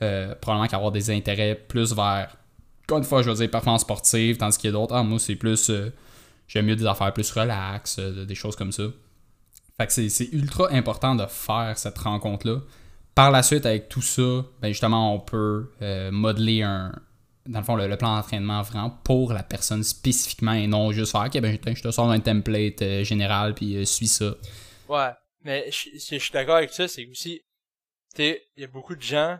euh, 0.00 0.34
probablement 0.40 0.66
qu'elle 0.66 0.72
va 0.72 0.76
avoir 0.78 0.92
des 0.92 1.10
intérêts 1.10 1.54
plus 1.54 1.92
vers, 1.92 2.36
encore 2.84 2.98
une 2.98 3.04
fois, 3.04 3.22
je 3.22 3.30
veux 3.30 3.36
dire, 3.36 3.50
performance 3.50 3.82
sportive, 3.82 4.38
tandis 4.38 4.56
qu'il 4.56 4.68
y 4.68 4.72
a 4.72 4.78
d'autres, 4.78 4.94
ah, 4.94 5.02
moi, 5.02 5.18
c'est 5.18 5.36
plus, 5.36 5.68
euh, 5.68 5.92
j'aime 6.46 6.66
mieux 6.66 6.76
des 6.76 6.86
affaires 6.86 7.12
plus 7.12 7.30
relax, 7.30 7.96
euh, 7.98 8.24
des 8.24 8.34
choses 8.34 8.56
comme 8.56 8.72
ça. 8.72 8.84
Fait 9.78 9.86
que 9.86 9.92
c'est- 9.92 10.32
ultra 10.32 10.68
important 10.72 11.14
de 11.14 11.26
faire 11.26 11.78
cette 11.78 11.98
rencontre-là. 11.98 12.60
Par 13.14 13.30
la 13.30 13.42
suite, 13.42 13.64
avec 13.66 13.88
tout 13.88 14.02
ça, 14.02 14.44
ben 14.60 14.68
justement, 14.68 15.14
on 15.14 15.20
peut 15.20 15.70
euh, 15.82 16.10
modeler 16.10 16.62
un, 16.62 16.92
dans 17.46 17.60
le 17.60 17.64
fond, 17.64 17.76
le, 17.76 17.96
plan 17.96 18.16
d'entraînement 18.16 18.62
vraiment 18.62 18.90
pour 18.90 19.32
la 19.32 19.42
personne 19.42 19.82
spécifiquement 19.82 20.52
et 20.52 20.66
non 20.66 20.92
juste 20.92 21.12
faire, 21.12 21.26
ok, 21.26 21.40
ben 21.40 21.58
je 21.74 21.82
te- 21.82 21.90
sors 21.90 22.10
un 22.10 22.20
template 22.20 22.82
euh, 22.82 23.04
général 23.04 23.54
puis 23.54 23.76
euh, 23.76 23.84
suis 23.84 24.06
ça. 24.08 24.34
Ouais, 24.88 25.10
mais 25.42 25.70
je, 25.70 25.90
je- 25.94 26.18
suis 26.18 26.32
d'accord 26.32 26.56
avec 26.56 26.70
ça, 26.70 26.86
c'est 26.88 27.06
aussi, 27.06 27.40
tu 28.14 28.22
sais, 28.22 28.42
il 28.56 28.62
y 28.62 28.64
a 28.64 28.68
beaucoup 28.68 28.94
de 28.96 29.02
gens 29.02 29.38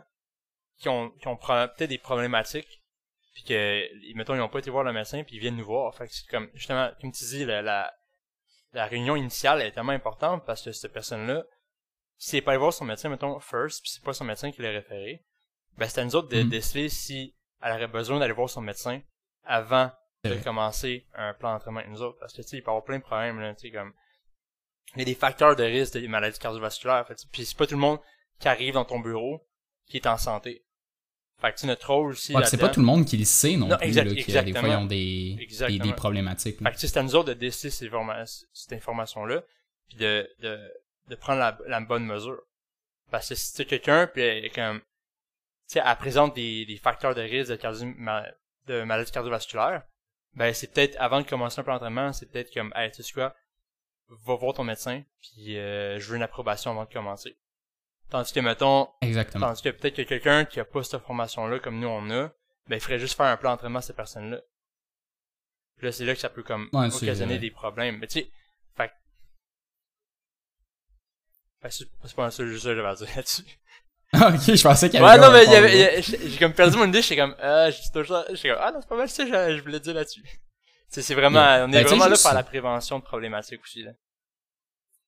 qui 0.79 0.89
ont, 0.89 1.09
qui 1.21 1.27
ont 1.27 1.37
peut-être 1.37 1.89
des 1.89 1.97
problématiques, 1.97 2.81
puis 3.33 3.43
que, 3.43 4.13
mettons, 4.15 4.35
ils 4.35 4.41
ont 4.41 4.49
pas 4.49 4.59
été 4.59 4.69
voir 4.71 4.83
le 4.83 4.93
médecin, 4.93 5.23
puis 5.23 5.35
ils 5.35 5.39
viennent 5.39 5.57
nous 5.57 5.65
voir. 5.65 5.93
Fait 5.95 6.07
que 6.07 6.13
c'est 6.13 6.27
comme, 6.27 6.49
justement, 6.53 6.89
comme 7.01 7.11
tu 7.11 7.23
dis, 7.25 7.45
la, 7.45 7.61
la, 7.61 7.93
la 8.73 8.85
réunion 8.85 9.15
initiale 9.15 9.61
est 9.61 9.71
tellement 9.71 9.91
importante 9.91 10.45
parce 10.45 10.63
que 10.63 10.71
cette 10.71 10.93
personne-là, 10.93 11.43
si 12.17 12.35
elle 12.35 12.39
est 12.39 12.41
pas 12.43 12.51
allée 12.51 12.59
voir 12.59 12.73
son 12.73 12.85
médecin, 12.85 13.09
mettons, 13.09 13.39
first, 13.39 13.81
puis 13.81 13.91
c'est 13.91 14.03
pas 14.03 14.13
son 14.13 14.25
médecin 14.25 14.51
qui 14.51 14.61
l'a 14.61 14.69
référé, 14.71 15.23
ben 15.77 15.87
c'est 15.87 16.01
à 16.01 16.05
nous 16.05 16.15
autres 16.15 16.27
de 16.29 16.43
Mhm. 16.43 16.49
décider 16.49 16.89
si 16.89 17.35
elle 17.61 17.73
aurait 17.73 17.87
besoin 17.87 18.19
d'aller 18.19 18.33
voir 18.33 18.49
son 18.49 18.61
médecin 18.61 19.01
avant 19.43 19.91
de 20.23 20.35
commencer 20.43 21.07
un 21.13 21.33
plan 21.33 21.53
d'entraînement 21.53 21.79
avec 21.79 21.91
nous 21.91 22.01
autres. 22.01 22.19
Parce 22.19 22.33
que, 22.33 22.41
tu 22.41 22.47
sais, 22.49 22.57
il 22.57 22.61
peut 22.61 22.67
y 22.67 22.71
avoir 22.71 22.83
plein 22.83 22.97
de 22.97 23.03
problèmes, 23.03 23.39
là, 23.39 23.53
tu 23.55 23.67
sais, 23.67 23.71
comme, 23.71 23.93
il 24.95 24.99
y 24.99 25.01
a 25.03 25.05
des 25.05 25.15
facteurs 25.15 25.55
de 25.55 25.63
risque 25.63 25.93
des 25.93 26.07
maladies 26.07 26.39
cardiovasculaires. 26.39 27.07
Fait, 27.07 27.15
puis 27.31 27.45
c'est 27.45 27.57
pas 27.57 27.65
tout 27.67 27.75
le 27.75 27.79
monde 27.79 27.99
qui 28.39 28.47
arrive 28.49 28.73
dans 28.73 28.85
ton 28.85 28.99
bureau 28.99 29.47
qui 29.87 29.97
est 29.97 30.07
en 30.07 30.17
santé. 30.17 30.65
Fait 31.41 31.53
que 31.53 31.65
notre 31.67 31.89
rôle 31.93 32.11
aussi 32.11 32.33
Ouais, 32.33 32.41
puis 32.41 32.49
c'est 32.49 32.57
pas 32.57 32.67
tout 32.69 32.81
le 32.81 32.85
monde 32.85 33.05
qui 33.05 33.17
le 33.17 33.23
sait 33.25 33.55
non, 33.55 33.67
Non, 33.67 33.77
plus, 33.77 33.87
exact- 33.87 34.05
là, 34.33 34.41
des 34.43 34.53
fois, 34.53 34.67
ils 34.67 34.75
ont 34.75 34.85
des, 34.85 35.47
des, 35.79 35.93
problématiques. 35.93 36.59
là. 36.59 36.69
Fait 36.69 36.75
que 36.75 36.81
c'est 36.87 36.97
à 36.97 37.03
nous 37.03 37.15
autres 37.15 37.29
de 37.29 37.33
décider 37.33 37.69
ces 37.69 37.89
cette 38.53 38.73
information-là, 38.73 39.41
puis 39.87 39.97
de, 39.97 40.29
de, 40.39 40.59
de 41.07 41.15
prendre 41.15 41.39
la, 41.39 41.57
la 41.67 41.79
bonne 41.79 42.05
mesure. 42.05 42.41
Parce 43.09 43.29
que 43.29 43.35
si 43.35 43.53
tu 43.53 43.65
quelqu'un, 43.65 44.07
puis 44.07 44.51
comme, 44.53 44.79
tu 44.79 44.85
sais, 45.67 45.81
elle 45.85 45.95
présente 45.95 46.35
des, 46.35 46.65
des 46.65 46.77
facteurs 46.77 47.15
de 47.15 47.21
risque 47.21 47.51
de, 47.51 47.55
cardio- 47.55 47.95
de 48.67 48.83
maladie 48.83 49.11
cardiovasculaire, 49.11 49.83
ben 50.35 50.53
c'est 50.53 50.71
peut-être, 50.73 50.95
avant 50.99 51.21
de 51.21 51.25
commencer 51.27 51.59
un 51.59 51.63
plan 51.63 51.75
d'entraînement, 51.75 52.11
c'est 52.13 52.29
peut-être 52.29 52.53
comme, 52.53 52.71
hey, 52.75 52.91
tu 52.91 53.01
sais 53.01 53.13
quoi, 53.13 53.33
va 54.09 54.35
voir 54.35 54.53
ton 54.53 54.63
médecin, 54.63 55.03
puis 55.21 55.57
euh, 55.57 55.99
je 55.99 56.09
veux 56.09 56.17
une 56.17 56.21
approbation 56.23 56.71
avant 56.71 56.83
de 56.85 56.91
commencer. 56.93 57.37
Tandis 58.09 58.33
que, 58.33 58.39
mettons, 58.39 58.89
Exactement. 59.01 59.47
Tandis 59.47 59.61
que 59.61 59.69
peut-être 59.69 59.95
que 59.95 60.01
quelqu'un 60.01 60.45
qui 60.45 60.59
a 60.59 60.65
pas 60.65 60.81
cette 60.83 61.01
formation-là 61.01 61.59
comme 61.59 61.79
nous 61.79 61.87
on 61.87 62.09
a, 62.09 62.29
ben 62.67 62.75
il 62.75 62.79
ferait 62.81 62.99
juste 62.99 63.15
faire 63.15 63.27
un 63.27 63.37
plan 63.37 63.51
d'entraînement 63.51 63.79
à 63.79 63.81
cette 63.83 63.95
personne-là. 63.95 64.39
Puis 65.77 65.85
là, 65.85 65.91
c'est 65.91 66.05
là 66.05 66.13
que 66.13 66.19
ça 66.19 66.29
peut 66.29 66.43
comme 66.43 66.69
Ouais, 66.73 66.93
occasionner 66.93 67.37
des 67.39 67.51
problèmes. 67.51 67.97
Mais 67.99 68.07
tu 68.07 68.19
sais, 68.21 68.31
fait 68.75 68.91
fait 71.61 71.71
c'est 71.71 72.15
pas 72.15 72.25
un 72.25 72.31
seul 72.31 72.49
que 72.49 72.55
j'avais 72.57 72.85
à 72.85 72.95
dire 72.95 73.07
là-dessus. 73.15 73.43
ok, 74.13 74.55
je 74.55 74.63
pensais 74.63 74.89
qu'il 74.89 74.99
y 74.99 75.03
Ouais, 75.03 75.09
avait 75.09 75.21
non, 75.21 75.31
mais 75.31 75.45
il 75.45 75.51
y 75.51 75.55
avait, 75.55 76.01
j'ai 76.01 76.37
comme 76.39 76.53
perdu 76.53 76.77
mon 76.77 76.87
idée, 76.87 77.01
j'étais 77.01 77.17
comme, 77.17 77.35
ah, 77.39 77.69
j'ai 77.69 77.79
toujours, 77.93 78.23
j'étais 78.31 78.49
comme, 78.49 78.57
ah 78.59 78.71
non, 78.71 78.79
c'est 78.81 78.89
pas 78.89 78.97
mal 78.97 79.09
ça, 79.09 79.23
je, 79.25 79.57
je 79.57 79.61
voulais 79.61 79.79
dire 79.79 79.93
là-dessus. 79.93 80.23
C'est 80.91 81.03
c'est 81.03 81.13
vraiment, 81.13 81.39
on 81.39 81.67
est 81.71 81.83
Ben, 81.83 81.85
vraiment 81.85 82.05
là 82.05 82.09
juste- 82.11 82.23
par 82.23 82.33
la 82.33 82.41
prévention 82.41 82.97
de 82.97 83.03
problématiques 83.03 83.61
aussi, 83.61 83.83
là. 83.83 83.91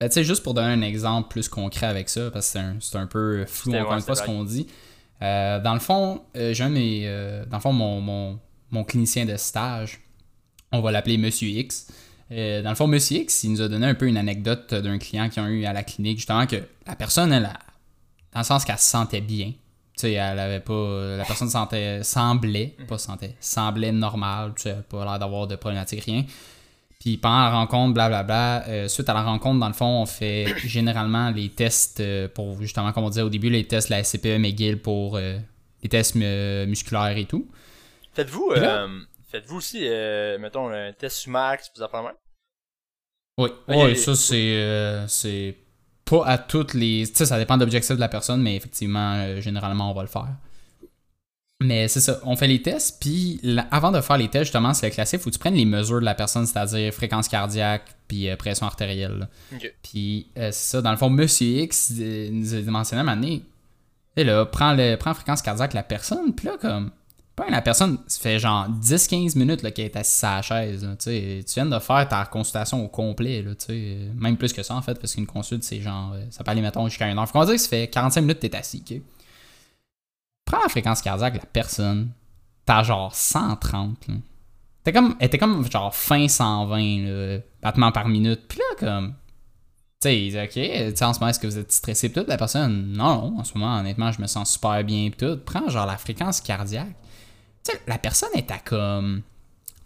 Ben, 0.01 0.09
tu 0.09 0.15
sais, 0.15 0.23
juste 0.23 0.41
pour 0.43 0.53
donner 0.55 0.73
un 0.73 0.81
exemple 0.81 1.29
plus 1.29 1.47
concret 1.47 1.85
avec 1.85 2.09
ça, 2.09 2.29
parce 2.31 2.51
que 2.51 2.59
c'est 2.81 2.97
un, 2.97 3.01
un 3.03 3.07
peu 3.07 3.45
flou 3.45 3.71
encore 3.81 3.93
une 3.93 4.01
fois 4.01 4.15
ce 4.15 4.21
qu'on 4.25 4.43
dit. 4.43 4.67
Euh, 5.21 5.59
dans 5.61 5.75
le 5.75 5.79
fond, 5.79 6.23
euh, 6.35 6.53
j'ai 6.53 6.63
un 6.63 6.69
de 6.69 6.73
mes, 6.73 7.03
euh, 7.05 7.45
dans 7.45 7.57
le 7.57 7.61
fond, 7.61 7.71
mon, 7.71 8.01
mon, 8.01 8.39
mon 8.71 8.83
clinicien 8.83 9.25
de 9.25 9.37
stage, 9.37 9.99
on 10.71 10.81
va 10.81 10.91
l'appeler 10.91 11.17
Monsieur 11.19 11.47
X. 11.49 11.87
Euh, 12.31 12.63
dans 12.63 12.69
le 12.71 12.75
fond, 12.75 12.87
Monsieur 12.87 13.17
X, 13.19 13.43
il 13.43 13.51
nous 13.51 13.61
a 13.61 13.67
donné 13.67 13.85
un 13.85 13.93
peu 13.93 14.07
une 14.07 14.17
anecdote 14.17 14.73
d'un 14.73 14.97
client 14.97 15.29
qu'ils 15.29 15.43
ont 15.43 15.47
eu 15.47 15.65
à 15.65 15.73
la 15.73 15.83
clinique, 15.83 16.17
justement 16.17 16.47
que 16.47 16.55
la 16.87 16.95
personne, 16.95 17.31
elle, 17.31 17.45
a- 17.45 17.59
dans 18.33 18.39
le 18.39 18.45
sens 18.45 18.65
qu'elle 18.65 18.79
se 18.79 18.89
sentait 18.89 19.21
bien. 19.21 19.47
Tu 19.97 20.07
sais, 20.07 20.13
elle 20.13 20.39
avait 20.39 20.61
pas. 20.61 21.17
La 21.17 21.25
personne 21.25 21.49
sentait, 21.49 22.01
semblait, 22.01 22.75
pas 22.87 22.97
sentait, 22.97 23.35
semblait 23.39 23.91
normale, 23.91 24.53
tu 24.55 24.63
sais, 24.63 24.77
pas 24.89 25.03
l'air 25.05 25.19
d'avoir 25.19 25.45
de 25.45 25.55
problématique, 25.57 26.05
rien. 26.05 26.23
Puis 27.01 27.17
pendant 27.17 27.39
la 27.39 27.49
rencontre, 27.49 27.95
blablabla, 27.95 28.67
euh, 28.67 28.87
suite 28.87 29.09
à 29.09 29.15
la 29.15 29.23
rencontre, 29.23 29.59
dans 29.59 29.67
le 29.67 29.73
fond, 29.73 30.03
on 30.03 30.05
fait 30.05 30.45
généralement 30.63 31.31
les 31.31 31.49
tests 31.49 31.99
euh, 31.99 32.27
pour, 32.27 32.61
justement, 32.61 32.91
comme 32.91 33.05
on 33.05 33.09
disait 33.09 33.23
au 33.23 33.29
début, 33.29 33.49
les 33.49 33.65
tests, 33.65 33.89
la 33.89 34.03
SCPE 34.03 34.37
McGill 34.37 34.79
pour 34.79 35.17
euh, 35.17 35.39
les 35.81 35.89
tests 35.89 36.13
mu- 36.13 36.67
musculaires 36.67 37.17
et 37.17 37.25
tout. 37.25 37.47
Faites-vous, 38.13 38.51
euh, 38.55 38.99
faites-vous 39.31 39.57
aussi, 39.57 39.79
mettons, 40.39 40.69
un 40.69 40.93
test 40.93 41.17
sous 41.17 41.31
max, 41.31 41.71
vous 41.75 41.81
même? 41.81 42.13
Oui, 43.39 43.49
ok. 43.67 43.97
ça, 43.97 44.15
c'est 44.15 45.05
c'est 45.07 45.55
pas 46.05 46.23
à 46.27 46.37
toutes 46.37 46.75
les. 46.75 47.07
Tu 47.07 47.15
sais, 47.15 47.25
ça 47.25 47.39
dépend 47.39 47.57
de 47.57 47.61
l'objectif 47.63 47.95
de 47.95 48.01
la 48.01 48.09
personne, 48.09 48.43
mais 48.43 48.55
effectivement, 48.57 49.39
généralement, 49.41 49.89
on 49.89 49.95
va 49.95 50.03
le 50.03 50.07
faire. 50.07 50.27
Mais 51.63 51.87
c'est 51.87 51.99
ça, 51.99 52.19
on 52.23 52.35
fait 52.35 52.47
les 52.47 52.61
tests, 52.61 52.97
puis 52.99 53.39
la- 53.43 53.67
avant 53.69 53.91
de 53.91 54.01
faire 54.01 54.17
les 54.17 54.27
tests, 54.29 54.45
justement, 54.45 54.73
c'est 54.73 54.87
le 54.87 54.93
classique, 54.93 55.19
faut 55.21 55.29
que 55.29 55.35
tu 55.35 55.39
prennes 55.39 55.53
les 55.53 55.65
mesures 55.65 55.99
de 55.99 56.05
la 56.05 56.15
personne, 56.15 56.45
c'est-à-dire 56.47 56.91
fréquence 56.93 57.27
cardiaque, 57.27 57.83
puis 58.07 58.29
euh, 58.29 58.35
pression 58.35 58.65
artérielle. 58.65 59.27
Puis 59.83 60.27
euh, 60.37 60.49
c'est 60.51 60.71
ça, 60.77 60.81
dans 60.81 60.89
le 60.91 60.97
fond, 60.97 61.09
Monsieur 61.11 61.47
X 61.61 61.93
euh, 61.99 62.29
nous 62.31 62.55
a 62.55 62.61
mentionné 62.71 62.99
à 62.99 63.03
un 63.03 63.05
moment 63.05 63.21
donné, 63.21 63.43
et 64.17 64.23
là, 64.23 64.43
prends, 64.45 64.73
le, 64.73 64.95
prends 64.95 65.13
fréquence 65.13 65.41
cardiaque 65.43 65.73
la 65.73 65.83
personne, 65.83 66.33
puis 66.33 66.47
là, 66.47 66.53
comme, 66.59 66.89
pas 67.35 67.47
la 67.49 67.61
personne, 67.61 67.99
ça 68.07 68.19
fait 68.21 68.39
genre 68.39 68.67
10-15 68.67 69.37
minutes 69.37 69.61
là, 69.61 69.69
qu'elle 69.71 69.85
est 69.85 69.95
assise 69.95 70.23
à 70.23 70.37
la 70.37 70.41
chaise. 70.41 70.83
là, 70.83 70.95
tu 70.97 71.43
viens 71.53 71.65
de 71.67 71.79
faire 71.79 72.07
ta 72.09 72.25
consultation 72.25 72.83
au 72.83 72.87
complet, 72.87 73.43
là, 73.43 73.51
tu 73.55 73.67
sais, 73.67 73.97
même 74.15 74.35
plus 74.35 74.51
que 74.51 74.63
ça 74.63 74.73
en 74.75 74.81
fait, 74.81 74.99
parce 74.99 75.13
qu'une 75.13 75.27
consulte, 75.27 75.63
c'est 75.63 75.79
genre, 75.79 76.15
ça 76.31 76.43
peut 76.43 76.49
aller, 76.51 76.61
mettons, 76.61 76.87
jusqu'à 76.89 77.07
une 77.07 77.17
heure. 77.19 77.27
Faut 77.27 77.33
qu'on 77.33 77.45
dise 77.45 77.53
que 77.55 77.61
ça 77.61 77.69
fait 77.69 77.87
45 77.87 78.21
minutes 78.21 78.39
que 78.39 78.47
t'es 78.47 78.57
assis, 78.57 78.83
ok? 78.89 78.99
Prends 80.51 80.63
la 80.63 80.69
fréquence 80.69 81.01
cardiaque 81.01 81.35
de 81.35 81.39
la 81.39 81.45
personne, 81.45 82.09
t'as 82.65 82.83
genre 82.83 83.15
130, 83.15 84.07
là. 84.09 84.15
T'es 84.83 84.91
comme, 84.91 85.15
elle 85.19 85.27
était 85.27 85.37
comme 85.37 85.69
genre 85.71 85.95
fin 85.95 86.27
120 86.27 86.77
là, 87.05 87.37
battements 87.61 87.91
par 87.93 88.07
minute. 88.09 88.41
Puis 88.49 88.57
là, 88.59 88.65
comme, 88.79 89.09
tu 90.01 90.09
sais, 90.09 90.19
il 90.19 90.31
dit, 90.31 90.39
ok, 90.39 90.49
tu 90.49 90.59
sais, 90.95 91.05
en 91.05 91.13
ce 91.13 91.19
moment, 91.19 91.29
est-ce 91.29 91.39
que 91.39 91.47
vous 91.47 91.57
êtes 91.57 91.71
stressé 91.71 92.09
pis 92.09 92.19
tout? 92.19 92.25
La 92.27 92.37
personne, 92.37 92.91
non, 92.91 93.29
non, 93.31 93.39
en 93.39 93.43
ce 93.45 93.57
moment, 93.57 93.77
honnêtement, 93.77 94.11
je 94.11 94.19
me 94.19 94.27
sens 94.27 94.51
super 94.53 94.83
bien 94.83 95.09
pis 95.09 95.17
tout. 95.17 95.37
Prends 95.45 95.69
genre 95.69 95.85
la 95.85 95.97
fréquence 95.97 96.41
cardiaque. 96.41 96.95
Tu 97.63 97.71
sais, 97.71 97.81
la 97.87 97.97
personne 97.97 98.31
est 98.33 98.51
à 98.51 98.57
comme. 98.57 99.21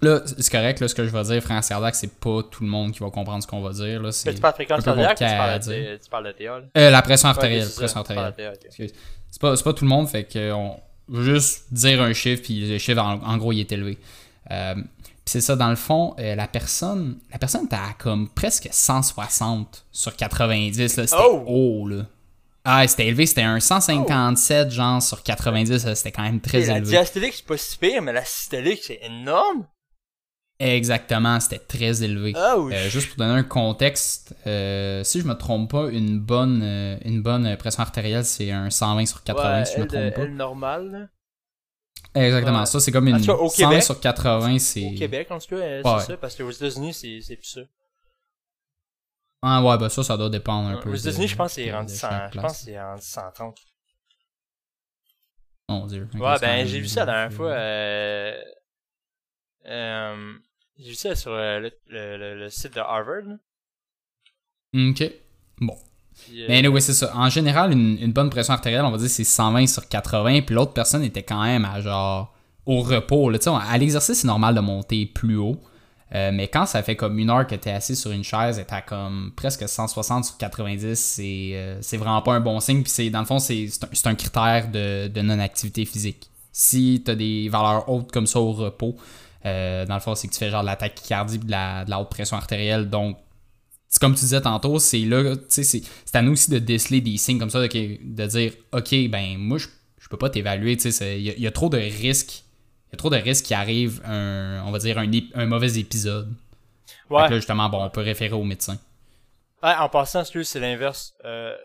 Là, 0.02 0.22
c'est 0.26 0.50
correct, 0.52 0.80
là, 0.80 0.88
ce 0.88 0.96
que 0.96 1.04
je 1.06 1.10
vais 1.10 1.24
dire, 1.24 1.44
fréquence 1.44 1.68
cardiaque, 1.68 1.96
c'est 1.96 2.16
pas 2.20 2.42
tout 2.50 2.64
le 2.64 2.70
monde 2.70 2.94
qui 2.94 3.00
va 3.00 3.10
comprendre 3.12 3.44
ce 3.44 3.48
qu'on 3.48 3.62
va 3.62 3.72
dire. 3.72 4.02
Là, 4.02 4.12
c'est 4.14 4.34
tu 4.34 4.40
parles 4.40 4.54
de 4.54 4.56
fréquence 4.56 4.84
cardiaque 4.84 5.18
ou 5.20 5.26
tu 5.26 5.26
parles 5.26 5.60
de, 5.60 6.00
tu 6.02 6.10
parles 6.10 6.34
de? 6.40 6.80
Euh, 6.80 6.90
la 6.90 7.02
pression 7.02 7.28
Ouais, 7.28 7.36
artérielle. 7.36 7.66
c'est 7.66 7.76
pression 7.76 8.00
artérielle. 8.00 8.34
C'est 9.36 9.42
pas, 9.42 9.54
pas 9.58 9.74
tout 9.74 9.84
le 9.84 9.90
monde, 9.90 10.08
fait 10.08 10.24
que 10.24 10.54
on 10.54 10.80
je 11.12 11.18
veux 11.18 11.34
juste 11.36 11.74
dire 11.74 12.02
un 12.02 12.14
chiffre, 12.14 12.42
puis 12.42 12.70
le 12.70 12.78
chiffre, 12.78 13.02
en, 13.02 13.22
en 13.22 13.36
gros, 13.38 13.52
il 13.52 13.60
est 13.60 13.72
élevé. 13.74 13.98
Euh, 14.50 14.76
puis 14.76 14.86
c'est 15.26 15.42
ça, 15.42 15.58
dans 15.58 15.70
le 15.70 15.76
fond, 15.76 16.16
euh, 16.20 16.36
la 16.36 16.48
personne, 16.48 17.18
la 17.34 17.38
personne 17.38 17.66
était 17.66 17.76
à 17.76 17.94
comme 18.00 18.30
presque 18.30 18.70
160 18.72 19.86
sur 19.92 20.16
90, 20.16 20.80
là, 20.98 21.06
c'était 21.06 21.22
Oh! 21.22 21.44
haut, 21.46 21.88
là. 21.90 22.06
Ah, 22.64 22.88
c'était 22.88 23.08
élevé, 23.08 23.26
c'était 23.26 23.42
un 23.42 23.60
157, 23.60 24.72
genre, 24.72 25.04
sur 25.04 25.22
90, 25.22 25.86
là, 25.86 25.96
c'était 25.96 26.14
quand 26.14 26.24
même 26.24 26.40
très 26.40 26.62
Ok, 26.62 26.68
La 26.68 26.78
élevé. 26.78 26.90
diastélique, 26.92 27.34
c'est 27.34 27.46
pas 27.46 27.58
si 27.58 27.78
pire, 27.78 28.02
mais 28.02 28.14
la 28.14 28.24
systolique, 28.24 28.84
c'est 28.84 29.02
énorme. 29.04 29.66
Exactement, 30.58 31.38
c'était 31.42 31.60
très 31.60 32.02
élevé. 32.02 32.34
Oh, 32.36 32.70
Euh, 32.72 32.88
juste 32.90 33.10
pour 33.10 33.18
donner 33.18 33.34
un 33.40 33.44
contexte, 33.44 34.34
euh, 34.48 35.04
si 35.04 35.20
je 35.20 35.28
me 35.28 35.34
trompe 35.34 35.70
pas, 35.72 35.90
une 35.90 36.20
bonne, 36.20 36.62
euh, 36.64 36.98
une 37.04 37.22
bonne 37.22 37.58
pression 37.58 37.82
artérielle, 37.82 38.24
c'est 38.24 38.52
un 38.52 38.70
120 38.70 39.06
sur 39.06 39.22
80, 39.24 39.60
ouais, 39.60 39.66
si 39.66 39.76
je 39.76 39.82
me 39.82 39.88
trompe 39.88 40.14
pas. 40.60 40.78
là. 40.80 41.08
Exactement, 42.14 42.60
Ouais. 42.60 42.66
ça 42.66 42.80
c'est 42.80 42.94
comme 42.94 43.10
une 43.10 43.26
cas, 43.26 43.34
au 43.34 43.50
120 43.50 43.68
Québec, 43.70 43.84
sur 43.84 44.00
80, 44.00 44.60
c'est. 44.60 44.86
Au 44.86 44.98
Québec, 44.98 45.28
en 45.32 45.40
tout 45.40 45.48
cas, 45.48 45.56
euh, 45.58 45.82
Ouais. 45.84 46.00
c'est 46.00 46.06
ça, 46.14 46.18
parce 46.18 46.36
qu'aux 46.36 46.50
États-Unis, 46.52 46.94
c'est 46.94 47.36
plus 47.36 47.48
ça. 47.50 47.62
Ah 49.42 49.62
ouais, 49.62 49.78
bah 49.78 49.90
ça, 49.90 50.04
ça 50.04 50.16
doit 50.16 50.30
dépendre 50.30 50.70
un 50.70 50.78
peu. 50.82 50.90
Aux 50.90 50.96
États-unis, 50.96 51.28
je 51.28 51.36
pense 51.36 51.54
que 51.54 51.62
c'est 51.62 51.72
rendu 51.74 51.92
de 51.92 51.98
100, 51.98 52.10
chaque 52.10 52.34
je 52.34 52.40
place. 52.40 52.44
pense 52.46 52.58
que 52.60 52.66
c'est 52.66 52.82
rendu 52.82 53.02
130. 53.02 53.58
Mon 55.68 55.86
dieu. 55.88 56.08
Ouais, 56.14 56.40
ben, 56.40 56.66
j'ai 56.66 56.80
vu 56.80 56.88
ça 56.88 57.04
la 57.04 57.12
dernière 57.12 57.34
fois. 57.34 57.52
Euh, 59.68 60.34
j'ai 60.78 60.90
vu 60.90 60.96
ça 60.96 61.16
sur 61.16 61.32
euh, 61.32 61.60
le, 61.60 61.72
le, 61.90 62.18
le- 62.18 62.40
le 62.40 62.50
site 62.50 62.76
de 62.76 62.80
Harvard. 62.80 63.24
Ok. 64.74 65.12
Bon. 65.62 65.76
Euh, 66.34 66.46
Mais 66.50 66.58
anyway, 66.60 66.82
c'est 66.82 66.94
ça. 66.94 67.16
En 67.16 67.30
général, 67.30 67.72
une, 67.72 67.98
une 68.02 68.12
bonne 68.14 68.30
pression 68.30 68.54
artérielle, 68.54 68.84
on 68.86 68.92
va 68.92 68.98
dire, 68.98 69.10
c'est 69.10 69.24
120 69.24 69.68
sur 69.68 69.88
80. 69.88 70.42
Puis 70.42 70.56
l'autre 70.56 70.74
personne 70.74 71.04
était 71.04 71.24
quand 71.24 71.44
même 71.44 71.66
à 71.66 71.82
genre 71.82 72.34
au 72.66 72.82
repos. 72.82 73.30
Là. 73.30 73.38
À 73.70 73.78
l'exercice, 73.78 74.20
c'est 74.22 74.28
normal 74.28 74.56
de 74.56 74.60
monter 74.60 75.06
plus 75.06 75.38
haut. 75.38 75.62
Euh, 76.14 76.32
mais 76.34 76.48
quand 76.48 76.66
ça 76.66 76.84
fait 76.84 76.96
comme 76.96 77.18
une 77.20 77.30
heure 77.30 77.48
que 77.48 77.56
tu 77.56 77.68
es 77.68 77.72
assis 77.72 77.96
sur 77.96 78.12
une 78.12 78.24
chaise 78.24 78.60
et 78.60 78.66
tu 78.66 78.74
comme 78.88 79.34
presque 79.36 79.68
160 79.68 80.24
sur 80.26 80.38
90, 80.38 80.96
c'est 80.96 81.52
euh, 81.54 81.82
c'est 81.82 81.98
vraiment 81.98 82.22
pas 82.22 82.34
un 82.34 82.40
bon 82.42 82.60
signe. 82.60 82.84
Puis 82.84 82.92
c'est- 82.92 83.10
dans 83.10 83.20
le 83.22 83.26
fond, 83.26 83.40
c'est 83.40 83.68
un, 84.06 84.10
un 84.12 84.16
critère 84.16 84.70
de, 84.72 85.08
de 85.08 85.22
non-activité 85.22 85.84
physique. 85.86 86.30
Si 86.52 87.02
tu 87.04 87.12
as 87.12 87.16
des 87.16 87.50
valeurs 87.50 87.90
hautes 87.90 88.12
comme 88.12 88.28
ça 88.28 88.40
au 88.40 88.54
repos, 88.54 88.96
euh, 89.46 89.86
dans 89.86 89.96
le 89.96 90.00
fond, 90.02 90.16
c'est 90.16 90.28
que 90.28 90.34
tu 90.34 90.40
fais 90.40 90.50
genre 90.50 90.62
de 90.62 90.68
la 90.68 90.76
tachycardie 90.76 91.40
de 91.40 91.50
la, 91.52 91.86
de 91.86 91.90
la 91.90 92.00
haute 92.00 92.10
pression 92.10 92.38
artérielle. 92.38 92.90
Donc, 92.90 93.18
c'est 93.88 94.00
comme 94.00 94.14
tu 94.16 94.22
disais 94.22 94.42
tantôt, 94.42 94.80
c'est 94.80 95.00
là, 95.00 95.36
tu 95.36 95.64
sais, 95.64 95.64
c'est 95.64 96.16
à 96.16 96.22
nous 96.22 96.34
aussi 96.34 96.52
de 96.52 96.60
déceler 96.60 97.02
des 97.02 97.18
signes 97.18 97.40
comme 97.40 97.50
ça, 97.50 97.60
de, 97.66 97.68
de 97.68 98.26
dire, 98.26 98.54
OK, 98.74 98.90
ben 99.10 99.38
moi, 99.38 99.58
je, 99.58 99.68
je 100.00 100.10
peux 100.10 100.18
pas 100.18 100.30
t'évaluer, 100.30 100.76
tu 100.78 100.92
sais, 100.92 101.20
il 101.20 101.26
y, 101.26 101.30
a- 101.30 101.34
il 101.34 101.42
y 101.42 101.48
a 101.48 101.52
trop 101.52 101.70
de 101.70 101.78
risques. 101.78 102.44
Il 102.88 102.94
y 102.94 102.96
a 102.96 102.98
trop 102.98 103.10
de 103.10 103.18
risques 103.18 103.46
qui 103.46 103.54
arrivent, 103.54 104.02
un, 104.06 104.64
on 104.66 104.72
va 104.72 104.80
dire, 104.80 104.98
un, 104.98 105.46
mauvais 105.46 105.80
épisode. 105.80 106.34
Ouais. 107.10 107.30
là, 107.30 107.36
justement, 107.36 107.70
bon, 107.70 107.84
on 107.84 107.90
peut 107.90 108.02
référer 108.02 108.34
au 108.34 108.44
médecin. 108.44 108.78
Ouais, 109.64 109.74
en 109.76 109.90
passant, 109.90 110.24
c'est 110.24 110.60
l'inverse. 110.60 111.14
Euh, 111.24 111.56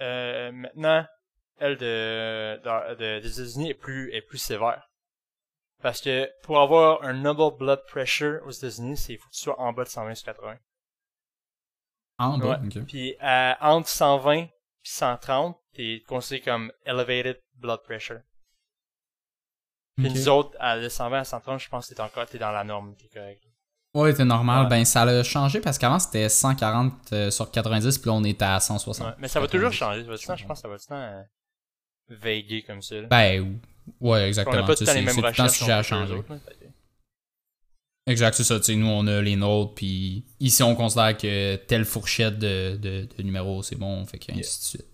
euh, 0.00 0.52
maintenant, 0.52 1.04
elle 1.58 1.76
de, 1.76 2.56
de- 2.64 2.94
de- 2.96 3.20
des 3.20 3.40
États-Unis 3.40 3.70
est 3.70 3.74
plus, 3.74 4.12
est 4.12 4.22
plus 4.22 4.38
sévère. 4.38 4.89
Parce 5.82 6.00
que 6.00 6.30
pour 6.42 6.60
avoir 6.60 7.02
un 7.02 7.14
noble 7.14 7.56
blood 7.56 7.84
pressure 7.86 8.40
aux 8.46 8.50
États-Unis, 8.50 8.96
c'est 8.96 9.16
faut 9.16 9.28
que 9.28 9.34
tu 9.34 9.40
sois 9.40 9.58
en 9.60 9.72
bas 9.72 9.84
de 9.84 9.88
120 9.88 10.14
sur 10.14 10.26
80. 10.26 10.56
Ah, 12.18 12.36
bon, 12.38 12.50
Ouais. 12.50 12.56
ok. 12.66 12.84
Puis 12.86 13.16
euh, 13.22 13.52
entre 13.60 13.88
120 13.88 14.32
et 14.34 14.50
130, 14.82 15.56
t'es 15.74 16.02
considéré 16.06 16.42
comme 16.42 16.72
elevated 16.84 17.40
blood 17.54 17.82
pressure. 17.82 18.20
Puis 19.96 20.06
Ok. 20.08 20.14
nous 20.14 20.28
autres, 20.28 20.56
à 20.60 20.78
de 20.78 20.88
120 20.88 21.18
à 21.20 21.24
130, 21.24 21.60
je 21.60 21.68
pense 21.68 21.88
que 21.88 21.94
t'es 21.94 22.00
encore 22.00 22.26
t'es 22.26 22.38
dans 22.38 22.52
la 22.52 22.64
norme, 22.64 22.94
t'es 22.96 23.08
correct. 23.08 23.42
Ouais, 23.94 24.14
c'est 24.14 24.24
normal. 24.24 24.64
Ouais. 24.64 24.68
Ben, 24.70 24.84
ça 24.84 25.02
a 25.02 25.22
changé 25.24 25.60
parce 25.60 25.76
qu'avant, 25.78 25.98
c'était 25.98 26.28
140 26.28 27.12
euh, 27.12 27.30
sur 27.30 27.50
90, 27.50 27.98
puis 27.98 28.06
là, 28.08 28.12
on 28.14 28.22
était 28.24 28.44
à 28.44 28.60
160. 28.60 29.06
Ouais, 29.08 29.14
mais 29.18 29.26
ça 29.28 29.40
va 29.40 29.48
toujours 29.48 29.70
90. 29.70 29.76
changer. 29.78 30.02
Ça 30.04 30.10
va 30.10 30.18
temps, 30.18 30.36
je 30.42 30.46
pense 30.46 30.58
que 30.58 30.62
ça 30.62 30.68
va 30.68 30.76
tout 30.78 30.84
le 30.90 30.94
temps 30.94 31.02
euh, 31.02 31.22
vaguer 32.08 32.62
comme 32.62 32.82
ça. 32.82 32.94
là. 33.00 33.08
Ben, 33.08 33.58
ouais, 34.00 34.22
on 34.22 34.24
exactement. 34.26 34.56
n'a 34.60 34.66
pas 34.66 34.74
tout 34.74 34.84
le 34.84 34.86
temps 34.86 34.94
les 34.94 35.00
c'est 35.00 35.04
mêmes 35.04 35.14
c'est 35.14 35.42
recherches 35.42 35.62
à 35.62 35.78
les 35.78 35.82
changer. 35.82 36.14
autres, 36.14 36.32
là. 36.32 36.38
Exact, 38.06 38.34
c'est 38.34 38.44
ça. 38.44 38.58
Nous, 38.74 38.86
on 38.86 39.06
a 39.06 39.20
les 39.22 39.36
nôtres, 39.36 39.74
puis 39.74 40.24
ici, 40.40 40.62
on 40.62 40.74
considère 40.74 41.16
que 41.16 41.56
telle 41.56 41.84
fourchette 41.84 42.38
de, 42.38 42.76
de, 42.76 43.06
de 43.16 43.22
numéros, 43.22 43.62
c'est 43.62 43.76
bon, 43.76 44.04
fait 44.06 44.18
que 44.18 44.32
ainsi 44.32 44.58
de 44.58 44.64
suite. 44.64 44.86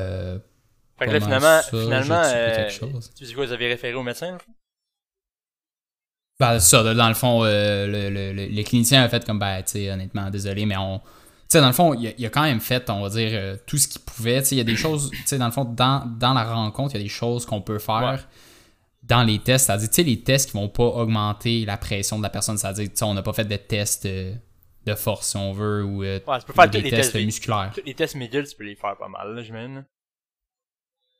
Euh, 0.00 0.38
Fait 0.98 1.06
que 1.06 1.12
là, 1.12 1.20
finalement, 1.20 1.60
ça, 1.62 1.70
finalement 1.70 2.22
euh, 2.24 2.68
tu 3.16 3.24
dis 3.24 3.34
quoi, 3.34 3.46
vous 3.46 3.52
avez 3.52 3.68
référé 3.68 3.94
au 3.94 4.02
médecin? 4.02 4.32
là? 4.32 4.38
ben, 6.40 6.58
ça, 6.58 6.94
dans 6.94 7.08
le 7.08 7.14
fond, 7.14 7.44
euh, 7.44 7.86
le, 7.86 8.10
le, 8.10 8.32
le, 8.32 8.46
le 8.48 8.62
clinicien 8.64 9.02
a 9.04 9.08
fait 9.08 9.24
comme, 9.24 9.38
ben, 9.38 9.62
tu 9.62 9.72
sais, 9.72 9.90
honnêtement, 9.90 10.30
désolé, 10.30 10.66
mais 10.66 10.76
on. 10.76 11.00
Tu 11.52 11.58
sais, 11.58 11.60
dans 11.60 11.66
le 11.66 11.74
fond, 11.74 11.92
il 11.92 12.08
a, 12.08 12.12
il 12.16 12.24
a 12.24 12.30
quand 12.30 12.42
même 12.44 12.60
fait, 12.60 12.88
on 12.88 13.02
va 13.02 13.10
dire, 13.10 13.28
euh, 13.34 13.56
tout 13.66 13.76
ce 13.76 13.86
qu'il 13.86 14.00
pouvait. 14.00 14.40
Tu 14.40 14.48
sais, 14.48 14.54
il 14.54 14.58
y 14.58 14.62
a 14.62 14.64
des 14.64 14.74
choses, 14.74 15.10
tu 15.10 15.18
sais, 15.26 15.36
dans 15.36 15.44
le 15.44 15.52
fond, 15.52 15.64
dans, 15.64 16.06
dans 16.18 16.32
la 16.32 16.44
rencontre, 16.50 16.94
il 16.94 16.98
y 16.98 17.00
a 17.00 17.02
des 17.02 17.10
choses 17.10 17.44
qu'on 17.44 17.60
peut 17.60 17.78
faire 17.78 18.00
Ouais. 18.02 18.18
dans 19.02 19.22
les 19.22 19.38
tests. 19.38 19.66
C'est-à-dire, 19.66 19.88
tu 19.90 19.94
sais, 19.96 20.02
les 20.02 20.22
tests 20.22 20.50
qui 20.50 20.56
vont 20.56 20.70
pas 20.70 20.84
augmenter 20.84 21.66
la 21.66 21.76
pression 21.76 22.16
de 22.16 22.22
la 22.22 22.30
personne. 22.30 22.56
C'est-à-dire, 22.56 22.86
tu 22.88 22.92
sais, 22.96 23.04
on 23.04 23.12
n'a 23.12 23.20
pas 23.22 23.34
fait 23.34 23.44
de 23.44 23.56
tests 23.56 24.06
euh, 24.06 24.32
de 24.86 24.94
force, 24.94 25.28
si 25.28 25.36
on 25.36 25.52
veut, 25.52 25.84
ou 25.84 26.02
euh, 26.02 26.20
Ouais, 26.26 26.38
tu 26.38 26.46
peux 26.46 26.54
faire 26.54 26.70
des 26.70 26.80
les 26.80 26.88
tests 26.90 27.14
musculaires. 27.16 27.70
Les 27.84 27.92
tests 27.92 28.14
McGill, 28.16 28.44
tu 28.48 28.56
peux 28.56 28.64
les 28.64 28.74
faire 28.74 28.96
pas 28.96 29.08
mal, 29.08 29.34
là, 29.34 29.42
j'imagine. 29.42 29.84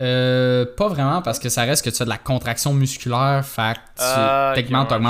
Euh, 0.01 0.65
pas 0.77 0.89
vraiment, 0.89 1.23
parce 1.23 1.39
que 1.39 1.49
ça 1.49 1.63
reste 1.63 1.85
que 1.85 1.91
tu 1.91 2.03
as 2.03 2.05
de 2.05 2.11
la 2.11 2.19
contraction 2.19 2.75
musculaire, 2.75 3.45
fait 3.47 3.75
que 3.75 3.79
tu, 3.79 3.85
Ah, 3.99 4.53
ouais, 4.57 4.65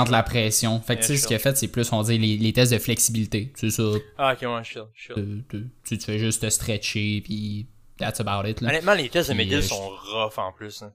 je- 0.07 0.11
la 0.11 0.21
pression. 0.23 0.79
Fait 0.81 0.95
que 0.97 1.01
tu 1.01 1.07
sais, 1.07 1.17
ce 1.17 1.25
qu'il 1.27 1.35
a 1.35 1.39
fait, 1.39 1.57
c'est 1.57 1.67
plus, 1.67 1.91
on 1.93 2.03
dire, 2.03 2.19
les, 2.19 2.37
les 2.37 2.53
tests 2.53 2.73
de 2.73 2.77
flexibilité. 2.77 3.51
C'est 3.55 3.71
ça. 3.71 3.83
Ah, 4.17 4.33
ok, 4.33 4.41
ouais, 4.41 4.63
chill, 4.63 4.83
chill. 4.93 5.15
Tu, 5.15 5.43
tu- 5.49 5.71
tu 5.83 5.97
te 5.97 6.03
fais 6.03 6.19
juste 6.19 6.41
te 6.43 6.49
stretcher, 6.49 7.21
puis 7.23 7.67
that's 7.97 8.19
about 8.19 8.47
it. 8.47 8.61
Là. 8.61 8.69
Honnêtement, 8.69 8.93
les 8.93 9.09
tests 9.09 9.29
de 9.31 9.35
McGill 9.35 9.57
euh, 9.57 9.61
sont 9.61 9.89
rough 9.89 10.37
en 10.37 10.51
plus. 10.51 10.83
hein. 10.83 10.93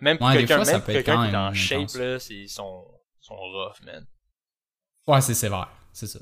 Même 0.00 0.18
pour 0.18 0.26
Ouais, 0.26 0.34
quelqu'un 0.38 0.58
quand 0.58 0.64
qui 0.64 0.70
est 1.32 1.36
en 1.36 1.52
shape, 1.54 1.78
intense. 1.78 1.96
là, 1.96 2.18
ils 2.30 2.48
sont, 2.48 2.84
sont 3.20 3.36
rough, 3.36 3.80
man. 3.86 4.04
Ouais, 5.06 5.20
c'est 5.20 5.34
sévère, 5.34 5.70
c'est 5.92 6.08
ça. 6.08 6.18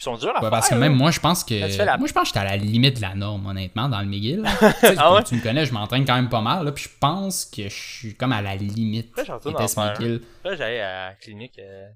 Ils 0.00 0.02
sont 0.02 0.16
durs 0.16 0.30
à 0.30 0.34
Ouais, 0.34 0.40
faire. 0.40 0.50
parce 0.50 0.68
que 0.68 0.74
même 0.74 0.94
moi, 0.94 1.10
je 1.12 1.20
pense 1.20 1.44
que. 1.44 1.54
La- 1.84 1.96
Moi, 1.98 2.08
je 2.08 2.12
pense 2.12 2.22
que 2.24 2.28
j'étais 2.28 2.40
à 2.40 2.44
la 2.44 2.56
limite 2.56 2.96
de 2.96 3.00
la 3.02 3.14
norme, 3.14 3.46
honnêtement, 3.46 3.88
dans 3.88 4.00
le 4.00 4.06
McGill. 4.06 4.42
Ah 4.98 5.14
ouais? 5.14 5.22
Tu 5.22 5.36
me 5.36 5.40
connais, 5.40 5.64
je 5.66 5.72
m'entraîne 5.72 6.04
quand 6.04 6.16
même 6.16 6.28
pas 6.28 6.40
mal, 6.40 6.64
là, 6.64 6.72
puis 6.72 6.84
je 6.84 6.98
pense 6.98 7.44
que 7.44 7.68
je 7.68 7.74
suis 7.74 8.14
comme 8.16 8.32
à 8.32 8.42
la 8.42 8.56
limite 8.56 9.14
des 9.16 9.54
tests. 9.54 9.76
McGill. 9.78 10.20
Là, 10.44 10.56
j'allais 10.56 10.80
à 10.80 11.08
la 11.10 11.14
clinique, 11.14 11.58
euh, 11.60 11.86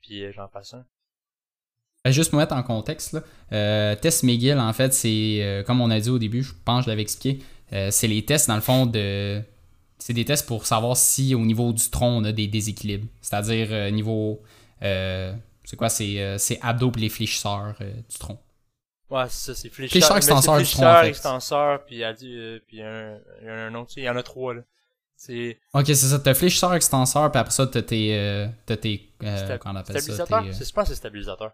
puis 0.00 0.24
euh, 0.24 0.32
j'en 0.34 0.48
passe 0.48 0.74
un. 0.74 0.84
Ben, 2.04 2.10
juste 2.10 2.30
pour 2.30 2.40
mettre 2.40 2.54
en 2.56 2.62
contexte, 2.64 3.12
là, 3.12 3.20
euh, 3.52 3.94
test 3.94 4.24
McGill, 4.24 4.58
en 4.58 4.72
fait, 4.72 4.92
c'est, 4.92 5.38
euh, 5.42 5.62
comme 5.62 5.80
on 5.80 5.90
a 5.92 6.00
dit 6.00 6.10
au 6.10 6.18
début, 6.18 6.42
je 6.42 6.52
pense 6.64 6.80
que 6.80 6.84
je 6.86 6.90
l'avais 6.90 7.02
expliqué, 7.02 7.38
c'est 7.90 8.08
les 8.08 8.24
tests, 8.24 8.48
dans 8.48 8.56
le 8.56 8.60
fond, 8.60 8.84
de... 8.86 9.40
C'est 9.98 10.12
des 10.12 10.24
tests 10.24 10.46
pour 10.48 10.66
savoir 10.66 10.96
si, 10.96 11.34
au 11.36 11.38
niveau 11.44 11.72
du 11.72 11.88
tronc, 11.88 12.08
on 12.18 12.24
a 12.24 12.32
des 12.32 12.48
déséquilibres. 12.48 13.06
C'est-à-dire, 13.22 13.92
niveau... 13.92 14.42
euh, 15.72 15.76
c'est 15.76 15.76
quoi? 15.76 15.88
C'est, 15.88 16.20
euh, 16.20 16.38
c'est 16.38 16.58
abdos 16.60 16.90
puis 16.90 17.02
les 17.02 17.08
fléchisseurs 17.08 17.74
euh, 17.80 17.92
du 18.10 18.18
tronc. 18.18 18.38
Ouais, 19.10 19.24
c'est 19.28 19.52
ça, 19.52 19.54
c'est 19.54 19.68
fléchisseur. 19.68 20.16
Fléchisseur, 20.16 20.16
extenseur 20.16 20.54
fléchisseur, 20.56 20.98
en 20.98 21.00
fait. 21.02 21.08
extenseur, 21.08 21.84
puis 21.84 21.96
il 21.96 22.04
a 22.04 22.12
dit, 22.12 22.34
euh, 22.34 22.58
puis 22.66 22.82
un, 22.82 23.18
il 23.40 23.46
y 23.46 23.50
en 23.50 23.54
a 23.54 23.62
un 23.62 23.74
autre, 23.74 23.92
il 23.96 24.04
y 24.04 24.08
en 24.08 24.16
a 24.16 24.22
trois, 24.22 24.54
là. 24.54 24.62
C'est 25.16 25.58
Ok, 25.74 25.86
c'est 25.86 25.94
ça. 25.96 26.18
T'as 26.18 26.34
fléchisseur, 26.34 26.74
extenseur, 26.74 27.30
puis 27.30 27.38
après 27.40 27.52
ça, 27.52 27.66
t'as 27.66 27.82
tes... 27.82 28.16
euh, 28.16 28.48
t'as 28.66 28.76
tes 28.76 29.12
euh, 29.22 29.58
comment 29.58 29.74
on 29.74 29.80
appelle 29.80 30.00
ça? 30.00 30.26
stabilisateur? 30.26 30.42
Tes, 30.42 30.48
euh, 30.48 30.52
C'est, 30.52 30.68
je 30.68 30.72
pense 30.72 30.84
que 30.84 30.88
c'est 30.90 30.96
stabilisateur. 30.96 31.52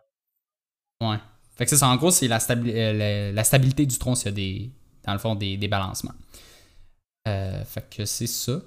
Ouais. 1.00 1.18
Fait 1.56 1.64
que 1.64 1.70
c'est 1.70 1.76
ça, 1.76 1.88
en 1.88 1.96
gros, 1.96 2.10
c'est 2.10 2.28
la, 2.28 2.38
stabi- 2.38 2.72
euh, 2.74 2.92
la, 2.92 3.32
la 3.32 3.44
stabilité 3.44 3.86
du 3.86 3.98
tronc 3.98 4.14
s'il 4.14 4.26
y 4.26 4.28
a 4.28 4.32
des, 4.32 4.70
dans 5.04 5.12
le 5.12 5.18
fond, 5.18 5.34
des, 5.34 5.56
des 5.56 5.68
balancements. 5.68 6.14
Euh, 7.26 7.64
fait 7.64 7.84
que 7.90 8.04
c'est 8.04 8.26
ça. 8.28 8.60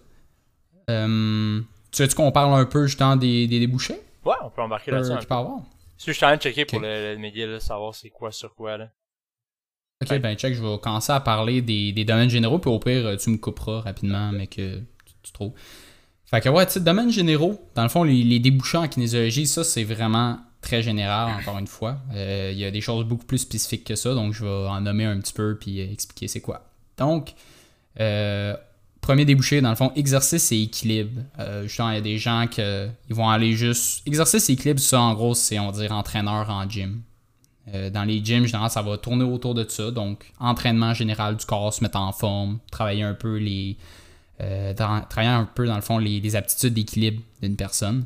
Euh, 0.89 1.61
tu 1.91 2.01
veux-tu 2.01 2.15
qu'on 2.15 2.31
parle 2.31 2.53
un 2.59 2.65
peu 2.65 2.85
justement 2.87 3.15
des, 3.15 3.47
des 3.47 3.59
débouchés? 3.59 4.01
Ouais, 4.25 4.35
on 4.43 4.49
peut 4.49 4.61
embarquer 4.61 4.91
là-dessus. 4.91 5.11
euh, 5.11 5.15
un 5.15 5.19
qu'il 5.19 5.27
peu. 5.27 5.33
peut 5.35 5.39
avoir? 5.39 5.59
Si 5.97 6.07
je 6.07 6.11
suis 6.13 6.25
en 6.25 6.29
train 6.29 6.37
de 6.37 6.41
checker 6.41 6.65
pour 6.65 6.79
le, 6.79 7.13
le 7.13 7.17
McGill, 7.19 7.49
là, 7.49 7.59
savoir 7.59 7.93
c'est 7.95 8.09
quoi 8.09 8.31
sur 8.31 8.53
quoi, 8.55 8.77
là. 8.77 8.89
Ok, 10.03 10.09
Ouais. 10.09 10.19
ben 10.19 10.35
check, 10.35 10.53
je 10.55 10.61
vais 10.63 10.79
commencer 10.79 11.11
à 11.11 11.19
parler 11.19 11.61
des, 11.61 11.91
des 11.91 12.05
domaines 12.05 12.29
généraux, 12.29 12.57
puis 12.59 12.71
au 12.71 12.79
pire, 12.79 13.05
euh, 13.05 13.15
tu 13.17 13.29
me 13.29 13.37
couperas 13.37 13.81
rapidement, 13.81 14.31
mais 14.31 14.47
que 14.47 14.79
tu, 14.79 15.13
tu 15.21 15.31
trouves. 15.31 15.53
Fait 16.25 16.41
que 16.41 16.49
ouais, 16.49 16.65
tu 16.65 16.73
sais, 16.73 16.79
domaines 16.79 17.11
généraux, 17.11 17.61
dans 17.75 17.83
le 17.83 17.89
fond, 17.89 18.03
les, 18.03 18.23
les 18.23 18.39
débouchés 18.39 18.77
en 18.77 18.87
kinésiologie, 18.87 19.45
ça, 19.45 19.63
c'est 19.63 19.83
vraiment 19.83 20.39
très 20.61 20.81
général, 20.81 21.29
encore 21.39 21.57
une 21.59 21.67
fois. 21.67 21.97
Euh, 22.13 22.49
Il 22.51 22.57
y 22.57 22.65
a 22.65 22.71
des 22.71 22.81
choses 22.81 23.05
beaucoup 23.05 23.25
plus 23.25 23.39
spécifiques 23.39 23.83
que 23.83 23.95
ça, 23.95 24.13
donc 24.15 24.33
je 24.33 24.43
vais 24.45 24.49
en 24.69 24.81
nommer 24.81 25.05
un 25.05 25.19
petit 25.19 25.33
peu, 25.33 25.55
puis 25.59 25.81
euh, 25.81 25.91
expliquer 25.91 26.27
c'est 26.27 26.41
quoi. 26.41 26.63
Donc, 26.97 27.33
euh, 27.99 28.55
premier 29.01 29.25
débouché, 29.25 29.61
dans 29.61 29.71
le 29.71 29.75
fond, 29.75 29.91
exercice 29.95 30.51
et 30.51 30.61
équilibre. 30.61 31.21
Euh, 31.39 31.63
justement, 31.63 31.89
il 31.89 31.95
y 31.95 31.97
a 31.97 32.01
des 32.01 32.17
gens 32.17 32.45
qui 32.49 32.61
vont 33.09 33.29
aller 33.29 33.53
juste... 33.53 34.07
Exercice 34.07 34.49
et 34.49 34.53
équilibre, 34.53 34.79
ça, 34.79 35.01
en 35.01 35.13
gros, 35.13 35.33
c'est, 35.33 35.59
on 35.59 35.71
va 35.71 35.79
dire, 35.81 35.91
entraîneur 35.91 36.49
en 36.49 36.69
gym. 36.69 37.01
Euh, 37.73 37.89
dans 37.89 38.03
les 38.03 38.23
gyms, 38.23 38.45
généralement, 38.45 38.69
ça 38.69 38.81
va 38.81 38.97
tourner 38.97 39.23
autour 39.23 39.53
de 39.53 39.65
ça. 39.67 39.91
Donc, 39.91 40.31
entraînement 40.39 40.93
général 40.93 41.35
du 41.35 41.45
corps, 41.45 41.73
se 41.73 41.83
mettre 41.83 41.97
en 41.99 42.11
forme, 42.11 42.59
travailler 42.71 43.03
un 43.03 43.13
peu 43.13 43.37
les. 43.37 43.77
euh, 44.41 44.73
dans- 44.73 45.01
travailler 45.01 45.33
un 45.33 45.45
peu, 45.45 45.67
dans 45.67 45.75
le 45.75 45.81
fond, 45.81 45.97
les, 45.97 46.35
aptitudes 46.35 46.73
d'équilibre 46.73 47.21
d'une 47.41 47.55
personne. 47.55 48.05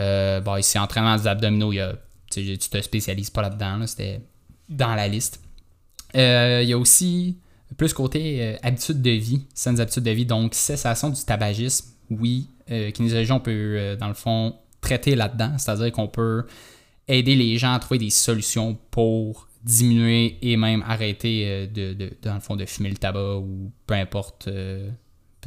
Euh, 0.00 0.40
bon, 0.40 0.56
ici, 0.56 0.78
entraînement 0.78 1.16
des 1.16 1.26
abdominaux, 1.26 1.72
il 1.72 1.76
y 1.76 1.82
tu 2.30 2.58
te 2.58 2.80
spécialises 2.80 3.30
pas 3.30 3.42
là-dedans, 3.42 3.76
là, 3.76 3.86
c'était 3.86 4.20
dans 4.68 4.94
la 4.94 5.06
liste. 5.08 5.40
Euh, 6.14 6.60
il 6.62 6.68
y 6.68 6.72
a 6.72 6.78
aussi 6.78 7.36
plus 7.76 7.92
côté 7.92 8.42
euh, 8.42 8.56
habitudes 8.62 9.02
de 9.02 9.10
vie, 9.10 9.44
saines 9.54 9.80
habitudes 9.80 10.04
de 10.04 10.10
vie, 10.10 10.26
donc 10.26 10.54
cessation 10.54 11.10
du 11.10 11.22
tabagisme. 11.24 11.90
Oui, 12.10 12.48
euh, 12.70 12.90
kinésiologie, 12.90 13.32
on 13.32 13.40
peut, 13.40 13.50
euh, 13.50 13.96
dans 13.96 14.08
le 14.08 14.14
fond, 14.14 14.54
traiter 14.80 15.14
là-dedans, 15.14 15.56
c'est-à-dire 15.58 15.92
qu'on 15.92 16.08
peut 16.08 16.44
aider 17.08 17.34
les 17.34 17.56
gens 17.58 17.72
à 17.72 17.78
trouver 17.78 17.98
des 17.98 18.10
solutions 18.10 18.78
pour 18.90 19.48
diminuer 19.64 20.38
et 20.42 20.56
même 20.56 20.82
arrêter 20.86 21.68
de, 21.68 21.94
dans 22.22 22.34
le 22.34 22.40
fond 22.40 22.56
de 22.56 22.64
fumer 22.66 22.90
le 22.90 22.96
tabac 22.96 23.36
ou 23.36 23.70
peu 23.86 23.94
importe 23.94 24.48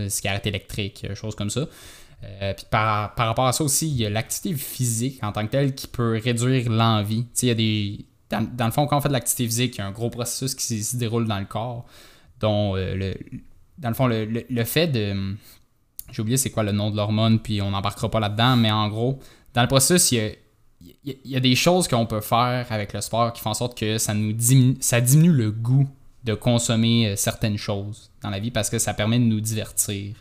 cigarette 0.07 0.47
électrique, 0.47 1.05
choses 1.15 1.35
comme 1.35 1.49
ça. 1.49 1.67
puis 2.21 2.65
par, 2.69 3.13
par, 3.15 3.27
rapport 3.27 3.47
à 3.47 3.51
ça 3.51 3.63
aussi, 3.63 3.89
il 3.89 3.97
y 3.97 4.05
a 4.05 4.09
l'activité 4.09 4.57
physique 4.57 5.21
en 5.21 5.33
tant 5.33 5.45
que 5.45 5.51
telle 5.51 5.75
qui 5.75 5.87
peut 5.87 6.17
réduire 6.23 6.69
l'envie. 6.69 7.25
Il 7.41 7.47
y 7.47 7.51
a 7.51 7.55
des. 7.55 8.05
Dans, 8.29 8.65
le 8.65 8.71
fond, 8.71 8.87
quand 8.87 8.97
on 8.97 9.01
fait 9.01 9.09
de 9.09 9.13
l'activité 9.13 9.45
physique, 9.45 9.75
il 9.75 9.79
y 9.79 9.81
a 9.81 9.87
un 9.87 9.91
gros 9.91 10.09
processus 10.09 10.55
qui 10.55 10.81
se 10.81 10.95
déroule 10.95 11.27
dans 11.27 11.39
le 11.39 11.45
corps, 11.45 11.85
le, 12.47 13.13
dans 13.77 13.89
le 13.89 13.95
fond, 13.95 14.07
le, 14.07 14.63
fait 14.63 14.87
de. 14.87 15.35
J'ai 16.11 16.21
oublié 16.21 16.37
c'est 16.37 16.51
quoi 16.51 16.63
le 16.63 16.71
nom 16.71 16.91
de 16.91 16.95
l'hormone, 16.95 17.39
puis 17.39 17.61
on 17.61 17.71
n'embarquera 17.71 18.09
pas 18.09 18.19
là-dedans, 18.19 18.55
mais 18.55 18.71
en 18.71 18.87
gros, 18.87 19.19
dans 19.53 19.61
le 19.61 19.67
processus, 19.67 20.11
il 20.11 20.37
y 21.25 21.35
a, 21.35 21.39
des 21.39 21.55
choses 21.55 21.87
qu'on 21.87 22.05
peut 22.05 22.21
faire 22.21 22.67
avec 22.69 22.93
le 22.93 23.01
sport 23.01 23.33
qui 23.33 23.41
font 23.41 23.51
en 23.51 23.55
sorte 23.55 23.77
que 23.77 23.97
ça 23.97 24.13
nous 24.13 24.33
diminue, 24.33 24.77
ça 24.79 25.01
diminue 25.01 25.31
le 25.31 25.51
goût 25.51 25.87
de 26.23 26.33
consommer 26.33 27.07
euh, 27.07 27.15
certaines 27.15 27.57
choses 27.57 28.11
dans 28.21 28.29
la 28.29 28.39
vie 28.39 28.51
parce 28.51 28.69
que 28.69 28.79
ça 28.79 28.93
permet 28.93 29.19
de 29.19 29.23
nous 29.23 29.41
divertir. 29.41 30.15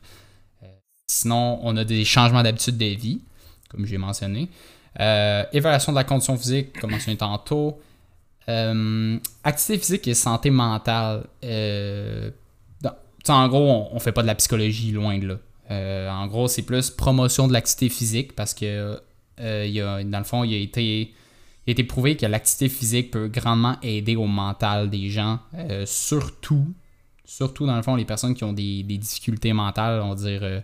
Euh, 0.62 0.66
sinon, 1.06 1.58
on 1.62 1.76
a 1.76 1.84
des 1.84 2.04
changements 2.04 2.42
d'habitude 2.42 2.76
de 2.76 2.86
vie, 2.86 3.22
comme 3.70 3.86
j'ai 3.86 3.98
mentionné. 3.98 4.48
Euh, 5.00 5.44
évaluation 5.52 5.92
de 5.92 5.96
la 5.96 6.04
condition 6.04 6.36
physique, 6.36 6.78
comme 6.78 6.90
mentionné 6.90 7.16
tantôt. 7.16 7.78
Activité 8.46 9.78
physique 9.78 10.08
et 10.08 10.14
santé 10.14 10.50
mentale. 10.50 11.24
en 13.28 13.48
gros, 13.48 13.88
on, 13.90 13.94
ne 13.94 14.00
fait 14.00 14.12
pas 14.12 14.22
de 14.22 14.26
la 14.26 14.34
psychologie 14.34 14.92
loin 14.92 15.18
de 15.18 15.38
là. 15.70 16.14
en 16.14 16.26
gros, 16.26 16.48
c'est 16.48 16.62
plus 16.62 16.90
promotion 16.90 17.48
de 17.48 17.52
l'activité 17.52 17.88
physique 17.88 18.34
parce 18.34 18.54
que 18.54 18.98
euh, 19.40 20.04
dans 20.04 20.18
le 20.18 20.24
fond, 20.24 20.44
il 20.44 20.54
a 20.54 20.58
été, 20.58 21.84
prouvé 21.84 22.16
que 22.16 22.26
l'activité 22.26 22.68
physique 22.68 23.10
peut 23.10 23.28
grandement 23.28 23.76
aider 23.82 24.16
au 24.16 24.26
mental 24.26 24.90
des 24.90 25.10
gens, 25.10 25.38
euh, 25.54 25.84
surtout, 25.86 26.66
surtout 27.24 27.66
dans 27.66 27.76
le 27.76 27.82
fond, 27.82 27.96
les 27.96 28.04
personnes 28.04 28.34
qui 28.34 28.44
ont 28.44 28.52
des, 28.52 28.82
difficultés 28.82 29.52
mentales, 29.52 30.00
on 30.02 30.10
va 30.10 30.14
dire 30.14 30.40
euh, 30.42 30.60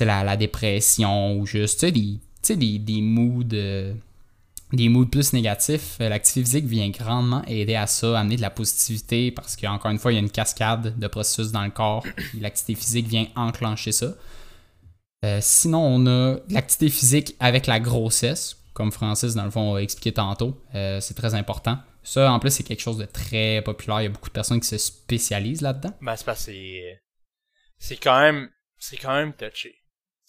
la, 0.00 0.24
la, 0.24 0.36
dépression 0.36 1.36
ou 1.36 1.46
juste 1.46 1.84
des, 1.84 2.18
des, 2.48 2.78
des 2.78 3.00
moods. 3.00 3.44
Des 4.72 4.88
moods 4.88 5.06
plus 5.06 5.32
négatifs, 5.32 5.96
l'activité 5.98 6.42
physique 6.42 6.66
vient 6.66 6.90
grandement 6.90 7.42
aider 7.46 7.74
à 7.74 7.86
ça, 7.86 8.18
amener 8.18 8.36
de 8.36 8.42
la 8.42 8.50
positivité 8.50 9.30
parce 9.30 9.56
qu'encore 9.56 9.90
une 9.90 9.98
fois, 9.98 10.12
il 10.12 10.16
y 10.16 10.18
a 10.18 10.20
une 10.20 10.30
cascade 10.30 10.98
de 10.98 11.06
processus 11.06 11.52
dans 11.52 11.64
le 11.64 11.70
corps. 11.70 12.04
L'activité 12.40 12.74
physique 12.74 13.06
vient 13.06 13.26
enclencher 13.34 13.92
ça. 13.92 14.14
Euh, 15.24 15.38
sinon, 15.40 15.80
on 15.80 16.06
a 16.06 16.36
l'activité 16.50 16.90
physique 16.90 17.36
avec 17.40 17.66
la 17.66 17.80
grossesse, 17.80 18.56
comme 18.74 18.92
Francis, 18.92 19.34
dans 19.34 19.44
le 19.44 19.50
fond, 19.50 19.74
a 19.74 19.78
expliqué 19.80 20.12
tantôt. 20.12 20.62
Euh, 20.74 21.00
c'est 21.00 21.14
très 21.14 21.34
important. 21.34 21.78
Ça, 22.02 22.30
en 22.30 22.38
plus, 22.38 22.50
c'est 22.50 22.62
quelque 22.62 22.80
chose 22.80 22.98
de 22.98 23.04
très 23.04 23.62
populaire. 23.62 24.00
Il 24.00 24.04
y 24.04 24.06
a 24.06 24.10
beaucoup 24.10 24.28
de 24.28 24.34
personnes 24.34 24.60
qui 24.60 24.68
se 24.68 24.78
spécialisent 24.78 25.62
là-dedans. 25.62 25.92
Ben, 26.00 26.14
c'est 26.14 26.24
parce 26.24 26.46
que 26.46 26.52
c'est 27.78 27.96
quand 27.96 28.20
même 28.20 28.48
c'est 28.78 28.96
quand 28.96 29.14
même 29.14 29.32
touché. 29.32 29.74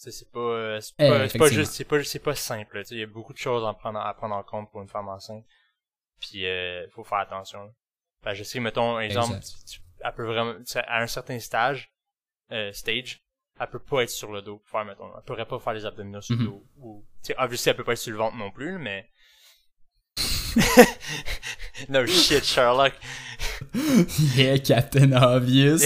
C'est 0.02 0.32
pas, 0.32 0.40
euh, 0.40 0.80
c'est 0.80 0.96
pas, 0.96 1.28
pas, 1.38 1.48
juste, 1.48 1.72
c'est 1.72 1.84
pas, 1.84 2.02
c'est 2.02 2.20
pas 2.20 2.34
simple. 2.34 2.82
Il 2.90 2.98
y 2.98 3.02
a 3.02 3.06
beaucoup 3.06 3.34
de 3.34 3.38
choses 3.38 3.66
à 3.66 3.74
prendre, 3.74 3.98
à 3.98 4.14
prendre 4.14 4.34
en 4.34 4.42
compte 4.42 4.70
pour 4.70 4.80
une 4.80 4.88
femme 4.88 5.08
enceinte. 5.08 5.44
Puis, 6.20 6.40
il 6.44 6.88
faut 6.90 7.04
faire 7.04 7.18
attention. 7.18 7.74
Ben, 8.22 8.32
je 8.32 8.42
sais, 8.42 8.60
mettons, 8.60 8.98
exemple, 8.98 9.38
elle 10.00 10.12
peut 10.14 10.24
vraiment, 10.24 10.54
à 10.86 11.02
un 11.02 11.06
certain 11.06 11.38
stage, 11.38 11.92
stage, 12.72 13.22
elle 13.60 13.66
peut 13.68 13.78
pas 13.78 14.02
être 14.02 14.10
sur 14.10 14.32
le 14.32 14.40
dos 14.40 14.56
pour 14.56 14.70
faire, 14.70 14.86
mettons, 14.86 15.10
elle 15.14 15.22
pourrait 15.22 15.44
pas 15.44 15.58
faire 15.58 15.74
les 15.74 15.84
abdominaux 15.84 16.22
sur 16.22 16.34
le 16.34 16.44
mhm. 16.44 16.46
dos. 16.46 16.64
Ou, 16.78 17.04
tu 17.22 17.28
sais, 17.28 17.34
obviously, 17.38 17.68
elle 17.70 17.76
peut 17.76 17.84
pas 17.84 17.92
être 17.92 17.98
sur 17.98 18.12
le 18.12 18.18
ventre 18.18 18.36
non 18.36 18.50
plus, 18.50 18.78
mais... 18.78 19.06
no 21.90 22.06
shit, 22.06 22.42
Sherlock. 22.42 22.94
yeah, 24.34 24.58
Captain 24.58 25.12
Obvious. 25.12 25.84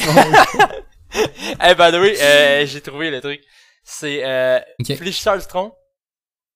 hey, 1.60 1.74
by 1.74 1.90
the 1.90 2.00
way, 2.00 2.16
euh, 2.20 2.64
j'ai 2.64 2.80
trouvé 2.80 3.10
le 3.10 3.20
truc. 3.20 3.42
C'est, 3.84 4.24
euh, 4.24 4.60
okay. 4.80 4.96
fléchisseur 4.96 5.38
du 5.38 5.46
tronc, 5.46 5.76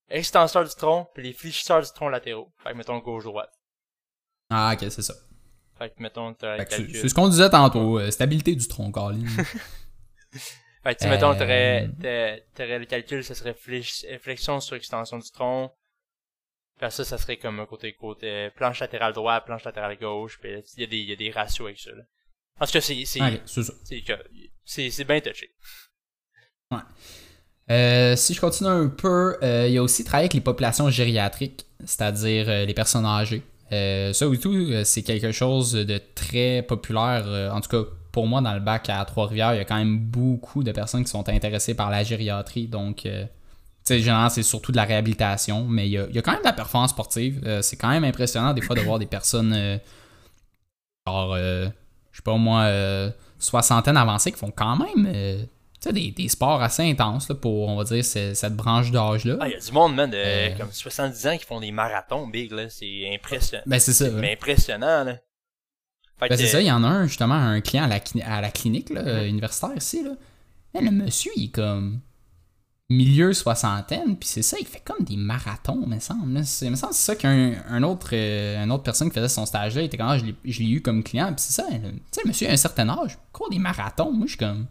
extenseur 0.08 0.64
du 0.64 0.74
tronc, 0.74 1.08
puis 1.14 1.22
les 1.22 1.32
fléchisseurs 1.32 1.82
du 1.82 1.90
tronc 1.92 2.08
latéraux. 2.08 2.50
Fait 2.62 2.72
que, 2.72 2.76
mettons, 2.76 2.98
gauche-droite. 2.98 3.52
Ah, 4.50 4.72
ok, 4.74 4.90
c'est 4.90 5.02
ça. 5.02 5.14
Fait 5.76 5.90
que, 5.90 6.02
mettons, 6.02 6.32
t'as 6.34 6.64
C'est 6.66 7.08
ce 7.08 7.14
qu'on 7.14 7.28
disait 7.28 7.50
tantôt, 7.50 7.98
euh, 7.98 8.10
stabilité 8.10 8.54
du 8.56 8.66
tronc, 8.66 8.90
Carlin. 8.90 9.24
Fait 10.82 10.94
que, 10.94 11.06
mettons, 11.06 11.34
t'aurais, 11.34 11.90
t'aurais 12.54 12.78
le 12.78 12.86
calcul, 12.86 13.22
ça 13.22 13.34
serait 13.34 13.54
flexion 13.54 14.60
sur 14.60 14.76
extension 14.76 15.18
du 15.18 15.30
tronc. 15.30 15.70
Puis 16.78 16.90
ça, 16.92 17.04
ça 17.04 17.18
serait 17.18 17.36
comme 17.36 17.58
un 17.58 17.66
côté 17.66 17.92
côté 17.92 18.50
planche 18.54 18.80
latérale 18.80 19.12
droite, 19.12 19.44
planche 19.44 19.64
latérale 19.64 19.98
gauche, 19.98 20.38
puis 20.40 20.62
il 20.76 20.80
y 20.80 20.84
a 20.84 20.86
des 20.86 20.98
il 20.98 21.08
y 21.08 21.12
a 21.12 21.16
des 21.16 21.30
ratios 21.30 21.66
avec 21.66 21.78
ça. 21.78 21.90
Là. 21.90 22.04
En 22.60 22.66
tout 22.66 22.72
cas, 22.72 22.80
c'est 22.80 23.04
c'est 23.04 23.20
c'est 24.64 24.90
c'est 24.90 25.04
bien 25.04 25.20
touché. 25.20 25.50
Ouais. 26.70 26.80
Euh, 27.70 28.16
si 28.16 28.34
je 28.34 28.40
continue 28.40 28.68
un 28.68 28.88
peu, 28.88 29.36
euh, 29.42 29.66
il 29.68 29.74
y 29.74 29.78
a 29.78 29.82
aussi 29.82 30.04
travaillé 30.04 30.24
avec 30.24 30.34
les 30.34 30.40
populations 30.40 30.88
gériatriques, 30.90 31.66
c'est-à-dire 31.84 32.46
euh, 32.48 32.64
les 32.64 32.74
personnes 32.74 33.06
âgées. 33.06 33.42
ça 33.70 34.28
ou 34.28 34.36
tout, 34.36 34.84
c'est 34.84 35.02
quelque 35.02 35.32
chose 35.32 35.72
de 35.72 36.00
très 36.14 36.62
populaire, 36.62 37.52
en 37.52 37.60
tout 37.60 37.68
cas 37.68 37.88
pour 38.12 38.26
moi, 38.26 38.40
dans 38.40 38.54
le 38.54 38.60
bac 38.60 38.88
à 38.88 39.04
Trois-Rivières, 39.04 39.54
il 39.54 39.58
y 39.58 39.60
a 39.60 39.64
quand 39.64 39.76
même 39.76 39.98
beaucoup 39.98 40.64
de 40.64 40.72
personnes 40.72 41.04
qui 41.04 41.10
sont 41.10 41.28
intéressées 41.28 41.74
par 41.74 41.90
la 41.90 42.02
gériatrie. 42.02 42.66
Donc, 42.66 43.06
généralement, 43.86 44.30
c'est 44.30 44.42
surtout 44.42 44.72
de 44.72 44.76
la 44.78 44.84
réhabilitation, 44.84 45.66
mais 45.66 45.86
il 45.88 45.92
y 45.92 45.98
a, 45.98 46.22
quand 46.22 46.32
même 46.32 46.40
de 46.40 46.46
la 46.46 46.54
performance 46.54 46.90
sportive. 46.90 47.60
C'est 47.60 47.76
quand 47.76 47.90
même 47.90 48.04
impressionnant, 48.04 48.54
des 48.54 48.62
fois, 48.62 48.74
de 48.74 48.80
voir 48.80 48.98
des 48.98 49.06
personnes, 49.06 49.78
genre, 51.06 51.36
je 51.36 51.70
sais 52.12 52.22
pas 52.24 52.36
moi, 52.36 52.66
soixantaine 53.38 53.98
avancées 53.98 54.32
qui 54.32 54.38
font 54.38 54.50
quand 54.50 54.76
même. 54.76 55.46
Des, 55.84 56.10
des, 56.10 56.28
sports 56.28 56.60
assez 56.60 56.82
intenses 56.82 57.30
pour, 57.40 57.68
on 57.68 57.76
va 57.76 57.84
dire, 57.84 58.04
cette 58.04 58.56
branche 58.56 58.90
d'âge-là. 58.90 59.36
Ah, 59.40 59.48
il 59.48 59.52
y 59.52 59.54
a 59.54 59.60
du 59.60 59.72
monde, 59.72 59.94
man, 59.94 60.10
de 60.10 60.58
comme 60.58 60.72
70 60.72 61.26
ans 61.26 61.38
qui 61.38 61.44
font 61.44 61.60
des 61.60 61.70
marathons 61.70 62.26
big, 62.26 62.50
là. 62.50 62.68
C'est 62.68 63.14
impressionnant. 63.14 63.62
Ben, 63.66 63.78
c'est 63.78 63.92
ça. 63.92 64.06
Impressionnant, 64.06 65.04
là. 65.04 65.18
Ben, 66.20 66.36
c'est 66.36 66.46
ça, 66.46 66.60
il 66.60 66.66
y 66.66 66.72
en 66.72 66.82
a 66.82 66.88
un, 66.88 67.06
justement, 67.06 67.34
un 67.34 67.60
client 67.60 67.84
à 67.84 67.88
la, 67.88 68.00
à 68.26 68.40
la 68.40 68.50
clinique 68.50 68.90
là, 68.90 69.24
universitaire 69.24 69.76
ici. 69.76 70.02
Là. 70.02 70.80
le 70.80 70.90
monsieur, 70.90 71.30
il 71.36 71.44
est 71.44 71.54
comme 71.54 72.00
milieu 72.90 73.34
soixantaine, 73.34 74.16
puis 74.16 74.28
c'est 74.28 74.42
ça, 74.42 74.56
il 74.58 74.66
fait 74.66 74.80
comme 74.80 75.04
des 75.04 75.16
marathons, 75.16 75.86
me 75.86 75.98
semble. 76.00 76.42
Il 76.62 76.70
me 76.70 76.76
semble 76.76 76.94
c'est 76.94 77.12
ça 77.12 77.16
qu'un 77.16 77.52
un 77.68 77.82
autre, 77.82 78.10
euh, 78.14 78.66
autre 78.68 78.82
personne 78.82 79.10
qui 79.10 79.14
faisait 79.14 79.28
son 79.28 79.44
stage 79.44 79.74
là, 79.74 79.82
il 79.82 79.86
était 79.86 79.98
comme, 79.98 80.08
ah, 80.08 80.18
je 80.18 80.58
l'ai 80.62 80.70
eu 80.70 80.80
comme 80.80 81.02
client, 81.02 81.26
puis 81.26 81.44
c'est 81.46 81.52
ça, 81.52 81.68
tu 81.68 81.78
sais, 82.10 82.20
le 82.24 82.28
monsieur 82.28 82.48
a 82.48 82.52
un 82.52 82.56
certain 82.56 82.88
âge, 82.88 83.18
court 83.32 83.50
des 83.50 83.58
marathons. 83.58 84.12
Moi, 84.12 84.26
je 84.26 84.30
suis 84.30 84.38
comme, 84.38 84.66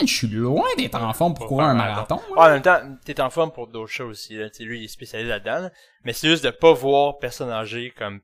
je 0.00 0.14
suis 0.14 0.28
loin 0.28 0.68
d'être 0.76 1.00
en 1.00 1.12
forme 1.12 1.34
pour 1.34 1.46
courir 1.46 1.68
un 1.68 1.74
marathon. 1.74 2.20
en 2.36 2.48
même 2.48 2.62
temps, 2.62 2.80
t'es 3.04 3.20
en 3.20 3.30
forme 3.30 3.52
pour 3.52 3.66
d'autres 3.66 3.92
choses 3.92 4.10
aussi. 4.10 4.36
Là. 4.36 4.48
lui, 4.60 4.80
il 4.80 4.84
est 4.84 4.88
spécialisé 4.88 5.28
là-dedans. 5.28 5.70
Mais 6.04 6.12
c'est 6.12 6.28
juste 6.28 6.44
de 6.44 6.50
pas 6.50 6.72
voir 6.72 7.18
personne 7.18 7.50
âgée 7.50 7.92
comme 7.96 8.20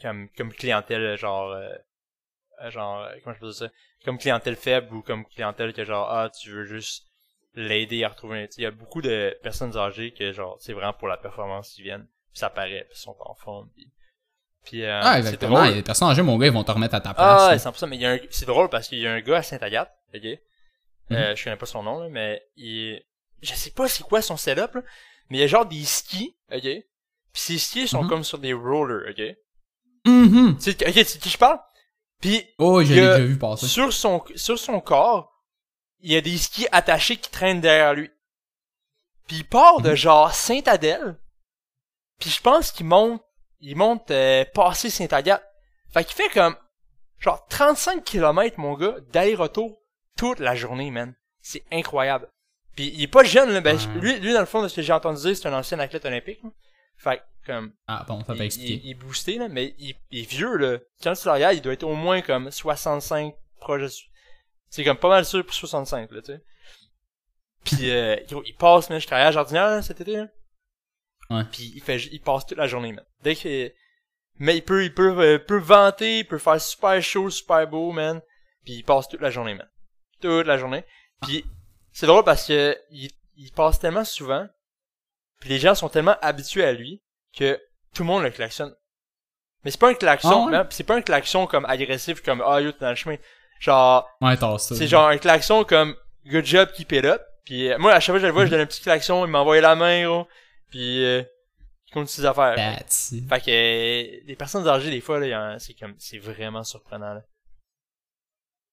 comme 0.00 0.28
comme 0.36 0.52
clientèle 0.52 1.16
genre 1.16 1.50
euh, 1.50 2.70
genre 2.70 3.02
euh, 3.02 3.14
comment 3.22 3.34
je 3.34 3.40
peux 3.40 3.46
dire 3.46 3.54
ça? 3.54 3.68
Comme 4.04 4.18
clientèle 4.18 4.56
faible 4.56 4.94
ou 4.94 5.02
comme 5.02 5.24
clientèle 5.26 5.72
que 5.72 5.84
genre 5.84 6.08
ah 6.10 6.30
tu 6.30 6.50
veux 6.50 6.64
juste 6.64 7.06
l'aider 7.54 8.04
à 8.04 8.08
retrouver 8.08 8.48
il 8.56 8.62
y 8.62 8.66
a 8.66 8.70
beaucoup 8.70 9.02
de 9.02 9.36
personnes 9.42 9.76
âgées 9.76 10.12
que 10.12 10.32
genre 10.32 10.56
c'est 10.60 10.72
vraiment 10.72 10.92
pour 10.92 11.08
la 11.08 11.16
performance 11.16 11.70
qui 11.70 11.82
viennent 11.82 12.06
puis 12.30 12.38
ça 12.38 12.48
paraît 12.48 12.86
puis 12.88 12.98
ils 12.98 13.02
sont 13.02 13.16
en 13.20 13.34
forme 13.34 13.68
puis 13.74 13.90
puis 14.64 14.84
euh, 14.84 15.00
ah 15.02 15.18
exactement 15.18 15.64
les 15.64 15.82
personnes 15.82 16.08
âgées 16.08 16.22
mon 16.22 16.38
gars 16.38 16.46
ils 16.46 16.52
vont 16.52 16.64
te 16.64 16.70
remettre 16.70 16.94
à 16.94 17.00
ta 17.00 17.12
place 17.12 17.64
ah 17.66 17.70
100% 17.70 17.88
mais 17.88 17.96
il 17.96 18.02
y 18.02 18.06
a 18.06 18.12
un... 18.12 18.18
c'est 18.30 18.46
drôle 18.46 18.68
parce 18.70 18.88
qu'il 18.88 19.00
y 19.00 19.06
a 19.06 19.12
un 19.12 19.20
gars 19.20 19.38
à 19.38 19.42
Saint-Agathe 19.42 19.92
ok? 20.14 20.38
Euh, 21.10 21.34
je 21.34 21.44
connais 21.44 21.56
pas 21.56 21.66
son 21.66 21.82
nom 21.82 22.00
là, 22.00 22.08
mais 22.08 22.42
il 22.56 23.02
je 23.42 23.54
sais 23.54 23.70
pas 23.70 23.88
c'est 23.88 24.04
quoi 24.04 24.22
son 24.22 24.36
setup 24.36 24.74
là, 24.74 24.82
mais 25.28 25.38
il 25.38 25.40
y 25.40 25.44
a 25.44 25.46
genre 25.46 25.66
des 25.66 25.84
skis 25.84 26.36
ok? 26.50 26.62
Puis 26.62 26.84
ces 27.32 27.58
skis 27.58 27.88
sont 27.88 28.04
mm-hmm. 28.04 28.08
comme 28.08 28.24
sur 28.24 28.38
des 28.38 28.52
rollers 28.52 29.10
ok? 29.10 29.36
Mm-hmm. 30.06 30.56
C'est, 30.58 30.88
ok, 30.88 31.04
c'est 31.06 31.18
qui 31.20 31.30
je 31.30 31.38
parle? 31.38 31.58
Puis, 32.22 32.46
oh, 32.58 32.82
j'ai 32.82 32.94
déjà 32.94 33.18
vu 33.18 33.36
passer. 33.36 33.66
Sur 33.66 33.92
son, 33.92 34.22
sur 34.36 34.56
son 34.56 34.80
corps, 34.80 35.42
il 36.00 36.12
y 36.12 36.16
a 36.16 36.20
des 36.20 36.38
skis 36.38 36.68
attachés 36.70 37.16
qui 37.16 37.30
traînent 37.30 37.60
derrière 37.60 37.94
lui. 37.94 38.10
Puis 39.26 39.38
il 39.38 39.44
part 39.44 39.80
de 39.80 39.90
mm-hmm. 39.90 39.96
genre 39.96 40.32
Saint-Adèle. 40.32 41.18
Puis 42.20 42.30
je 42.30 42.40
pense 42.40 42.70
qu'il 42.70 42.86
monte, 42.86 43.22
il 43.60 43.76
monte 43.76 44.10
euh, 44.12 44.44
passer 44.54 44.88
Saint-Agathe. 44.88 45.44
Fait 45.92 46.04
qu'il 46.04 46.14
fait 46.14 46.28
comme 46.28 46.56
genre 47.18 47.44
35 47.48 48.04
km 48.04 48.58
mon 48.58 48.74
gars 48.74 48.96
d'aller-retour 49.12 49.81
toute 50.22 50.38
la 50.38 50.54
journée, 50.54 50.92
man. 50.92 51.14
C'est 51.40 51.64
incroyable. 51.72 52.28
Puis 52.76 52.92
il 52.94 53.02
est 53.02 53.08
pas 53.08 53.24
jeune 53.24 53.50
là, 53.50 53.60
ben, 53.60 53.76
lui, 54.00 54.20
lui 54.20 54.32
dans 54.32 54.38
le 54.38 54.46
fond 54.46 54.62
de 54.62 54.68
ce 54.68 54.76
que 54.76 54.82
j'ai 54.82 54.92
entendu 54.92 55.20
dire, 55.20 55.36
c'est 55.36 55.48
un 55.48 55.52
ancien 55.52 55.80
athlète 55.80 56.04
olympique. 56.04 56.40
Fait 56.96 57.20
comme. 57.44 57.72
Ah 57.88 58.04
bon, 58.06 58.22
ça 58.24 58.36
peut 58.36 58.42
expliquer. 58.42 58.80
Il, 58.84 58.90
est 58.92 58.94
boosté, 58.94 59.36
là, 59.36 59.48
mais 59.48 59.74
il, 59.80 59.96
est 60.12 60.30
vieux, 60.30 60.56
là. 60.56 60.78
Quand 61.02 61.14
tu 61.14 61.28
le 61.28 61.54
il 61.54 61.60
doit 61.60 61.72
être 61.72 61.82
au 61.82 61.96
moins 61.96 62.22
comme 62.22 62.52
65 62.52 63.34
proches. 63.58 64.08
C'est 64.70 64.84
comme 64.84 64.96
pas 64.96 65.08
mal 65.08 65.24
sûr 65.24 65.44
pour 65.44 65.54
65, 65.54 66.12
là, 66.12 66.22
tu 66.22 66.32
sais. 66.32 66.44
Pis, 67.64 67.90
euh, 67.90 68.16
il 68.46 68.54
passe, 68.54 68.90
mais 68.90 69.00
je 69.00 69.06
travaillais 69.08 69.28
à 69.28 69.32
Jardinière, 69.32 69.82
cet 69.82 70.00
été, 70.00 70.18
là. 70.18 70.28
Ouais. 71.30 71.42
Pis 71.50 71.72
il 71.74 71.82
fait, 71.82 71.98
il 72.12 72.20
passe 72.20 72.46
toute 72.46 72.58
la 72.58 72.68
journée, 72.68 72.92
man. 72.92 73.04
Dès 73.24 73.34
que, 73.34 73.72
mais 74.38 74.56
il 74.56 74.62
peut, 74.62 74.84
il 74.84 74.94
peut, 74.94 75.18
euh, 75.18 75.38
peut 75.40 75.58
vanter, 75.58 76.20
il 76.20 76.26
peut 76.28 76.38
faire 76.38 76.60
super 76.60 77.02
chaud, 77.02 77.28
super 77.28 77.66
beau, 77.66 77.90
man. 77.90 78.22
Puis 78.64 78.74
il 78.74 78.84
passe 78.84 79.08
toute 79.08 79.20
la 79.20 79.30
journée, 79.30 79.54
man. 79.54 79.68
Toute 80.22 80.46
la 80.46 80.56
journée. 80.58 80.84
Puis 81.22 81.44
c'est 81.92 82.06
drôle 82.06 82.24
parce 82.24 82.46
que 82.46 82.76
il, 82.90 83.10
il 83.36 83.52
passe 83.52 83.78
tellement 83.78 84.04
souvent, 84.04 84.46
puis 85.40 85.50
les 85.50 85.58
gens 85.58 85.74
sont 85.74 85.88
tellement 85.88 86.16
habitués 86.22 86.64
à 86.64 86.72
lui 86.72 87.02
que 87.36 87.60
tout 87.94 88.02
le 88.02 88.06
monde 88.06 88.22
le 88.22 88.30
klaxonne. 88.30 88.74
Mais 89.64 89.70
c'est 89.70 89.78
pas 89.80 89.90
un 89.90 89.94
klaxon, 89.94 90.46
Ah 90.48 90.50
ouais? 90.50 90.56
hein, 90.56 90.64
pis 90.64 90.74
c'est 90.76 90.84
pas 90.84 90.96
un 90.96 91.02
klaxon 91.02 91.46
comme 91.46 91.64
agressif 91.66 92.20
comme 92.22 92.42
ah 92.44 92.60
yo 92.60 92.72
t'es 92.72 92.80
dans 92.80 92.90
le 92.90 92.96
chemin. 92.96 93.16
Genre 93.60 94.08
Ouais, 94.20 94.36
c'est 94.76 94.88
genre 94.88 95.06
un 95.08 95.18
klaxon 95.18 95.64
comme 95.64 95.94
good 96.26 96.44
job 96.44 96.70
keep 96.72 96.90
it 96.92 97.04
up. 97.04 97.22
Puis 97.44 97.70
euh, 97.70 97.78
moi 97.78 97.92
à 97.92 98.00
chaque 98.00 98.14
fois 98.14 98.16
que 98.16 98.22
je 98.22 98.26
le 98.26 98.32
vois, 98.32 98.44
je 98.46 98.50
donne 98.50 98.60
un 98.60 98.66
petit 98.66 98.82
klaxon, 98.82 99.24
il 99.24 99.30
m'envoie 99.30 99.60
la 99.60 99.76
main 99.76 100.04
gros. 100.04 100.26
Puis 100.70 101.04
euh, 101.04 101.22
il 101.86 101.92
continue 101.92 102.08
ses 102.08 102.24
affaires. 102.24 102.54
Fait 103.28 103.40
que 103.40 103.50
euh, 103.50 104.20
les 104.26 104.36
personnes 104.36 104.66
âgées 104.66 104.90
des 104.90 105.00
fois 105.00 105.20
là, 105.20 105.58
c'est 105.60 105.74
comme 105.74 105.94
c'est 105.98 106.18
vraiment 106.18 106.64
surprenant 106.64 107.14
là. 107.14 107.22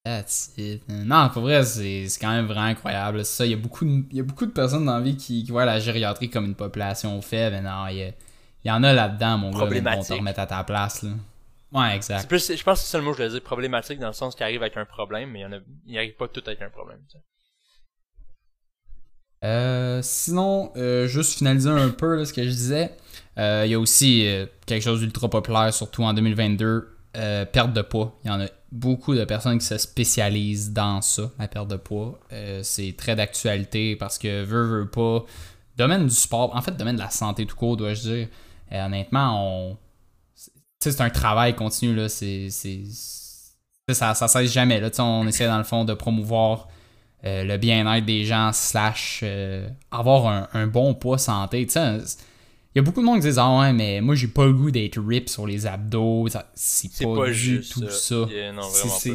That's 0.09 0.51
it. 0.57 0.81
Non, 0.89 1.29
pour 1.29 1.43
vrai, 1.43 1.63
c'est 1.63 2.07
quand 2.19 2.29
même 2.31 2.45
vraiment 2.47 2.65
incroyable. 2.65 3.23
Ça, 3.25 3.45
il 3.45 3.51
y 3.51 3.53
a 3.53 3.57
beaucoup 3.57 3.85
de, 3.85 4.03
il 4.09 4.17
y 4.17 4.19
a 4.19 4.23
beaucoup 4.23 4.45
de 4.47 4.51
personnes 4.51 4.85
dans 4.85 4.95
la 4.95 5.01
vie 5.01 5.15
qui, 5.15 5.43
qui 5.43 5.51
voient 5.51 5.65
la 5.65 5.79
gériatrie 5.79 6.29
comme 6.31 6.45
une 6.45 6.55
population 6.55 7.21
faible. 7.21 7.57
Mais 7.57 7.61
non, 7.61 7.85
il 7.87 7.97
y, 7.97 8.03
a- 8.03 8.07
il 8.63 8.67
y 8.67 8.71
en 8.71 8.81
a 8.83 8.91
là-dedans, 8.91 9.37
mon 9.37 9.51
gars, 9.51 9.57
mais 9.69 9.81
bon, 9.81 9.81
Problématique. 9.91 10.07
te 10.07 10.13
remettre 10.13 10.39
à 10.39 10.47
ta 10.47 10.63
place. 10.63 11.03
Là. 11.03 11.11
Ouais, 11.71 11.95
exact. 11.95 12.27
plus 12.27 12.55
je 12.57 12.63
pense 12.63 12.81
que 12.81 12.87
c'est 12.87 12.97
le 12.97 13.03
mot 13.03 13.11
que 13.11 13.17
je 13.17 13.23
voulais 13.23 13.33
dire 13.35 13.43
problématique 13.43 13.99
dans 13.99 14.07
le 14.07 14.13
sens 14.13 14.33
qu'il 14.33 14.43
arrive 14.43 14.63
avec 14.63 14.75
un 14.77 14.85
problème, 14.85 15.29
mais 15.29 15.39
il 15.39 15.41
y 15.43 15.45
en 15.45 15.51
a 15.51 15.59
il 15.85 15.97
arrive 15.97 16.15
pas 16.15 16.27
tout 16.27 16.41
avec 16.47 16.59
un 16.63 16.69
problème. 16.71 16.97
Euh, 19.45 20.01
sinon, 20.03 20.71
euh, 20.75 21.07
juste 21.07 21.37
finaliser 21.37 21.69
un 21.69 21.89
peu 21.89 22.15
là, 22.17 22.25
ce 22.25 22.33
que 22.33 22.43
je 22.43 22.49
disais. 22.49 22.91
euh, 23.37 23.63
Il 23.65 23.71
y 23.71 23.73
a 23.75 23.79
aussi 23.79 24.27
euh, 24.27 24.45
quelque 24.65 24.83
chose 24.83 24.99
d'ultra 24.99 25.29
populaire, 25.29 25.73
surtout 25.73 26.03
en 26.03 26.13
2022, 26.13 26.97
euh, 27.17 27.43
perte 27.43 27.73
de 27.73 27.81
poids. 27.81 28.15
Il 28.23 28.27
y 28.27 28.31
en 28.31 28.39
a 28.39 28.45
beaucoup 28.71 29.15
de 29.15 29.25
personnes 29.25 29.57
qui 29.57 29.65
se 29.65 29.79
spécialisent 29.79 30.71
dans 30.71 31.01
ça, 31.01 31.23
la 31.39 31.47
perte 31.47 31.67
de 31.67 31.75
poids. 31.75 32.19
Euh, 32.31 32.61
c'est 32.63 32.93
très 32.95 33.15
d'actualité 33.15 33.95
parce 33.95 34.19
que 34.19 34.43
veut, 34.43 34.65
veut 34.65 34.89
pas. 34.89 35.25
Domaine 35.75 36.05
du 36.05 36.13
sport, 36.13 36.55
en 36.55 36.61
fait, 36.61 36.77
domaine 36.77 36.97
de 36.97 37.01
la 37.01 37.09
santé 37.09 37.47
tout 37.47 37.55
court, 37.55 37.77
dois-je 37.77 38.01
dire. 38.01 38.27
Euh, 38.71 38.85
honnêtement, 38.85 39.43
on. 39.43 39.77
c'est 40.79 41.01
un 41.01 41.09
travail 41.09 41.55
continu, 41.55 41.95
là. 41.95 42.09
C'est. 42.09 42.49
Ça, 43.91 44.13
ça 44.13 44.27
cesse 44.27 44.51
jamais, 44.51 44.79
là. 44.79 44.91
On 44.99 45.25
essaie, 45.25 45.47
dans 45.47 45.57
le 45.57 45.63
fond, 45.63 45.85
de 45.85 45.95
promouvoir 45.95 46.67
le 47.23 47.57
bien-être 47.57 48.05
des 48.05 48.23
gens, 48.23 48.51
slash 48.53 49.23
avoir 49.89 50.27
un, 50.27 50.47
un 50.53 50.67
bon 50.67 50.93
poids 50.93 51.17
santé. 51.17 51.65
Tu 51.65 51.73
sais, 51.73 51.97
il 52.75 52.77
y 52.77 52.79
a 52.79 52.81
beaucoup 52.83 53.01
de 53.01 53.05
monde 53.05 53.15
qui 53.19 53.27
disent 53.27 53.39
Ah 53.39 53.59
ouais, 53.59 53.73
mais 53.73 53.99
moi 54.01 54.15
j'ai 54.15 54.27
pas 54.27 54.45
le 54.45 54.53
goût 54.53 54.69
d'être 54.71 54.99
rip 54.99 55.27
sur 55.29 55.47
les 55.47 55.65
abdos. 55.65 56.27
C'est 56.55 57.03
pas, 57.03 57.15
pas 57.15 57.25
du 57.27 57.33
juste 57.33 57.73
tout 57.73 57.81
ça. 57.89 57.91
ça. 57.91 58.15
Yeah, 58.31 58.51
non, 58.51 58.61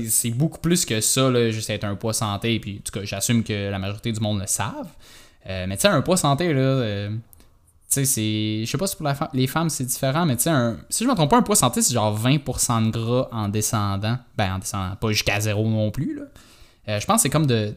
C'est- 0.09 0.31
beaucoup 0.31 0.59
plus 0.59 0.85
que 0.85 1.01
ça, 1.01 1.31
là, 1.31 1.51
juste 1.51 1.71
être 1.71 1.85
un 1.85 1.95
poids 1.95 2.13
santé. 2.13 2.59
Puis, 2.61 2.81
en 2.81 2.83
tout 2.91 2.99
cas, 2.99 3.05
j'assume 3.05 3.43
que 3.45 3.71
la 3.71 3.79
majorité 3.79 4.11
du 4.13 4.21
monde 4.21 4.41
le 4.41 4.47
savent. 4.47 4.89
Euh, 5.47 5.67
mais 5.69 5.77
tu 5.77 5.83
sais, 5.83 5.89
un 5.89 6.01
poids 6.03 6.17
santé, 6.17 6.53
là, 6.53 6.61
euh, 6.61 7.11
tu 7.11 7.17
sais, 7.89 8.05
c'est. 8.05 8.63
Je 8.65 8.71
sais 8.71 8.79
pas 8.79 8.87
si 8.87 8.97
pour 8.97 9.05
la 9.05 9.15
fa- 9.15 9.31
les 9.35 9.47
femmes 9.47 9.69
c'est 9.69 9.85
différent, 9.85 10.25
mais 10.27 10.37
tu 10.37 10.43
sais, 10.45 10.51
un- 10.51 10.79
si 10.89 11.05
je 11.05 11.09
me 11.09 11.15
trompe 11.15 11.31
pas, 11.31 11.37
un 11.37 11.43
poids 11.43 11.55
santé, 11.55 11.83
c'est 11.83 11.93
genre 11.95 12.17
20% 12.17 12.81
de 12.83 12.91
gras 12.91 13.29
en 13.31 13.49
descendant. 13.49 14.19
Ben, 14.37 14.55
en 14.55 14.59
descendant, 14.59 14.97
pas 14.97 15.11
jusqu'à 15.13 15.39
zéro 15.41 15.69
non 15.69 15.91
plus, 15.91 16.17
là. 16.17 16.23
Euh, 16.89 16.99
je 17.01 17.07
pense 17.07 17.17
que 17.17 17.23
c'est 17.23 17.31
comme 17.31 17.47
de 17.47 17.75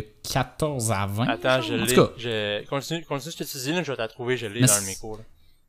14 0.00 0.90
à 0.92 1.06
20. 1.06 1.28
Attends, 1.28 1.60
je 1.60 1.74
l'ai. 1.74 1.94
Je 2.16 2.66
continue, 2.66 3.04
continue 3.04 3.32
ce 3.32 3.36
que 3.36 3.44
tu 3.44 3.58
dis 3.58 3.72
là, 3.72 3.82
je 3.82 3.92
vais 3.92 3.96
te 4.08 4.12
trouver, 4.12 4.36
je 4.36 4.46
l'ai 4.46 4.60
dans 4.60 4.66
le 4.66 5.00
cours. 5.00 5.18
Là. 5.18 5.24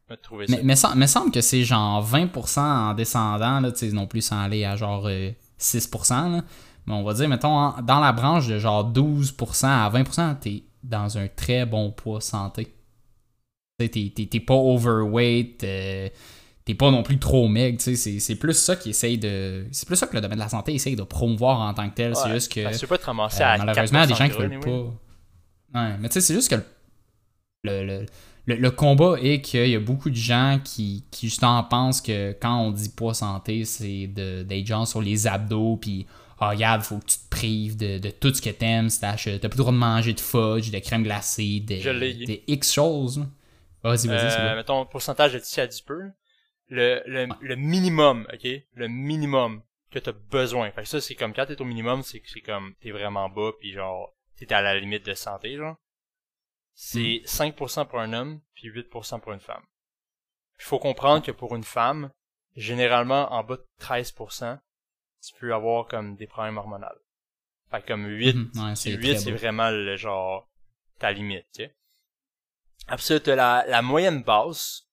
Je 0.07 0.13
vais 0.13 0.17
te 0.17 0.23
trouver 0.23 0.47
ça. 0.47 0.55
Mais, 0.57 0.63
mais, 0.63 0.75
me 0.95 1.07
semble 1.07 1.31
que 1.31 1.41
c'est 1.41 1.63
genre 1.63 2.05
20% 2.07 2.59
en 2.59 2.93
descendant, 2.93 3.59
là, 3.59 3.71
non 3.91 4.07
plus 4.07 4.21
sans 4.21 4.41
aller 4.41 4.65
à 4.65 4.75
genre 4.75 5.07
euh, 5.07 5.31
6%. 5.59 6.31
Là. 6.31 6.43
Mais 6.85 6.93
on 6.93 7.03
va 7.03 7.13
dire, 7.13 7.29
mettons, 7.29 7.55
en- 7.57 7.81
dans 7.81 7.99
la 7.99 8.11
branche 8.11 8.47
de 8.47 8.59
genre 8.59 8.83
12% 8.91 9.67
à 9.67 9.89
20%, 9.89 10.35
t'es 10.39 10.63
dans 10.83 11.17
un 11.17 11.27
très 11.27 11.65
bon 11.65 11.91
poids 11.91 12.21
santé. 12.21 12.73
T'es 13.77 14.39
pas 14.45 14.53
overweight, 14.53 15.63
euh, 15.63 16.09
t'es 16.65 16.75
pas 16.75 16.91
non 16.91 17.03
plus 17.03 17.19
trop 17.19 17.47
maigre, 17.47 17.77
tu 17.77 17.95
sais, 17.95 18.19
c'est- 18.19 18.35
plus 18.35 18.53
ça 18.53 18.75
qui 18.75 18.91
essaye 18.91 19.17
de. 19.17 19.65
C'est 19.71 19.85
plus 19.87 19.95
ça 19.95 20.07
que 20.07 20.15
le 20.15 20.21
domaine 20.21 20.37
de 20.39 20.43
la 20.43 20.49
santé 20.49 20.73
essaye 20.73 20.95
de 20.95 21.03
promouvoir 21.03 21.59
en 21.61 21.73
tant 21.73 21.89
que 21.89 21.95
tel. 21.95 22.15
c'est 22.15 22.31
juste 22.31 22.51
que. 22.51 22.79
peux 22.81 22.87
pas 22.87 22.97
te 22.97 23.05
ramasser 23.05 23.41
Euh, 23.41 23.47
à 23.47 23.57
malheureusement, 23.57 23.99
il 23.99 24.01
y 24.01 24.03
a 24.03 24.07
des 24.07 24.15
gens 24.15 24.25
qui 24.29 24.31
4% 24.31 24.37
de 24.37 24.43
veulent 24.43 24.53
anyway. 24.53 24.93
pas. 25.73 25.79
Ouais, 25.81 25.97
mais 25.99 26.07
tu 26.09 26.13
sais, 26.13 26.21
c'est 26.21 26.33
juste 26.33 26.49
que 26.49 26.55
le, 27.63 27.85
le, 27.85 28.05
le, 28.45 28.55
le 28.55 28.71
combat 28.71 29.15
est 29.21 29.41
qu'il 29.41 29.67
y 29.69 29.75
a 29.75 29.79
beaucoup 29.79 30.09
de 30.09 30.15
gens 30.15 30.59
qui, 30.63 31.05
qui 31.11 31.27
justement 31.29 31.63
pensent 31.63 32.01
que 32.01 32.31
quand 32.41 32.57
on 32.59 32.71
dit 32.71 32.89
poids 32.89 33.13
santé, 33.13 33.65
c'est 33.65 34.07
de- 34.07 34.43
d'être 34.43 34.67
genre 34.67 34.87
sur 34.87 35.01
les 35.01 35.27
abdos, 35.27 35.77
puis 35.77 36.05
ah, 36.39 36.49
regarde, 36.49 36.81
faut 36.81 36.97
que 36.97 37.05
tu 37.05 37.17
te 37.17 37.29
prives 37.29 37.77
de, 37.77 37.99
de 37.99 38.09
tout 38.09 38.33
ce 38.33 38.41
que 38.41 38.49
t'aimes, 38.49 38.89
t'as 38.89 39.15
plus 39.15 39.39
le 39.41 39.49
droit 39.49 39.71
de 39.71 39.77
manger 39.77 40.13
de 40.13 40.19
fudge, 40.19 40.71
de 40.71 40.79
crème 40.79 41.03
glacée, 41.03 41.61
de, 41.61 42.25
des 42.25 42.43
X 42.47 42.73
choses. 42.73 43.25
Vas-y, 43.81 44.07
vas-y, 44.07 44.35
Euh, 44.39 44.55
mettons, 44.55 44.85
pourcentage 44.85 45.33
de 45.33 45.39
tissu 45.39 45.59
adipeux. 45.61 46.11
Le, 46.69 47.03
le, 47.05 47.27
le 47.41 47.55
minimum, 47.55 48.27
ok? 48.33 48.47
Le 48.73 48.87
minimum 48.87 49.61
que 49.91 49.99
t'as 49.99 50.11
besoin. 50.13 50.71
Fait 50.71 50.83
que 50.83 50.87
ça, 50.87 51.01
c'est 51.01 51.15
comme 51.15 51.33
quand 51.33 51.45
t'es 51.45 51.61
au 51.61 51.65
minimum, 51.65 52.01
c'est 52.03 52.19
que 52.19 52.29
c'est 52.29 52.41
comme 52.41 52.73
t'es 52.81 52.91
vraiment 52.91 53.29
bas 53.29 53.51
puis 53.59 53.71
genre 53.73 54.15
t'es 54.37 54.51
à 54.53 54.61
la 54.61 54.79
limite 54.79 55.05
de 55.05 55.13
santé, 55.13 55.55
genre. 55.57 55.75
C'est 56.73 57.21
Hmm. 57.23 57.27
5% 57.27 57.85
pour 57.87 57.99
un 57.99 58.13
homme 58.13 58.41
puis 58.55 58.69
8% 58.69 59.19
pour 59.19 59.33
une 59.33 59.39
femme. 59.39 59.63
Il 60.59 60.63
faut 60.63 60.79
comprendre 60.79 61.23
que 61.23 61.31
pour 61.31 61.55
une 61.55 61.63
femme, 61.63 62.11
généralement 62.55 63.31
en 63.33 63.43
bas 63.43 63.57
de 63.57 63.65
13%, 63.79 64.59
tu 65.21 65.33
peux 65.39 65.53
avoir 65.53 65.87
comme 65.87 66.15
des 66.15 66.25
problèmes 66.27 66.57
hormonaux. 66.57 66.87
Fait 67.69 67.81
que 67.81 67.87
comme 67.87 68.07
8, 68.07 68.35
Mhm, 68.35 68.51
ouais, 68.55 68.75
c'est 68.75 68.91
c'est 68.91 68.97
8, 68.97 69.09
très 69.09 69.17
c'est 69.19 69.31
vraiment 69.31 69.69
le 69.69 69.95
genre 69.97 70.49
ta 70.99 71.11
limite, 71.11 71.45
tu 71.53 71.63
sais. 71.65 71.75
Après 72.87 73.03
ça, 73.03 73.19
t'as 73.19 73.35
la, 73.35 73.65
la 73.67 73.81
moyenne 73.81 74.23
basse. 74.23 74.87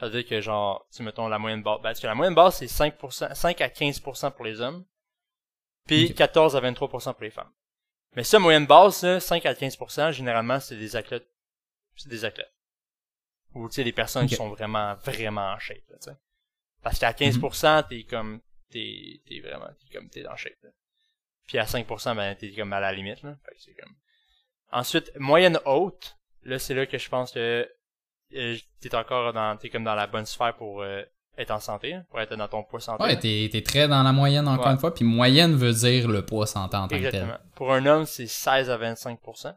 Ça 0.00 0.06
veut 0.06 0.12
dire 0.12 0.26
que 0.26 0.40
genre, 0.40 0.86
tu 0.90 0.96
sais, 0.96 1.02
mettons 1.02 1.28
la 1.28 1.38
moyenne 1.38 1.62
basse. 1.62 1.80
Parce 1.82 2.00
que 2.00 2.06
la 2.06 2.14
moyenne 2.14 2.34
basse, 2.34 2.56
c'est 2.56 2.66
5%, 2.66 3.34
5 3.34 3.60
à 3.60 3.68
15% 3.68 4.32
pour 4.32 4.46
les 4.46 4.62
hommes. 4.62 4.86
Puis 5.86 6.06
Ok. 6.06 6.14
14 6.14 6.56
à 6.56 6.60
23% 6.62 7.12
pour 7.12 7.22
les 7.22 7.30
femmes. 7.30 7.52
Mais 8.16 8.24
ça, 8.24 8.38
moyenne 8.38 8.66
basse, 8.66 9.02
là, 9.02 9.20
5 9.20 9.44
à 9.44 9.52
15%, 9.52 10.12
généralement, 10.12 10.58
c'est 10.58 10.76
des 10.76 10.96
athlètes. 10.96 11.28
C'est 11.96 12.08
des 12.08 12.24
athlètes. 12.24 12.54
Ou, 13.54 13.68
tu 13.68 13.74
sais, 13.74 13.84
des 13.84 13.92
personnes 13.92 14.26
qui 14.26 14.36
sont 14.36 14.48
vraiment, 14.48 14.94
vraiment 15.04 15.52
en 15.52 15.58
shape, 15.58 15.86
là, 15.90 15.98
tu 16.00 16.10
sais. 16.10 16.16
Parce 16.82 16.98
qu'à 16.98 17.12
15%, 17.12 17.88
t'es 17.88 18.04
comme, 18.04 18.40
t'es, 18.70 19.20
t'es 19.28 19.40
vraiment, 19.40 19.68
t'es 19.78 19.94
comme, 19.94 20.08
t'es 20.08 20.22
dans 20.22 20.34
shape, 20.34 20.62
là. 20.62 20.70
Puis 21.46 21.58
à 21.58 21.64
5%, 21.64 22.16
ben, 22.16 22.34
t'es 22.36 22.52
comme 22.52 22.72
à 22.72 22.80
la 22.80 22.92
limite, 22.92 23.22
là. 23.22 23.36
Fait 23.44 23.54
que 23.54 23.60
c'est 23.60 23.74
comme... 23.74 23.94
Ensuite, 24.72 25.12
moyenne 25.16 25.58
haute. 25.66 26.16
Là, 26.44 26.58
c'est 26.58 26.72
là 26.72 26.86
que 26.86 26.96
je 26.96 27.08
pense 27.10 27.32
que 27.32 27.70
euh, 28.34 28.56
t'es 28.80 28.94
encore 28.94 29.32
dans, 29.32 29.56
t'es 29.56 29.68
comme 29.70 29.84
dans 29.84 29.94
la 29.94 30.06
bonne 30.06 30.26
sphère 30.26 30.54
pour 30.56 30.82
euh, 30.82 31.02
être 31.38 31.50
en 31.50 31.60
santé, 31.60 31.94
hein, 31.94 32.04
pour 32.10 32.20
être 32.20 32.34
dans 32.36 32.48
ton 32.48 32.62
poids 32.64 32.80
santé. 32.80 33.02
Ouais, 33.02 33.18
t'es 33.18 33.48
t'es 33.50 33.62
très 33.62 33.88
dans 33.88 34.02
la 34.02 34.12
moyenne 34.12 34.46
encore 34.48 34.66
Ouais. 34.66 34.72
une 34.72 34.78
fois, 34.78 34.92
puis 34.94 35.04
moyenne 35.04 35.54
veut 35.56 35.72
dire 35.72 36.08
le 36.08 36.24
poids 36.24 36.46
santé 36.46 36.76
en 36.76 36.82
tant 36.82 36.88
que 36.88 36.94
Exactement. 36.96 37.32
tel. 37.36 37.40
Pour 37.54 37.72
un 37.72 37.86
homme, 37.86 38.04
c'est 38.06 38.26
16 38.26 38.70
à 38.70 38.76
25%. 38.78 39.54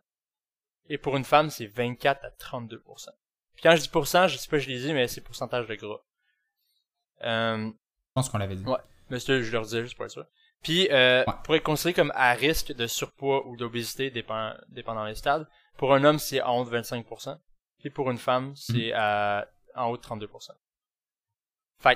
Et 0.89 0.97
pour 0.97 1.15
une 1.17 1.23
femme, 1.25 1.49
c'est 1.49 1.65
24 1.67 2.25
à 2.25 2.29
32%. 2.31 3.09
Puis 3.55 3.63
quand 3.63 3.75
je 3.75 3.81
dis 3.81 3.89
pourcent, 3.89 4.27
je 4.27 4.37
sais 4.37 4.49
pas, 4.49 4.57
je 4.59 4.67
l'ai 4.67 4.79
dit, 4.79 4.93
mais 4.93 5.07
c'est 5.07 5.21
pourcentage 5.21 5.67
de 5.67 5.75
gras. 5.75 5.99
Euh, 7.23 7.67
Je 7.67 8.13
pense 8.15 8.29
qu'on 8.29 8.37
l'avait 8.37 8.55
dit. 8.55 8.65
Ouais. 8.65 8.77
mais 9.09 9.19
c'est- 9.19 9.43
je 9.43 9.51
le 9.51 9.59
redis 9.59 9.81
juste 9.81 9.95
pour 9.95 10.05
être 10.05 10.11
sûr. 10.11 10.25
Puis, 10.61 10.87
euh, 10.91 11.23
Ouais. 11.27 11.33
pour 11.43 11.55
être 11.55 11.63
considéré 11.63 11.93
comme 11.93 12.11
à 12.15 12.33
risque 12.33 12.73
de 12.73 12.87
surpoids 12.87 13.45
ou 13.47 13.55
d'obésité, 13.57 14.09
dépend, 14.11 14.53
dépendant 14.69 15.05
des 15.05 15.15
stades, 15.15 15.47
pour 15.77 15.93
un 15.93 16.03
homme, 16.03 16.19
c'est 16.19 16.41
en 16.41 16.59
haut 16.59 16.65
de 16.65 16.69
25%. 16.69 17.37
Puis 17.83 17.91
pour 17.91 18.09
une 18.09 18.17
femme, 18.17 18.53
c'est 18.55 18.87
Mhm. 18.87 18.93
à, 18.95 19.45
en 19.75 19.85
haut 19.89 19.97
de 19.97 20.01
32%. 20.01 20.53
Fait 21.79 21.89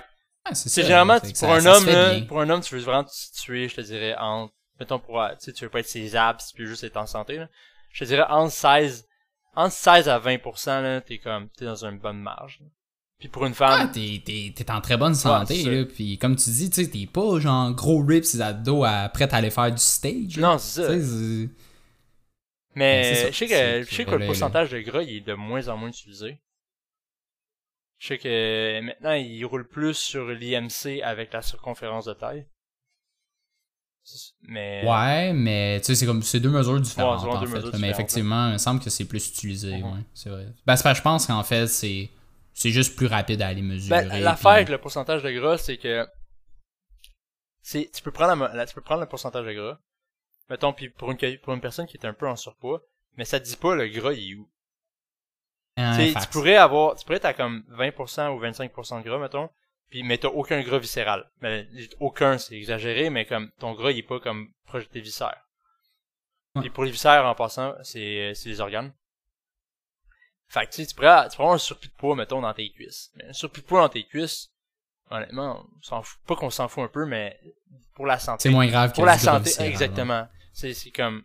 Ouais, 0.45 0.53
c'est 0.53 0.69
c'est 0.69 0.83
généralement, 0.83 1.19
pour 1.19 1.29
ça- 1.35 1.53
un 1.53 1.59
ça 1.61 1.75
homme, 1.77 1.85
là, 1.87 2.21
pour 2.27 2.39
un 2.41 2.49
homme, 2.49 2.61
tu 2.61 2.75
veux 2.75 2.81
vraiment 2.81 3.03
te 3.03 3.11
situer, 3.11 3.67
je 3.69 3.75
te 3.75 3.81
dirais, 3.81 4.15
en, 4.19 4.49
mettons 4.79 4.99
pour, 4.99 5.21
euh, 5.21 5.29
tu 5.31 5.45
sais, 5.45 5.53
tu 5.53 5.63
veux 5.65 5.69
pas 5.69 5.79
être 5.79 5.87
ses 5.87 6.15
abs, 6.15 6.37
tu 6.53 6.61
veux 6.61 6.67
juste 6.67 6.83
être 6.83 6.95
en 6.97 7.05
santé, 7.05 7.37
là. 7.37 7.49
Je 7.91 8.03
te 8.03 8.07
dirais, 8.09 8.25
entre 8.29 8.51
16, 8.53 9.07
entre 9.55 9.73
16 9.73 10.07
à 10.09 10.19
20%, 10.19 10.81
là, 10.81 11.01
t'es 11.01 11.17
comme, 11.19 11.49
t'es 11.49 11.65
dans 11.65 11.83
une 11.85 11.99
bonne 11.99 12.19
marge. 12.21 12.59
là. 12.61 12.67
Puis 13.19 13.29
pour 13.29 13.45
une 13.45 13.53
Ah, 13.53 13.77
femme, 13.79 13.91
t'es, 13.91 14.21
t'es, 14.25 14.53
t'es 14.55 14.69
en 14.71 14.79
très 14.79 14.95
bonne 14.95 15.15
santé, 15.15 15.63
c'est 15.63 15.71
là. 15.71 15.85
Puis 15.85 16.17
comme 16.19 16.35
tu 16.35 16.49
dis, 16.51 16.69
tu 16.69 16.83
sais, 16.83 16.89
t'es 16.91 17.07
pas 17.07 17.39
genre 17.39 17.71
gros 17.73 18.05
rip 18.05 18.23
ses 18.23 18.41
abdos 18.41 18.83
à, 18.83 19.09
prêt 19.09 19.27
à 19.33 19.37
aller 19.37 19.49
faire 19.49 19.71
du 19.71 19.81
stage. 19.81 20.37
non, 20.37 20.57
c'est 20.59 20.83
ça. 20.83 20.93
Mais 22.77 23.15
ça. 23.15 23.31
je 23.31 23.35
sais 23.35 23.47
que, 23.47 23.81
je 23.89 23.95
sais 23.95 24.05
que 24.05 24.11
le 24.11 24.25
pourcentage 24.25 24.69
de 24.69 24.79
gras, 24.79 25.01
il 25.01 25.15
est 25.17 25.21
de 25.21 25.33
moins 25.33 25.67
en 25.67 25.77
moins 25.77 25.89
utilisé. 25.89 26.39
Je 27.97 28.07
sais 28.07 28.17
que 28.19 28.81
maintenant, 28.81 29.13
il 29.13 29.43
roule 29.45 29.67
plus 29.67 29.95
sur 29.95 30.27
l'IMC 30.27 31.01
avec 31.03 31.33
la 31.33 31.41
circonférence 31.41 32.05
de 32.05 32.13
taille. 32.13 32.45
Mais, 34.43 34.83
Ouais, 34.87 35.33
mais 35.33 35.79
tu 35.81 35.87
sais, 35.87 35.95
c'est 35.95 36.05
comme 36.05 36.21
c'est 36.21 36.39
deux 36.39 36.49
mesures 36.51 36.79
différentes. 36.79 37.23
Ouais, 37.23 37.29
en 37.29 37.41
deux 37.41 37.47
fait, 37.47 37.55
mesures 37.55 37.65
mais 37.71 37.77
différentes, 37.77 37.95
effectivement, 37.95 38.47
il 38.47 38.53
me 38.53 38.57
semble 38.57 38.79
que 38.79 38.89
c'est 38.89 39.05
plus 39.05 39.27
utilisé. 39.27 39.77
Mhm. 39.77 39.83
ouais, 39.83 39.99
c'est 40.13 40.29
vrai. 40.29 40.45
Ben, 40.65 40.75
que 40.77 40.93
je 40.93 41.01
pense 41.01 41.25
qu'en 41.25 41.43
fait, 41.43 41.67
c'est, 41.67 42.09
c'est 42.53 42.69
juste 42.71 42.95
plus 42.95 43.07
rapide 43.07 43.41
à 43.41 43.47
aller 43.47 43.61
mesurer. 43.61 44.05
Ben, 44.05 44.19
l'affaire 44.21 44.51
puis- 44.51 44.55
avec 44.57 44.69
le 44.69 44.77
pourcentage 44.77 45.23
de 45.23 45.31
gras, 45.31 45.57
c'est 45.57 45.77
que 45.77 46.07
c'est 47.61 47.89
tu 47.93 48.01
peux 48.01 48.11
prendre 48.11 48.47
la- 48.53 48.65
tu 48.65 48.73
peux 48.75 48.81
prendre 48.81 49.01
le 49.01 49.07
pourcentage 49.07 49.45
de 49.45 49.51
gras, 49.53 49.79
mettons, 50.49 50.73
puis 50.73 50.89
pour 50.89 51.11
une, 51.11 51.37
pour 51.39 51.53
une 51.53 51.61
personne 51.61 51.87
qui 51.87 51.97
est 51.97 52.05
un 52.05 52.13
peu 52.13 52.27
en 52.27 52.35
surpoids, 52.35 52.81
mais 53.17 53.25
ça 53.25 53.39
te 53.39 53.45
dit 53.45 53.57
pas 53.57 53.75
le 53.75 53.87
gras, 53.87 54.13
il 54.13 54.31
est 54.31 54.35
où? 54.35 54.49
Tu 55.77 56.27
pourrais 56.31 56.55
avoir, 56.55 56.95
tu 56.95 57.05
pourrais 57.05 57.17
être 57.17 57.25
à 57.25 57.33
comme 57.33 57.63
20% 57.71 58.29
ou 58.29 58.41
25% 58.41 58.99
de 58.99 59.07
gras, 59.07 59.19
mettons, 59.19 59.49
puis 59.89 60.03
mais 60.03 60.17
t'as 60.17 60.29
aucun 60.29 60.61
gras 60.61 60.79
viscéral. 60.79 61.29
Mais 61.41 61.67
aucun, 61.99 62.37
c'est 62.37 62.55
exagéré, 62.55 63.09
mais 63.09 63.25
comme 63.25 63.51
ton 63.59 63.73
gras, 63.73 63.91
il 63.91 63.99
est 63.99 64.03
pas 64.03 64.19
comme 64.19 64.51
proche 64.65 64.87
de 64.87 64.93
tes 64.93 65.01
viscères. 65.01 65.45
Ouais. 66.55 66.61
Puis 66.61 66.69
pour 66.71 66.83
les 66.83 66.91
viscères, 66.91 67.25
en 67.25 67.35
passant, 67.35 67.75
c'est 67.83 68.33
c'est 68.33 68.49
les 68.49 68.59
organes. 68.59 68.91
Fait 70.47 70.65
que 70.65 70.71
tu 70.71 70.75
sais, 70.77 70.87
tu 70.87 70.95
pourrais, 70.95 71.29
tu 71.29 71.35
pourrais 71.35 71.43
avoir 71.43 71.55
un 71.55 71.59
surplus 71.59 71.89
de 71.89 71.93
poids, 71.93 72.15
mettons, 72.15 72.41
dans 72.41 72.53
tes 72.53 72.69
cuisses. 72.71 73.11
Mais 73.15 73.25
un 73.25 73.33
surplus 73.33 73.61
de 73.61 73.67
poids 73.67 73.81
dans 73.81 73.89
tes 73.89 74.05
cuisses, 74.05 74.49
honnêtement, 75.11 75.65
on 75.77 75.81
s'en 75.81 76.01
fout, 76.01 76.19
pas 76.25 76.35
qu'on 76.35 76.49
s'en 76.49 76.67
fout 76.67 76.83
un 76.83 76.87
peu, 76.87 77.05
mais 77.05 77.39
pour 77.93 78.05
la 78.05 78.17
santé. 78.17 78.43
C'est 78.43 78.49
moins 78.49 78.67
grave 78.67 78.91
que 78.91 78.95
Pour 78.95 79.05
la 79.05 79.17
santé, 79.17 79.43
viscéral, 79.43 79.69
exactement. 79.69 80.27
C'est 80.57 80.91
comme, 80.91 81.23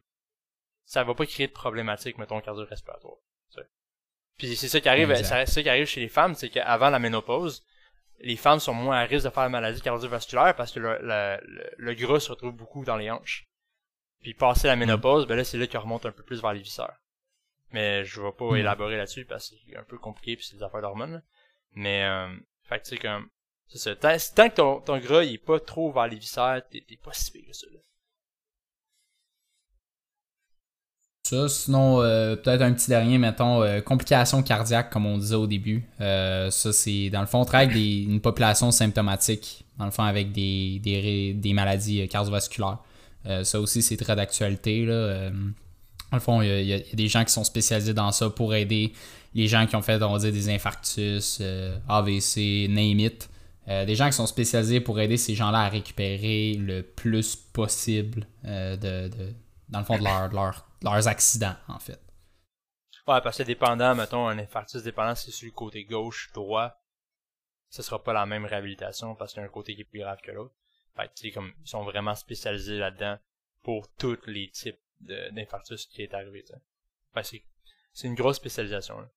ça 0.84 1.04
va 1.04 1.14
pas 1.14 1.26
créer 1.26 1.46
de 1.46 1.52
problématiques, 1.52 2.18
mettons, 2.18 2.40
cardio-respiratoire. 2.40 3.16
Puis 4.38 4.56
c'est 4.56 4.68
ça 4.68 4.80
qui 4.80 4.88
arrive, 4.88 5.10
Exact. 5.10 5.46
c'est 5.46 5.52
ça 5.52 5.62
qui 5.62 5.68
arrive 5.68 5.86
chez 5.86 6.00
les 6.00 6.08
femmes, 6.08 6.34
c'est 6.34 6.48
qu'avant 6.48 6.90
la 6.90 6.98
ménopause, 6.98 7.64
les 8.20 8.36
femmes 8.36 8.60
sont 8.60 8.72
moins 8.74 8.96
à 8.98 9.04
risque 9.04 9.26
de 9.26 9.30
faire 9.30 9.42
la 9.44 9.48
maladie 9.50 9.80
cardiovasculaire 9.80 10.56
parce 10.56 10.72
que 10.72 10.80
le, 10.80 10.98
le, 11.02 11.72
le, 11.76 11.94
gras 11.94 12.18
se 12.18 12.30
retrouve 12.30 12.52
beaucoup 12.52 12.84
dans 12.84 12.96
les 12.96 13.10
hanches. 13.10 13.46
Puis 14.20 14.34
passer 14.34 14.68
la 14.68 14.76
ménopause, 14.76 15.26
ben 15.26 15.36
là, 15.36 15.44
c'est 15.44 15.58
là 15.58 15.66
qu'il 15.66 15.78
remonte 15.78 16.06
un 16.06 16.12
peu 16.12 16.22
plus 16.22 16.40
vers 16.40 16.54
les 16.54 16.62
viscères. 16.62 16.96
Mais 17.72 18.04
je 18.04 18.20
vais 18.20 18.32
pas 18.32 18.52
Mm. 18.52 18.56
élaborer 18.56 18.96
là-dessus 18.96 19.24
parce 19.26 19.50
que 19.50 19.56
c'est 19.66 19.76
un 19.76 19.84
peu 19.84 19.98
compliqué 19.98 20.36
puis 20.36 20.44
c'est 20.46 20.56
des 20.56 20.62
affaires 20.62 20.82
d'hormones. 20.82 21.22
Mais, 21.72 22.04
euh, 22.04 22.34
fait 22.64 22.78
que 22.78 22.84
tu 22.84 22.90
sais, 22.90 22.98
comme, 22.98 23.28
c'est 23.68 23.78
ça. 23.78 23.94
Tant, 23.96 24.16
tant 24.34 24.48
que 24.48 24.54
ton, 24.54 24.80
ton 24.80 24.98
gras, 24.98 25.24
il 25.24 25.34
est 25.34 25.38
pas 25.38 25.60
trop 25.60 25.92
vers 25.92 26.06
les 26.08 26.16
viscères, 26.18 26.62
t'es, 26.70 26.84
t'es 26.88 26.96
pas 26.96 27.12
si 27.12 27.30
pire 27.32 27.46
que 27.46 27.52
ça, 27.52 27.66
là. 27.72 27.78
Ça, 31.32 31.48
sinon, 31.48 32.02
euh, 32.02 32.36
peut-être 32.36 32.60
un 32.60 32.74
petit 32.74 32.90
dernier, 32.90 33.16
mettons, 33.16 33.62
euh, 33.62 33.80
complications 33.80 34.42
cardiaques, 34.42 34.90
comme 34.90 35.06
on 35.06 35.16
disait 35.16 35.34
au 35.34 35.46
début. 35.46 35.82
Euh, 36.02 36.50
ça, 36.50 36.74
c'est, 36.74 37.08
dans 37.08 37.22
le 37.22 37.26
fond, 37.26 37.40
on 37.40 37.44
travaille 37.46 37.68
avec 37.68 37.78
des- 37.78 38.02
une 38.02 38.20
population 38.20 38.70
symptomatique, 38.70 39.64
dans 39.78 39.86
le 39.86 39.90
fond, 39.90 40.02
avec 40.02 40.32
des, 40.32 40.78
des, 40.84 41.32
des 41.32 41.52
maladies 41.54 42.06
cardiovasculaires. 42.06 42.78
Ça 43.44 43.60
aussi, 43.60 43.80
c'est 43.80 43.96
très 43.96 44.14
d'actualité. 44.14 44.84
Dans 44.84 45.32
le 46.12 46.20
fond, 46.20 46.42
il 46.42 46.64
y, 46.66 46.74
a, 46.74 46.78
des 46.92 47.08
gens 47.08 47.24
qui 47.24 47.32
sont 47.32 47.44
spécialisés 47.44 47.94
dans 47.94 48.12
ça 48.12 48.28
pour 48.28 48.54
aider 48.54 48.92
les 49.34 49.46
gens 49.46 49.66
qui 49.66 49.74
ont 49.74 49.80
fait, 49.80 50.02
on 50.02 50.12
va 50.12 50.18
dire, 50.18 50.32
des 50.32 50.50
infarctus, 50.50 51.40
AVC, 51.88 52.66
name 52.68 53.00
it. 53.00 53.30
Euh, 53.68 53.86
des 53.86 53.94
gens 53.94 54.06
qui 54.08 54.16
sont 54.16 54.26
spécialisés 54.26 54.80
pour 54.80 55.00
aider 55.00 55.16
ces 55.16 55.34
gens-là 55.34 55.60
à 55.60 55.68
récupérer 55.70 56.54
le 56.60 56.82
plus 56.82 57.36
possible 57.36 58.26
de, 58.44 58.76
de- 59.06 59.10
dans 59.70 59.78
le 59.78 59.84
fond 59.86 59.96
de, 59.96 60.04
leur, 60.04 60.28
de 60.28 60.34
leur- 60.34 60.66
leurs 60.82 61.08
accidents, 61.08 61.56
en 61.68 61.78
fait. 61.78 62.00
Ouais, 63.06 63.20
parce 63.20 63.38
que 63.38 63.42
dépendant, 63.42 63.94
mettons, 63.94 64.28
un 64.28 64.38
infarctus 64.38 64.82
dépendant 64.82 65.14
c'est 65.14 65.32
sur 65.32 65.46
le 65.46 65.52
côté 65.52 65.84
gauche, 65.84 66.30
droit, 66.32 66.80
ce 67.68 67.82
sera 67.82 68.02
pas 68.02 68.12
la 68.12 68.26
même 68.26 68.44
réhabilitation 68.44 69.14
parce 69.16 69.32
qu'il 69.32 69.40
y 69.40 69.44
a 69.44 69.46
un 69.46 69.50
côté 69.50 69.74
qui 69.74 69.80
est 69.80 69.84
plus 69.84 70.00
grave 70.00 70.20
que 70.22 70.30
l'autre. 70.30 70.54
Fait 70.94 71.08
que, 71.08 71.34
comme, 71.34 71.52
ils 71.64 71.68
sont 71.68 71.84
vraiment 71.84 72.14
spécialisés 72.14 72.78
là-dedans 72.78 73.18
pour 73.62 73.88
tous 73.96 74.18
les 74.26 74.50
types 74.50 74.78
d'infarctus 75.00 75.86
qui 75.86 76.02
est 76.02 76.14
arrivé, 76.14 76.44
c'est 77.24 78.06
une 78.06 78.14
grosse 78.14 78.36
spécialisation, 78.36 79.00
là. 79.00 79.08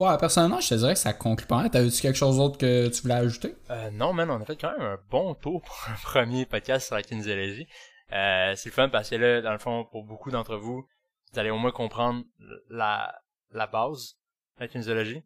Ouais, 0.00 0.16
personnellement, 0.18 0.60
je 0.60 0.68
te 0.70 0.74
dirais 0.74 0.94
que 0.94 0.98
ça 0.98 1.12
conclut 1.12 1.46
pas. 1.46 1.68
T'avais-tu 1.68 2.00
quelque 2.00 2.16
chose 2.16 2.38
d'autre 2.38 2.56
que 2.58 2.88
tu 2.88 3.02
voulais 3.02 3.14
ajouter? 3.14 3.54
Euh, 3.70 3.90
non, 3.90 4.12
man, 4.14 4.30
on 4.30 4.40
a 4.40 4.44
fait 4.46 4.56
quand 4.56 4.72
même 4.72 4.80
un 4.80 4.98
bon 5.10 5.34
tour 5.34 5.60
pour 5.62 5.76
un 5.88 5.94
premier 6.02 6.46
podcast 6.46 6.86
sur 6.86 6.96
la 6.96 7.02
kinésiologie. 7.02 7.66
Euh, 8.12 8.54
c'est 8.56 8.70
le 8.70 8.74
fun 8.74 8.88
parce 8.88 9.10
que 9.10 9.16
là, 9.16 9.42
dans 9.42 9.52
le 9.52 9.58
fond, 9.58 9.84
pour 9.92 10.04
beaucoup 10.04 10.30
d'entre 10.30 10.56
vous, 10.56 10.84
vous 11.32 11.38
allez 11.38 11.50
au 11.50 11.58
moins 11.58 11.70
comprendre 11.70 12.24
la, 12.70 13.14
la 13.52 13.66
base 13.66 14.14
de 14.58 14.64
la 14.64 14.68
kinésiologie. 14.68 15.22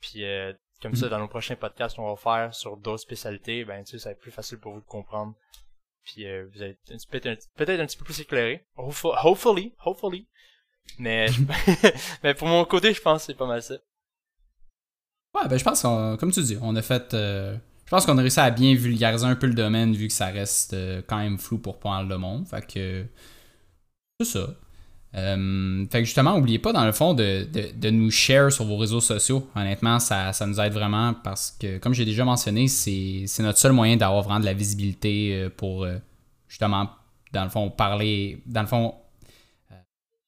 Puis, 0.00 0.24
euh, 0.24 0.52
comme 0.82 0.94
ça, 0.94 1.06
Mhm. 1.06 1.10
dans 1.12 1.18
nos 1.20 1.28
prochains 1.28 1.56
podcasts 1.56 1.96
qu'on 1.96 2.12
va 2.12 2.16
faire 2.16 2.54
sur 2.54 2.76
d'autres 2.76 3.02
spécialités, 3.02 3.64
ben, 3.64 3.82
tu 3.84 3.92
sais, 3.92 3.98
ça 3.98 4.10
va 4.10 4.12
être 4.12 4.20
plus 4.20 4.30
facile 4.30 4.58
pour 4.58 4.74
vous 4.74 4.80
de 4.80 4.86
comprendre. 4.86 5.34
Puis, 6.04 6.26
euh, 6.26 6.46
vous 6.52 6.60
allez 6.60 6.76
être 6.90 7.08
peut-être 7.08 7.26
un, 7.26 7.36
peut-être 7.56 7.80
un 7.80 7.86
petit 7.86 7.96
peu 7.96 8.04
plus 8.04 8.20
éclairé. 8.20 8.66
Hopefully, 8.76 9.14
hopefully, 9.24 9.74
hopefully. 9.86 10.28
Mais, 10.98 11.28
je- 11.28 11.40
mais 12.22 12.34
pour 12.34 12.48
mon 12.48 12.64
côté, 12.66 12.92
je 12.92 13.00
pense 13.00 13.22
que 13.22 13.26
c'est 13.26 13.38
pas 13.38 13.46
mal 13.46 13.62
ça. 13.62 13.76
Ouais, 15.34 15.48
ben 15.48 15.58
je 15.58 15.64
pense 15.64 15.82
comme 15.82 16.30
tu 16.32 16.42
dis, 16.42 16.58
on 16.60 16.76
a 16.76 16.82
fait. 16.82 17.14
euh, 17.14 17.56
je 17.86 17.90
pense 17.90 18.06
qu'on 18.06 18.16
a 18.18 18.20
réussi 18.20 18.40
à 18.40 18.50
bien 18.50 18.74
vulgariser 18.74 19.26
un 19.26 19.34
peu 19.34 19.46
le 19.46 19.54
domaine 19.54 19.94
vu 19.94 20.08
que 20.08 20.12
ça 20.12 20.26
reste 20.26 20.74
euh, 20.74 21.02
quand 21.06 21.18
même 21.18 21.38
flou 21.38 21.58
pour 21.58 21.78
pas 21.78 21.90
mal 21.90 22.08
de 22.08 22.14
monde. 22.16 22.46
Fait 22.48 22.66
que. 22.66 23.06
C'est 24.20 24.26
ça. 24.38 24.46
Euh, 25.14 25.84
fait 25.90 25.98
que 26.00 26.04
justement, 26.06 26.36
oubliez 26.36 26.58
pas 26.58 26.72
dans 26.72 26.86
le 26.86 26.92
fond 26.92 27.12
de, 27.12 27.44
de, 27.52 27.70
de 27.78 27.90
nous 27.90 28.10
share 28.10 28.50
sur 28.50 28.64
vos 28.64 28.76
réseaux 28.78 29.00
sociaux. 29.00 29.46
Honnêtement, 29.54 29.98
ça, 29.98 30.32
ça 30.32 30.46
nous 30.46 30.58
aide 30.60 30.72
vraiment 30.72 31.14
parce 31.14 31.50
que, 31.60 31.78
comme 31.78 31.92
j'ai 31.92 32.06
déjà 32.06 32.24
mentionné, 32.24 32.68
c'est 32.68 33.26
notre 33.40 33.58
seul 33.58 33.72
moyen 33.72 33.96
d'avoir 33.96 34.22
vraiment 34.22 34.40
de 34.40 34.46
la 34.46 34.54
visibilité 34.54 35.48
pour 35.56 35.86
justement, 36.48 36.88
dans 37.32 37.44
le 37.44 37.50
fond, 37.50 37.70
parler. 37.70 38.42
Dans 38.46 38.62
le 38.62 38.66
fond, 38.66 38.94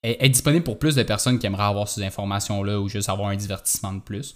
être 0.02 0.30
disponible 0.32 0.64
pour 0.64 0.78
plus 0.78 0.94
de 0.94 1.02
personnes 1.02 1.38
qui 1.38 1.46
aimeraient 1.46 1.62
avoir 1.64 1.88
ces 1.88 2.02
informations-là 2.04 2.78
ou 2.80 2.88
juste 2.88 3.08
avoir 3.08 3.28
un 3.30 3.36
divertissement 3.36 3.94
de 3.94 4.00
plus. 4.00 4.34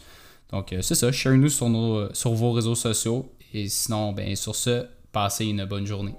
Donc, 0.50 0.72
euh, 0.72 0.82
c'est 0.82 0.94
ça. 0.94 1.12
Share-nous 1.12 1.48
sur, 1.48 1.68
nos, 1.68 2.12
sur 2.14 2.32
vos 2.32 2.52
réseaux 2.52 2.74
sociaux. 2.74 3.30
Et 3.54 3.68
sinon, 3.68 4.12
ben, 4.12 4.34
sur 4.36 4.54
ce, 4.54 4.86
passez 5.12 5.46
une 5.46 5.64
bonne 5.64 5.86
journée. 5.86 6.14